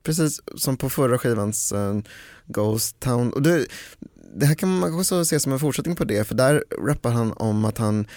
precis 0.06 0.41
som 0.58 0.78
på 0.78 0.89
förra 0.89 1.18
skivans 1.18 1.74
uh, 1.76 2.00
Ghost 2.46 3.00
Town. 3.00 3.34
Och 3.34 3.41
det, 3.41 3.65
det 4.36 4.46
här 4.46 4.56
kan 4.56 4.78
man 4.80 5.00
också 5.00 5.26
se 5.26 5.39
som 5.39 5.54
en 5.54 5.60
fortsättning 5.60 5.96
på 5.96 6.04
det, 6.04 6.28
för 6.28 6.36
där 6.36 6.63
rappar 6.88 7.12
han 7.12 7.32
om 7.32 7.65
att 7.65 7.78
han 7.78 8.08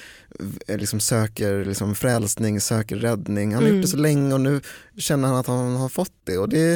eh, 0.66 0.76
liksom 0.78 1.00
söker 1.00 1.64
liksom 1.64 1.94
frälsning, 1.94 2.60
söker 2.60 2.96
räddning. 2.96 3.54
Han 3.54 3.62
har 3.62 3.68
Mm. 3.68 3.76
gjort 3.76 3.84
det 3.84 3.90
så 3.90 3.96
länge 3.96 4.34
och 4.34 4.40
nu 4.40 4.60
känner 4.96 5.28
han 5.28 5.36
att 5.36 5.46
han 5.46 5.76
har 5.76 5.88
fått 5.88 6.12
det. 6.24 6.38
Och 6.38 6.48
det 6.48 6.74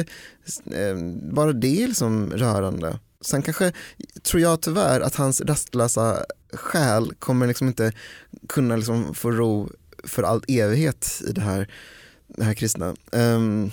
eh, 0.71 0.97
bara 1.33 1.53
det 1.53 1.83
är 1.83 1.87
liksom 1.87 2.31
rörande. 2.31 2.99
Sen 3.21 3.41
kanske, 3.41 3.71
tror 4.23 4.41
jag 4.41 4.61
tyvärr, 4.61 5.01
att 5.01 5.15
hans 5.15 5.41
rastlösa 5.41 6.25
själ 6.53 7.13
kommer 7.19 7.47
liksom 7.47 7.67
inte 7.67 7.91
kunna 8.49 8.75
liksom 8.75 9.13
få 9.13 9.31
ro 9.31 9.69
för 10.03 10.23
all 10.23 10.43
evighet 10.47 11.21
i 11.27 11.31
det 11.31 11.41
här, 11.41 11.67
det 12.27 12.43
här 12.43 12.53
kristna. 12.53 12.95
Ehm, 13.11 13.71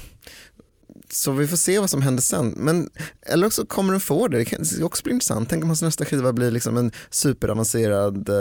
så 1.12 1.32
vi 1.32 1.46
får 1.46 1.56
se 1.56 1.78
vad 1.78 1.90
som 1.90 2.02
händer 2.02 2.22
sen. 2.22 2.54
Men, 2.56 2.90
eller 3.26 3.46
också 3.46 3.66
kommer 3.66 3.92
den 3.92 4.00
få 4.00 4.28
det, 4.28 4.38
det 4.38 4.44
kan 4.44 4.62
det 4.78 4.84
också 4.84 5.02
bli 5.04 5.12
intressant. 5.12 5.48
Tänk 5.48 5.62
om 5.64 5.70
hans 5.70 5.82
nästa 5.82 6.04
skiva 6.04 6.32
blir 6.32 6.50
liksom 6.50 6.76
en 6.76 6.92
superavancerad 7.10 8.28
uh, 8.28 8.34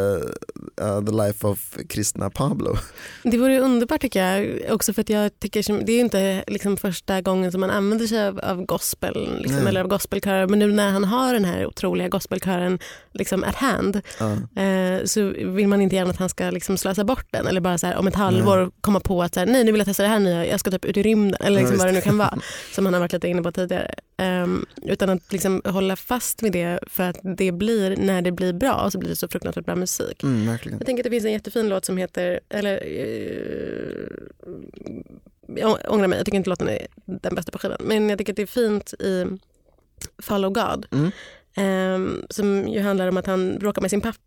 uh, 0.81 1.05
The 1.05 1.11
Life 1.11 1.47
of 1.47 1.77
kristna 1.89 2.29
Pablo. 2.29 2.77
Det 3.23 3.37
vore 3.37 3.53
ju 3.53 3.59
underbart 3.59 4.01
tycker 4.01 4.25
jag. 4.25 4.61
Också 4.73 4.93
för 4.93 5.01
att 5.01 5.09
jag 5.09 5.39
tycker 5.39 5.85
det 5.85 5.91
är 5.93 5.99
inte 5.99 6.43
liksom 6.47 6.77
första 6.77 7.21
gången 7.21 7.51
som 7.51 7.61
man 7.61 7.69
använder 7.69 8.07
sig 8.07 8.27
av, 8.27 8.39
av 8.39 8.65
gospel 8.65 9.39
liksom, 9.41 9.67
eller 9.67 9.81
av 9.81 9.87
gospelkörer. 9.87 10.47
Men 10.47 10.59
nu 10.59 10.71
när 10.71 10.89
han 10.91 11.03
har 11.03 11.33
den 11.33 11.45
här 11.45 11.65
otroliga 11.65 12.07
gospelkören 12.07 12.79
liksom 13.13 13.43
at 13.43 13.55
hand 13.55 14.01
Ja. 14.19 14.61
eh, 14.63 15.05
så 15.05 15.33
vill 15.45 15.67
man 15.67 15.81
inte 15.81 15.95
gärna 15.95 16.09
att 16.11 16.17
han 16.17 16.29
ska 16.29 16.49
liksom 16.49 16.77
slösa 16.77 17.03
bort 17.03 17.25
den. 17.31 17.47
Eller 17.47 17.61
bara 17.61 17.77
så 17.77 17.87
här, 17.87 17.95
om 17.97 18.07
ett 18.07 18.15
halvår 18.15 18.71
komma 18.81 18.99
på 18.99 19.23
att 19.23 19.33
så 19.33 19.39
här, 19.39 19.47
nej 19.47 19.63
nu 19.63 19.71
vill 19.71 19.79
jag 19.79 19.87
testa 19.87 20.03
det 20.03 20.09
här 20.09 20.19
nya, 20.19 20.45
jag 20.47 20.59
ska 20.59 20.71
typ 20.71 20.85
ut 20.85 20.97
i 20.97 21.03
rymden. 21.03 21.41
Eller 21.41 21.57
Ja, 21.57 21.59
liksom 21.59 21.71
visst. 21.71 21.79
vad 21.79 21.87
det 21.87 21.91
nu 21.95 22.01
kan 22.01 22.17
vara. 22.17 22.37
Som 22.71 22.85
han 22.85 22.93
har 22.93 23.01
varit 23.01 23.13
lite 23.13 23.27
inne 23.27 23.43
på 23.43 23.51
tidigare. 23.51 23.95
Ehm, 24.17 24.65
utan 24.81 25.09
att 25.09 25.31
liksom 25.31 25.61
hålla 25.65 25.95
fast 25.95 26.43
vid 26.43 26.51
det 26.51 26.79
för 26.87 27.03
att 27.03 27.17
det 27.23 27.51
blir, 27.51 27.97
när 27.97 28.21
det 28.21 28.31
blir 28.31 28.53
bra 28.53 28.91
så 28.91 28.97
blir 28.99 29.09
det 29.09 29.15
så 29.15 29.27
fruktansvärt 29.27 29.65
bra 29.65 29.75
musik. 29.75 30.23
Mm, 30.23 30.47
verkligen. 30.47 30.77
Jag 30.77 30.85
tänker 30.85 31.01
att 31.01 31.03
det 31.03 31.09
finns 31.09 31.25
en 31.25 31.31
jättefin 31.31 31.69
låt 31.69 31.85
som 31.85 31.97
heter, 31.97 32.39
eller 32.49 32.83
eh, 32.85 34.49
jag 35.55 35.77
ångrar 35.87 36.07
mig, 36.07 36.19
jag 36.19 36.25
tycker 36.25 36.37
inte 36.37 36.49
låten 36.49 36.69
är 36.69 36.87
den 37.05 37.35
bästa 37.35 37.51
på 37.51 37.57
skivan. 37.57 37.77
Men 37.83 38.09
jag 38.09 38.17
tycker 38.17 38.33
att 38.33 38.37
det 38.37 38.41
är 38.41 38.47
fint 38.47 38.93
i 38.93 39.25
Follow 40.21 40.51
God. 40.51 40.85
Mm. 40.91 41.11
ehm, 41.55 42.25
som 42.29 42.67
ju 42.67 42.81
handlar 42.81 43.07
om 43.07 43.17
att 43.17 43.25
han 43.25 43.59
bråkar 43.59 43.81
med 43.81 43.89
sin 43.89 44.01
pappa. 44.01 44.17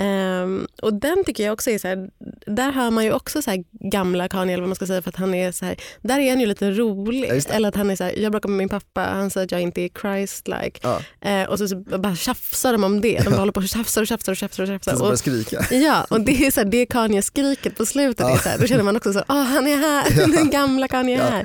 Ehm, 0.00 0.66
och 0.82 0.94
den 0.94 1.24
tycker 1.24 1.44
jag 1.44 1.52
också 1.52 1.70
är 1.70 1.78
så 1.78 1.88
här, 1.88 2.10
där 2.46 2.72
hör 2.72 2.90
man 2.90 3.04
ju 3.04 3.12
också 3.12 3.42
så 3.42 3.64
gamla 3.70 4.28
Kanye 4.28 4.54
eller 4.54 4.62
vad 4.62 4.68
man 4.68 4.76
ska 4.76 4.86
säga 4.86 5.02
för 5.02 5.08
att 5.08 5.16
han 5.16 5.34
är 5.34 5.52
så 5.52 5.64
här, 5.64 5.76
där 6.00 6.18
är 6.18 6.30
han 6.30 6.40
ju 6.40 6.46
lite 6.46 6.70
rolig. 6.70 7.30
Ja, 7.48 7.54
eller 7.54 7.68
att 7.68 7.76
han 7.76 7.90
är 7.90 7.96
så 7.96 8.04
här, 8.04 8.18
jag 8.18 8.32
bråkar 8.32 8.48
med 8.48 8.58
min 8.58 8.68
pappa, 8.68 9.00
han 9.00 9.30
säger 9.30 9.44
att 9.44 9.52
jag 9.52 9.60
inte 9.60 9.80
är 9.82 9.88
Christ-like. 9.88 10.78
Ja. 10.82 11.00
Eh, 11.30 11.48
och 11.48 11.58
så, 11.58 11.68
så 11.68 11.76
bara 11.76 12.16
tjafsar 12.16 12.72
de 12.72 12.84
om 12.84 13.00
det. 13.00 13.18
De 13.24 13.30
bara 13.30 13.36
håller 13.38 13.52
på 13.52 13.60
och 13.60 13.68
tjafsar 13.68 14.00
och 14.02 14.06
tjafsar 14.06 14.32
och 14.32 14.36
tjafsar. 14.36 14.62
Och 14.62 14.68
tjafsar. 14.68 15.10
Och, 15.12 15.18
skrika. 15.18 15.64
ja, 15.70 16.06
och 16.10 16.20
det 16.20 16.46
är, 16.46 16.50
så 16.50 16.60
här, 16.60 16.68
det 16.68 16.86
Kanye-skriket 16.86 17.76
på 17.76 17.86
slutet. 17.86 18.26
Det 18.26 18.32
är 18.32 18.36
så 18.36 18.48
här, 18.48 18.58
då 18.58 18.66
känner 18.66 18.82
man 18.82 18.96
också 18.96 19.12
så, 19.12 19.24
åh 19.28 19.42
han 19.42 19.66
är 19.66 19.76
här, 19.76 20.06
Ja. 20.20 20.26
den 20.26 20.50
gamla 20.50 20.88
Kanye 20.88 21.16
är 21.16 21.24
Ja. 21.24 21.30
här. 21.30 21.40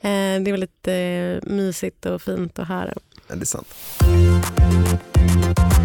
Eh, 0.00 0.42
det 0.42 0.50
är 0.50 0.52
väldigt 0.52 0.88
eh, 0.88 1.52
mysigt 1.54 2.06
och 2.06 2.22
fint 2.22 2.58
att 2.58 2.68
höra. 2.68 2.94
Ja, 3.28 3.34
det 3.34 3.42
är 3.42 3.44
sant. 3.44 3.74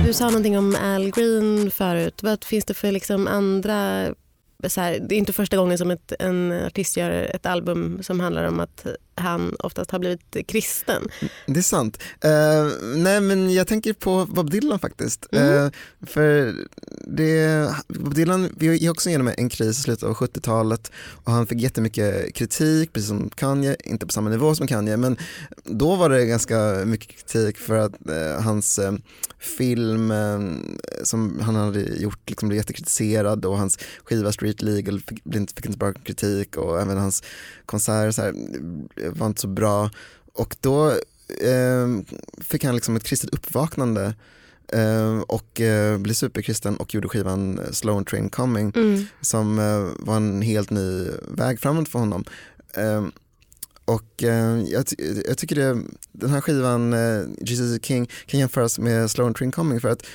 Du 0.06 0.13
sa 0.13 0.25
någonting 0.25 0.58
om 0.58 0.75
Al 0.75 1.12
Green 1.12 1.71
förut. 1.71 2.23
Vad 2.23 2.43
finns 2.43 2.65
det 2.65 2.73
för 2.73 2.91
liksom 2.91 3.28
andra... 3.28 4.08
Så 4.67 4.82
här, 4.82 4.99
det 5.10 5.15
är 5.15 5.19
inte 5.19 5.34
första 5.34 5.58
gången 5.58 5.78
som 5.78 5.91
ett, 5.91 6.13
en 6.19 6.52
artist 6.65 6.97
gör 6.97 7.12
ett 7.12 7.45
album 7.45 8.04
som 8.04 8.19
handlar 8.19 8.43
om 8.43 8.60
att 8.60 8.86
han 9.20 9.56
oftast 9.60 9.92
har 9.92 10.00
blivit 10.00 10.48
kristen. 10.48 11.08
Det 11.46 11.60
är 11.60 11.62
sant. 11.62 11.98
Eh, 12.22 12.68
nej 12.96 13.22
men 13.22 13.54
jag 13.54 13.68
tänker 13.68 13.94
på 13.94 14.26
Bob 14.26 14.50
Dylan 14.52 14.80
faktiskt. 14.80 15.26
Mm. 15.32 15.66
Eh, 15.66 15.72
för 16.02 16.56
det, 17.08 17.70
Bob 17.88 18.16
Dylan 18.16 18.50
vi 18.58 18.78
gick 18.78 18.92
också 18.92 19.10
igenom 19.10 19.32
en 19.38 19.50
kris 19.50 19.80
i 19.80 19.82
slutet 19.82 20.04
av 20.04 20.14
70-talet 20.14 20.92
och 21.24 21.32
han 21.32 21.48
fick 21.48 21.62
jättemycket 21.62 22.36
kritik, 22.36 22.94
precis 22.94 23.08
som 23.10 23.30
Kanye, 23.30 23.76
inte 23.84 24.06
på 24.06 24.14
samma 24.14 24.30
nivå 24.30 24.56
som 24.56 24.68
Kanye, 24.68 24.98
men 24.98 25.18
då 25.64 25.96
var 25.96 26.10
det 26.10 26.26
ganska 26.26 26.82
mycket 26.86 27.10
kritik 27.10 27.58
för 27.58 27.78
att 27.78 28.10
eh, 28.10 28.42
hans 28.44 28.80
film 29.40 30.14
som 31.04 31.40
han 31.40 31.56
hade 31.56 31.80
gjort 31.82 32.20
liksom 32.30 32.50
blev 32.50 32.58
jättekritiserad 32.58 33.46
och 33.46 33.58
hans 33.58 33.80
skiva 34.04 34.32
Street 34.32 34.62
Legal 34.62 35.00
fick, 35.02 35.26
inte- 35.36 35.54
fick 35.54 35.66
inte 35.66 35.78
bra 35.78 35.94
kritik 35.94 36.58
och 36.58 36.82
även 36.82 36.98
hans 36.98 37.24
konserter 37.66 38.12
så 38.12 38.22
här, 38.22 38.34
var 39.15 39.28
inte 39.28 39.41
så 39.41 39.48
bra. 39.48 39.89
Och 40.34 40.56
då 40.62 40.89
eh, 41.41 41.88
fick 42.41 42.63
han 42.63 42.76
liksom 42.76 42.95
ett 42.95 43.04
kristet 43.04 43.30
uppvaknande 43.30 44.13
eh, 44.74 45.19
och 45.19 45.62
eh, 45.62 45.98
blev 45.98 46.13
superkristen 46.13 46.78
och 46.78 46.93
gjorde 46.93 47.08
skivan 47.10 47.60
Slow 47.72 47.98
and 47.98 48.08
Train 48.08 48.30
Coming 48.30 48.72
Mm. 48.76 49.06
som 49.22 49.60
eh, 49.60 50.06
var 50.06 50.17
en 50.17 50.41
helt 50.41 50.69
ny 50.69 51.08
väg 51.28 51.60
framåt 51.60 51.89
för 51.89 52.00
honom. 52.00 52.24
Eh, 52.74 53.06
och 53.86 54.24
eh, 54.24 54.60
jag, 54.63 54.86
jag 55.28 55.38
tycker 55.38 55.56
det, 55.56 55.82
den 56.12 56.30
här 56.30 56.41
skivan, 56.41 56.94
eh, 56.94 57.21
Jesus 57.42 57.75
is 57.75 57.86
King, 57.86 58.10
kan 58.25 58.40
jämföras 58.40 58.79
med 58.79 59.12
Slow 59.12 59.27
and 59.27 59.36
Train 59.36 59.52
Coming 59.52 59.81
för 59.81 59.90
att 59.90 60.06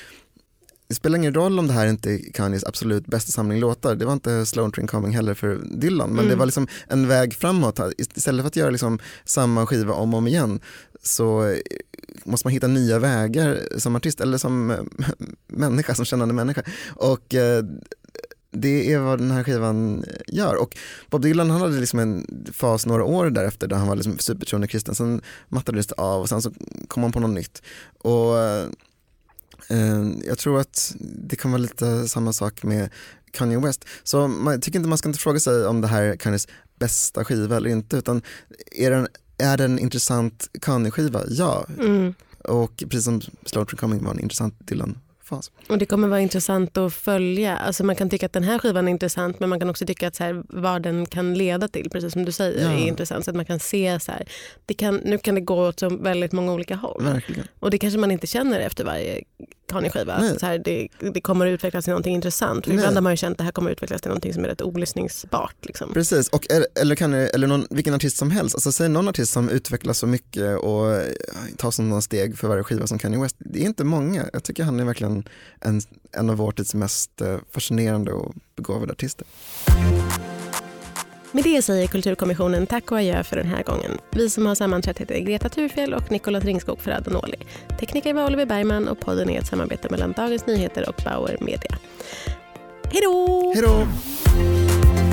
det 0.87 0.95
spelar 0.95 1.17
ingen 1.17 1.33
roll 1.33 1.59
om 1.59 1.67
det 1.67 1.73
här 1.73 1.87
inte 1.87 2.11
är 2.11 2.31
Kanyes 2.33 2.63
absolut 2.63 3.05
bästa 3.05 3.31
samling 3.31 3.59
låtar. 3.59 3.95
Det 3.95 4.05
var 4.05 4.13
inte 4.13 4.45
Slow 4.45 4.71
Train 4.71 4.87
Coming 4.87 5.11
heller 5.13 5.33
för 5.33 5.61
Dylan, 5.71 6.09
men 6.09 6.19
Mm. 6.19 6.29
det 6.29 6.35
var 6.35 6.45
liksom 6.45 6.67
en 6.87 7.07
väg 7.07 7.33
framåt. 7.33 7.79
Istället 7.97 8.43
för 8.43 8.47
att 8.47 8.55
göra 8.55 8.69
liksom 8.69 8.99
samma 9.25 9.65
skiva 9.65 9.93
om 9.93 10.13
och 10.13 10.17
om 10.17 10.27
igen 10.27 10.59
så 11.03 11.43
eh, 11.47 11.57
måste 12.25 12.47
man 12.47 12.53
hitta 12.53 12.67
nya 12.67 12.99
vägar 12.99 13.59
som 13.77 13.95
artist 13.95 14.21
eller 14.21 14.37
som 14.37 14.71
eh, 14.71 14.77
människa, 15.47 15.95
som 15.95 16.05
kännande 16.05 16.33
människa. 16.33 16.63
Och 16.95 17.35
eh, 17.35 17.63
det 18.51 18.93
är 18.93 18.99
vad 18.99 19.19
den 19.19 19.31
här 19.31 19.43
skivan 19.43 20.05
gör. 20.27 20.55
Och 20.55 20.77
Bob 21.09 21.21
Dylan 21.21 21.49
han 21.49 21.61
hade 21.61 21.79
liksom 21.79 21.99
en 21.99 22.25
fas 22.53 22.85
några 22.85 23.03
år 23.03 23.29
därefter 23.29 23.67
där 23.67 23.75
han 23.77 23.87
var 23.87 23.95
liksom 23.95 24.17
supertroende 24.19 24.67
kristen. 24.67 24.95
Sen 24.95 25.21
mattades 25.49 25.87
det 25.87 25.95
av 25.97 26.21
och 26.21 26.29
sen 26.29 26.41
så 26.41 26.51
kom 26.87 27.03
han 27.03 27.11
på 27.11 27.19
något 27.19 27.29
nytt. 27.35 27.61
Och 27.97 28.33
jag 30.25 30.37
tror 30.37 30.59
att 30.59 30.95
det 30.99 31.35
kan 31.35 31.51
vara 31.51 31.61
lite 31.61 32.07
samma 32.07 32.33
sak 32.33 32.63
med 32.63 32.89
Kanye 33.31 33.59
West. 33.59 33.85
Så 34.03 34.27
man, 34.27 34.61
tycker 34.61 34.79
inte 34.79 34.89
man 34.89 34.97
ska 34.97 35.09
inte 35.09 35.19
fråga 35.19 35.39
sig 35.39 35.65
om 35.65 35.81
det 35.81 35.87
här 35.87 36.03
är 36.03 36.15
Kanyes 36.15 36.47
bästa 36.79 37.25
skiva 37.25 37.57
eller 37.57 37.69
inte 37.69 37.97
utan 37.97 38.21
är 38.71 38.91
den, 38.91 39.07
är 39.37 39.57
den 39.57 39.71
en 39.71 39.79
intressant 39.79 40.49
Kanye-skiva? 40.61 41.23
Ja. 41.29 41.65
Mm. 41.79 42.13
Och 42.43 42.77
precis 42.77 43.03
som 43.03 43.21
Slow 43.45 43.65
Train 43.65 43.77
Coming 43.77 44.03
var 44.03 44.11
en 44.11 44.19
intressant 44.19 44.55
Dylan-fas. 44.59 45.51
Och 45.69 45.77
det 45.77 45.85
kommer 45.85 46.07
vara 46.07 46.19
intressant 46.21 46.77
att 46.77 46.93
följa. 46.93 47.57
Alltså 47.57 47.83
man 47.83 47.95
kan 47.95 48.09
tycka 48.09 48.25
att 48.25 48.33
den 48.33 48.43
här 48.43 48.59
skivan 48.59 48.87
är 48.87 48.91
intressant 48.91 49.39
men 49.39 49.49
man 49.49 49.59
kan 49.59 49.69
också 49.69 49.85
tycka 49.85 50.07
att 50.07 50.15
så 50.15 50.23
här, 50.23 50.43
vad 50.49 50.81
den 50.81 51.05
kan 51.05 51.33
leda 51.33 51.67
till, 51.67 51.89
precis 51.89 52.13
som 52.13 52.25
du 52.25 52.31
säger, 52.31 52.63
Ja. 52.63 52.71
är 52.71 52.87
intressant. 52.87 53.25
Så 53.25 53.31
att 53.31 53.35
man 53.35 53.45
kan 53.45 53.59
se 53.59 53.99
så 53.99 54.11
här, 54.11 54.27
det 54.65 54.73
kan, 54.73 54.95
nu 54.95 55.17
kan 55.17 55.35
det 55.35 55.41
gå 55.41 55.67
åt 55.67 55.79
så 55.79 55.89
väldigt 55.89 56.31
många 56.31 56.53
olika 56.53 56.75
håll. 56.75 57.03
Verkligen. 57.03 57.47
Och 57.59 57.71
det 57.71 57.77
kanske 57.77 57.99
man 57.99 58.11
inte 58.11 58.27
känner 58.27 58.59
efter 58.59 58.83
varje 58.85 59.23
Kanye-skiva. 59.67 60.17
Nej. 60.19 60.31
Att 60.31 60.39
Så 60.39 60.45
här, 60.45 60.57
det, 60.57 60.87
det 61.13 61.21
kommer 61.21 61.47
att 61.47 61.51
utvecklas 61.51 61.85
till 61.85 61.91
någonting 61.91 62.15
intressant. 62.15 62.65
För 62.65 62.71
Nej. 62.71 62.77
ibland 62.79 62.95
har 62.97 63.01
man 63.01 63.13
ju 63.13 63.17
känt 63.17 63.33
att 63.33 63.37
det 63.37 63.43
här 63.43 63.51
kommer 63.51 63.71
att 63.71 63.75
utvecklas 63.75 64.01
till 64.01 64.09
någonting 64.09 64.33
som 64.33 64.43
är 64.43 64.47
rätt 64.47 64.61
olyssningsbart. 64.61 65.55
Liksom. 65.61 65.93
Precis, 65.93 66.29
och, 66.29 66.51
eller, 66.51 66.67
eller, 66.81 66.95
kan 66.95 67.13
eller 67.13 67.47
någon, 67.47 67.67
vilken 67.69 67.93
artist 67.93 68.17
som 68.17 68.31
helst. 68.31 68.55
Alltså, 68.55 68.71
säg 68.71 68.89
någon 68.89 69.07
artist 69.07 69.33
som 69.33 69.49
utvecklas 69.49 69.97
så 69.97 70.07
mycket 70.07 70.57
och 70.57 70.93
eh, 70.93 71.13
tar 71.57 71.71
sådana 71.71 72.01
steg 72.01 72.37
för 72.37 72.47
varje 72.47 72.63
skiva 72.63 72.87
som 72.87 72.99
Kanye 72.99 73.21
West. 73.21 73.35
Det 73.39 73.61
är 73.61 73.65
inte 73.65 73.83
många. 73.83 74.25
Jag 74.33 74.43
tycker 74.43 74.63
han 74.63 74.79
är 74.79 74.83
verkligen 74.85 75.23
en, 75.59 75.81
en 76.11 76.29
av 76.29 76.37
vår 76.37 76.51
tids 76.51 76.73
mest 76.75 77.21
eh, 77.21 77.37
fascinerande 77.51 78.11
och 78.11 78.33
begåvade 78.55 78.91
artister. 78.91 79.27
Med 81.35 81.43
det 81.43 81.61
säger 81.61 81.87
Kulturkommissionen 81.87 82.67
tack 82.67 82.91
och 82.91 82.97
adjö 82.97 83.23
för 83.23 83.35
den 83.35 83.47
här 83.47 83.63
gången. 83.63 83.91
Vi 84.11 84.29
som 84.29 84.45
har 84.45 84.55
sammanträtt 84.55 84.99
heter 84.99 85.19
Greta 85.19 85.49
Thurfjell 85.49 85.93
och 85.93 86.11
Nicolas 86.11 86.43
Ringskog 86.43 86.81
för 86.81 86.91
Adonoli. 86.91 87.37
Tekniker 87.79 88.13
var 88.13 88.25
Oliver 88.25 88.45
Bergman 88.45 88.87
och 88.87 88.99
podden 88.99 89.29
är 89.29 89.39
ett 89.39 89.47
samarbete 89.47 89.89
mellan 89.89 90.11
Dagens 90.11 90.47
Nyheter 90.47 90.89
och 90.89 91.01
Bauer 91.05 91.37
Media. 91.41 91.77
Hej 92.91 93.01
då! 93.01 93.53
Hej 93.55 93.63
då! 93.63 95.04